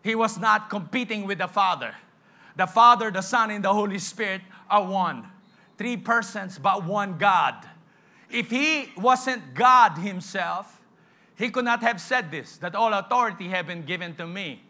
He 0.02 0.14
was 0.14 0.38
not 0.38 0.70
competing 0.70 1.26
with 1.26 1.38
the 1.38 1.48
Father. 1.48 1.94
The 2.56 2.66
Father, 2.66 3.10
the 3.10 3.20
Son, 3.20 3.50
and 3.50 3.64
the 3.64 3.72
Holy 3.72 3.98
Spirit 3.98 4.42
are 4.70 4.84
one. 4.84 5.26
Three 5.76 5.96
persons, 5.96 6.58
but 6.58 6.84
one 6.84 7.18
God. 7.18 7.54
If 8.30 8.50
he 8.50 8.90
wasn't 8.96 9.54
God 9.54 9.98
himself, 9.98 10.77
he 11.38 11.50
could 11.50 11.64
not 11.64 11.82
have 11.82 12.00
said 12.00 12.30
this 12.30 12.58
that 12.58 12.74
all 12.74 12.92
authority 12.92 13.48
have 13.48 13.66
been 13.66 13.82
given 13.82 14.14
to 14.16 14.26
me. 14.26 14.62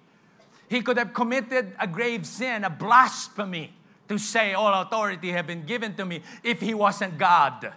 He 0.69 0.83
could 0.83 0.99
have 0.99 1.15
committed 1.15 1.73
a 1.81 1.87
grave 1.87 2.27
sin, 2.27 2.63
a 2.63 2.71
blasphemy, 2.71 3.73
to 4.09 4.19
say 4.19 4.53
all 4.53 4.83
authority 4.83 5.31
have 5.31 5.47
been 5.47 5.65
given 5.65 5.95
to 5.95 6.05
me 6.05 6.23
if 6.43 6.61
he 6.61 6.75
wasn't 6.75 7.17
God. 7.17 7.73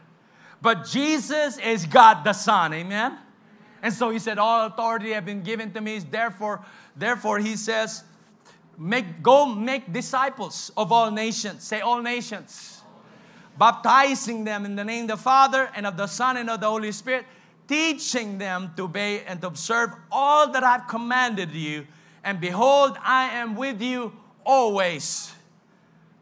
But 0.62 0.86
Jesus 0.86 1.58
is 1.58 1.86
God 1.86 2.24
the 2.24 2.34
Son, 2.34 2.74
amen? 2.74 3.18
And 3.82 3.94
so 3.94 4.10
he 4.10 4.20
said, 4.20 4.38
All 4.38 4.68
authority 4.68 5.12
have 5.12 5.26
been 5.26 5.42
given 5.42 5.72
to 5.72 5.82
me. 5.82 6.00
Therefore, 6.00 6.64
therefore 6.96 7.40
he 7.40 7.56
says, 7.56 8.04
make, 8.78 9.24
Go 9.24 9.46
make 9.46 9.92
disciples 9.92 10.72
of 10.78 10.92
all 10.92 11.12
nations. 11.12 11.64
Say, 11.64 11.80
All 11.80 12.02
nations. 12.02 12.82
Baptizing 13.58 14.44
them 14.44 14.66
in 14.66 14.76
the 14.76 14.84
name 14.84 15.04
of 15.04 15.08
the 15.10 15.18
Father 15.18 15.70
and 15.76 15.88
of 15.88 15.98
the 15.98 16.08
Son 16.08 16.38
and 16.38 16.50
of 16.50 16.60
the 16.60 16.68
Holy 16.68 16.92
Spirit, 16.92 17.26
teaching 17.72 18.38
them 18.38 18.74
to 18.76 18.84
obey 18.84 19.24
and 19.24 19.40
to 19.40 19.48
observe 19.48 19.92
all 20.12 20.52
that 20.52 20.62
I've 20.62 20.90
commanded 20.90 21.52
you. 21.52 21.88
And 22.22 22.42
behold, 22.42 22.98
I 23.02 23.30
am 23.30 23.56
with 23.56 23.82
you 23.82 24.12
always 24.46 25.32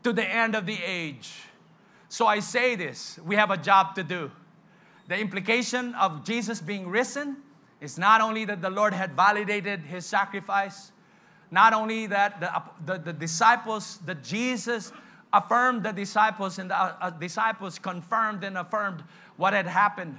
to 0.04 0.14
the 0.14 0.24
end 0.24 0.54
of 0.54 0.68
the 0.68 0.78
age. 0.86 1.32
So 2.08 2.28
I 2.28 2.40
say 2.40 2.76
this 2.76 3.18
we 3.26 3.36
have 3.36 3.50
a 3.50 3.58
job 3.58 3.96
to 3.96 4.04
do. 4.04 4.30
The 5.08 5.18
implication 5.18 5.96
of 5.96 6.24
Jesus 6.24 6.62
being 6.62 6.88
risen 6.88 7.38
is 7.82 7.98
not 7.98 8.22
only 8.22 8.46
that 8.46 8.62
the 8.62 8.70
Lord 8.70 8.94
had 8.94 9.14
validated 9.14 9.80
his 9.80 10.06
sacrifice, 10.06 10.92
not 11.50 11.74
only 11.74 12.06
that 12.06 12.40
the, 12.40 12.62
the, 12.86 13.00
the 13.00 13.14
disciples, 13.14 13.98
that 14.06 14.24
Jesus 14.24 14.92
affirmed 15.34 15.82
the 15.82 15.94
disciples 15.94 16.60
and 16.60 16.70
the 16.70 16.80
uh, 16.80 16.96
uh, 17.02 17.10
disciples 17.10 17.80
confirmed 17.80 18.44
and 18.44 18.56
affirmed 18.56 19.04
what 19.38 19.54
had 19.54 19.66
happened, 19.66 20.16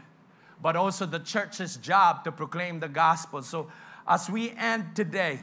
but 0.63 0.77
also 0.77 1.07
the 1.07 1.19
church's 1.19 1.77
job 1.77 2.25
to 2.25 2.33
proclaim 2.33 2.81
the 2.81 2.89
gospel. 2.89 3.43
So 3.43 3.71
as 4.07 4.29
we 4.29 4.51
end 4.51 4.95
today, 4.95 5.41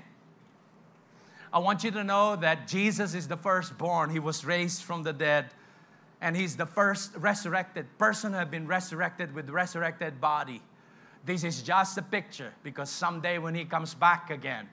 I 1.52 1.60
want 1.60 1.84
you 1.84 1.92
to 1.92 2.04
know 2.04 2.36
that 2.36 2.68
Jesus 2.68 3.14
is 3.14 3.28
the 3.28 3.38
firstborn. 3.38 4.10
He 4.10 4.20
was 4.20 4.46
raised 4.46 4.84
from 4.84 5.04
the 5.04 5.14
dead, 5.14 5.48
and 6.22 6.36
He's 6.36 6.56
the 6.56 6.66
first 6.66 7.16
resurrected 7.16 7.86
person 7.98 8.34
who 8.34 8.40
have 8.40 8.52
been 8.52 8.68
resurrected 8.68 9.34
with 9.34 9.50
resurrected 9.50 10.20
body. 10.20 10.62
This 11.26 11.44
is 11.44 11.62
just 11.62 11.98
a 11.98 12.02
picture 12.02 12.54
because 12.64 12.90
someday 12.90 13.38
when 13.38 13.56
He 13.56 13.66
comes 13.66 13.94
back 13.94 14.30
again, 14.30 14.70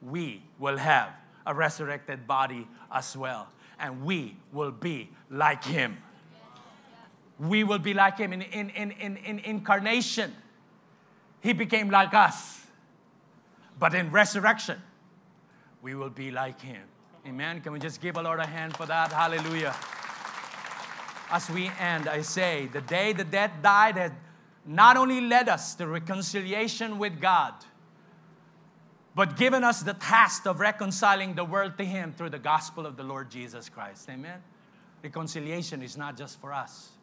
we 0.00 0.42
will 0.58 0.76
have 0.76 1.10
a 1.44 1.54
resurrected 1.54 2.26
body 2.26 2.66
as 2.90 3.16
well, 3.16 3.48
and 3.78 4.04
we 4.04 4.36
will 4.52 4.72
be 4.72 5.10
like 5.30 5.64
Him. 5.64 5.98
We 7.38 7.64
will 7.64 7.78
be 7.78 7.94
like 7.94 8.18
Him 8.18 8.32
in, 8.32 8.42
in, 8.42 8.70
in, 8.70 8.90
in, 8.92 9.16
in 9.18 9.38
incarnation. 9.40 10.34
He 11.40 11.52
became 11.52 11.90
like 11.90 12.14
us, 12.14 12.66
but 13.78 13.94
in 13.94 14.10
resurrection, 14.10 14.80
we 15.82 15.94
will 15.94 16.10
be 16.10 16.32
like 16.32 16.60
him. 16.60 16.82
Amen. 17.24 17.60
Can 17.60 17.72
we 17.72 17.78
just 17.78 18.00
give 18.00 18.16
a 18.16 18.22
Lord 18.22 18.40
a 18.40 18.46
hand 18.46 18.76
for 18.76 18.86
that? 18.86 19.12
Hallelujah. 19.12 19.72
As 21.30 21.48
we 21.48 21.70
end, 21.78 22.08
I 22.08 22.22
say, 22.22 22.68
the 22.72 22.80
day 22.80 23.12
the 23.12 23.22
death 23.22 23.52
died 23.62 23.96
had 23.96 24.12
not 24.64 24.96
only 24.96 25.20
led 25.20 25.48
us 25.48 25.76
to 25.76 25.86
reconciliation 25.86 26.98
with 26.98 27.20
God, 27.20 27.54
but 29.14 29.36
given 29.36 29.62
us 29.62 29.82
the 29.82 29.94
task 29.94 30.46
of 30.46 30.58
reconciling 30.58 31.34
the 31.34 31.44
world 31.44 31.78
to 31.78 31.84
Him 31.84 32.12
through 32.12 32.30
the 32.30 32.40
gospel 32.40 32.86
of 32.86 32.96
the 32.96 33.04
Lord 33.04 33.30
Jesus 33.30 33.68
Christ. 33.68 34.08
Amen. 34.10 34.42
Reconciliation 35.04 35.82
is 35.82 35.96
not 35.96 36.16
just 36.16 36.40
for 36.40 36.52
us. 36.52 36.95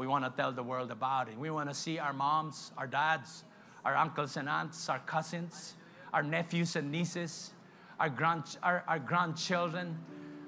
We 0.00 0.06
want 0.06 0.24
to 0.24 0.30
tell 0.34 0.50
the 0.50 0.62
world 0.62 0.90
about 0.90 1.28
it. 1.28 1.38
We 1.38 1.50
want 1.50 1.68
to 1.68 1.74
see 1.74 1.98
our 1.98 2.14
moms, 2.14 2.72
our 2.78 2.86
dads, 2.86 3.44
our 3.84 3.94
uncles 3.94 4.38
and 4.38 4.48
aunts, 4.48 4.88
our 4.88 5.00
cousins, 5.00 5.74
our 6.14 6.22
nephews 6.22 6.74
and 6.74 6.90
nieces, 6.90 7.52
our, 7.98 8.08
grand, 8.08 8.56
our, 8.62 8.82
our 8.88 8.98
grandchildren, 8.98 9.98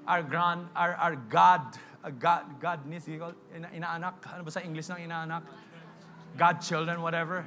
our, 0.07 0.23
grand, 0.23 0.69
our, 0.75 0.95
our 0.95 1.15
God, 1.15 1.77
God, 2.17 2.59
God, 2.59 2.79
ina, 2.91 3.69
inaanak, 3.77 4.25
ano 4.33 4.41
ba 4.41 4.49
sa 4.49 4.59
English 4.61 4.89
ng 4.89 4.97
inaanak? 4.97 5.43
Godchildren, 6.35 7.03
whatever. 7.03 7.45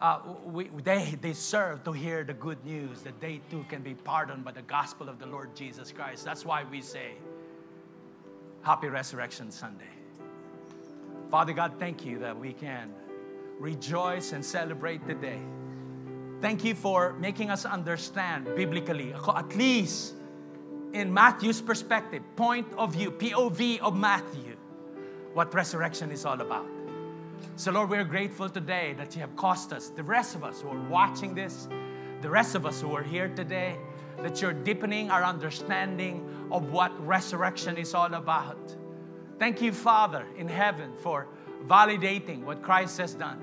Uh, 0.00 0.18
we, 0.44 0.70
they 0.82 1.16
deserve 1.22 1.84
to 1.84 1.92
hear 1.92 2.24
the 2.24 2.34
good 2.34 2.58
news 2.66 3.02
that 3.02 3.20
they 3.20 3.40
too 3.48 3.64
can 3.68 3.80
be 3.80 3.94
pardoned 3.94 4.44
by 4.44 4.50
the 4.50 4.62
gospel 4.62 5.08
of 5.08 5.20
the 5.20 5.26
Lord 5.26 5.54
Jesus 5.54 5.92
Christ. 5.92 6.24
That's 6.24 6.44
why 6.44 6.64
we 6.64 6.80
say, 6.82 7.14
Happy 8.62 8.88
Resurrection 8.88 9.52
Sunday. 9.52 9.91
Father 11.32 11.54
God, 11.54 11.72
thank 11.78 12.04
you 12.04 12.18
that 12.18 12.38
we 12.38 12.52
can 12.52 12.92
rejoice 13.58 14.32
and 14.32 14.44
celebrate 14.44 15.06
today. 15.06 15.40
Thank 16.42 16.62
you 16.62 16.74
for 16.74 17.14
making 17.14 17.48
us 17.48 17.64
understand 17.64 18.54
biblically, 18.54 19.14
at 19.14 19.56
least 19.56 20.12
in 20.92 21.10
Matthew's 21.10 21.62
perspective, 21.62 22.22
point 22.36 22.66
of 22.76 22.92
view, 22.92 23.12
POV 23.12 23.78
of 23.78 23.96
Matthew, 23.96 24.58
what 25.32 25.54
resurrection 25.54 26.10
is 26.10 26.26
all 26.26 26.38
about. 26.38 26.66
So, 27.56 27.72
Lord, 27.72 27.88
we're 27.88 28.04
grateful 28.04 28.50
today 28.50 28.94
that 28.98 29.14
you 29.14 29.22
have 29.22 29.34
caused 29.34 29.72
us, 29.72 29.88
the 29.88 30.02
rest 30.02 30.34
of 30.34 30.44
us 30.44 30.60
who 30.60 30.68
are 30.68 30.88
watching 30.90 31.34
this, 31.34 31.66
the 32.20 32.28
rest 32.28 32.54
of 32.54 32.66
us 32.66 32.82
who 32.82 32.94
are 32.94 33.02
here 33.02 33.28
today, 33.28 33.78
that 34.18 34.42
you're 34.42 34.52
deepening 34.52 35.10
our 35.10 35.24
understanding 35.24 36.28
of 36.50 36.72
what 36.72 36.92
resurrection 37.06 37.78
is 37.78 37.94
all 37.94 38.12
about. 38.12 38.76
Thank 39.42 39.60
you, 39.60 39.72
Father 39.72 40.24
in 40.36 40.46
heaven, 40.46 40.92
for 40.98 41.26
validating 41.66 42.44
what 42.44 42.62
Christ 42.62 42.96
has 42.98 43.12
done. 43.12 43.40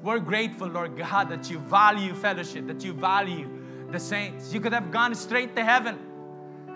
We're 0.00 0.20
grateful, 0.20 0.68
Lord 0.68 0.96
God, 0.96 1.28
that 1.28 1.50
you 1.50 1.58
value 1.58 2.14
fellowship, 2.14 2.68
that 2.68 2.84
you 2.84 2.92
value 2.92 3.50
the 3.90 3.98
saints. 3.98 4.54
You 4.54 4.60
could 4.60 4.72
have 4.72 4.92
gone 4.92 5.12
straight 5.16 5.56
to 5.56 5.64
heaven 5.64 5.98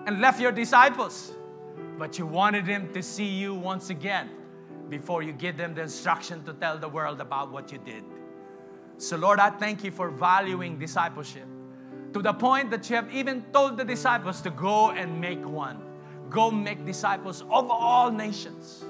and 0.07 0.21
left 0.21 0.41
your 0.41 0.51
disciples, 0.51 1.35
but 1.99 2.19
you 2.19 2.27
wanted 2.27 2.67
them 2.67 2.93
to 2.95 3.01
see 3.01 3.29
you 3.29 3.55
once 3.55 3.91
again 3.91 4.29
before 4.89 5.23
you 5.23 5.31
give 5.31 5.57
them 5.57 5.73
the 5.73 5.83
instruction 5.83 6.43
to 6.43 6.53
tell 6.53 6.79
the 6.79 6.89
world 6.89 7.21
about 7.21 7.53
what 7.53 7.71
you 7.71 7.79
did. 7.79 8.03
So, 8.97 9.17
Lord, 9.17 9.39
I 9.39 9.51
thank 9.51 9.85
you 9.85 9.93
for 9.93 10.11
valuing 10.11 10.81
discipleship 10.81 11.47
to 12.13 12.21
the 12.21 12.33
point 12.33 12.73
that 12.73 12.91
you 12.91 12.97
have 12.97 13.15
even 13.15 13.45
told 13.53 13.77
the 13.77 13.85
disciples 13.85 14.41
to 14.43 14.51
go 14.51 14.91
and 14.91 15.21
make 15.21 15.47
one. 15.47 15.88
Go 16.31 16.51
make 16.51 16.85
disciples 16.85 17.43
of 17.43 17.71
all 17.71 18.11
nations, 18.11 18.85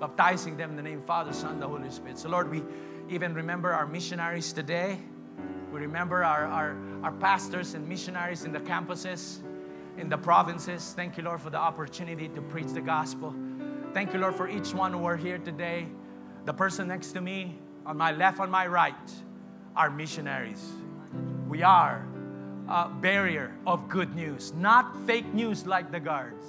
baptizing 0.00 0.56
them 0.56 0.70
in 0.70 0.76
the 0.76 0.82
name 0.82 1.00
Father, 1.00 1.32
Son, 1.32 1.58
the 1.58 1.66
Holy 1.66 1.90
Spirit. 1.90 2.18
So, 2.18 2.28
Lord, 2.28 2.50
we 2.50 2.62
even 3.08 3.34
remember 3.34 3.72
our 3.72 3.86
missionaries 3.86 4.52
today. 4.52 5.00
We 5.72 5.80
remember 5.80 6.24
our, 6.24 6.46
our, 6.46 6.76
our 7.02 7.12
pastors 7.12 7.74
and 7.74 7.86
missionaries 7.88 8.44
in 8.44 8.52
the 8.52 8.60
campuses, 8.60 9.38
in 9.96 10.08
the 10.08 10.18
provinces. 10.18 10.92
Thank 10.94 11.16
you, 11.16 11.24
Lord, 11.24 11.40
for 11.40 11.50
the 11.50 11.58
opportunity 11.58 12.28
to 12.28 12.40
preach 12.42 12.68
the 12.68 12.80
gospel. 12.80 13.34
Thank 13.92 14.12
you, 14.12 14.20
Lord, 14.20 14.34
for 14.34 14.48
each 14.48 14.72
one 14.72 14.92
who 14.92 15.04
are 15.06 15.16
here 15.16 15.38
today. 15.38 15.88
The 16.44 16.52
person 16.52 16.88
next 16.88 17.12
to 17.12 17.20
me, 17.20 17.58
on 17.84 17.96
my 17.96 18.12
left, 18.12 18.38
on 18.38 18.50
my 18.50 18.66
right, 18.66 18.94
are 19.74 19.90
missionaries. 19.90 20.64
We 21.48 21.62
are 21.62 22.06
a 22.68 22.88
barrier 22.88 23.54
of 23.66 23.88
good 23.88 24.14
news, 24.14 24.52
not 24.54 24.94
fake 25.06 25.32
news 25.34 25.66
like 25.66 25.90
the 25.90 26.00
guards. 26.00 26.44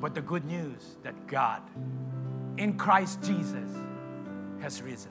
But 0.00 0.14
the 0.14 0.20
good 0.20 0.44
news 0.44 0.96
that 1.02 1.26
God 1.26 1.62
in 2.56 2.76
Christ 2.76 3.22
Jesus 3.22 3.70
has 4.60 4.82
risen. 4.82 5.10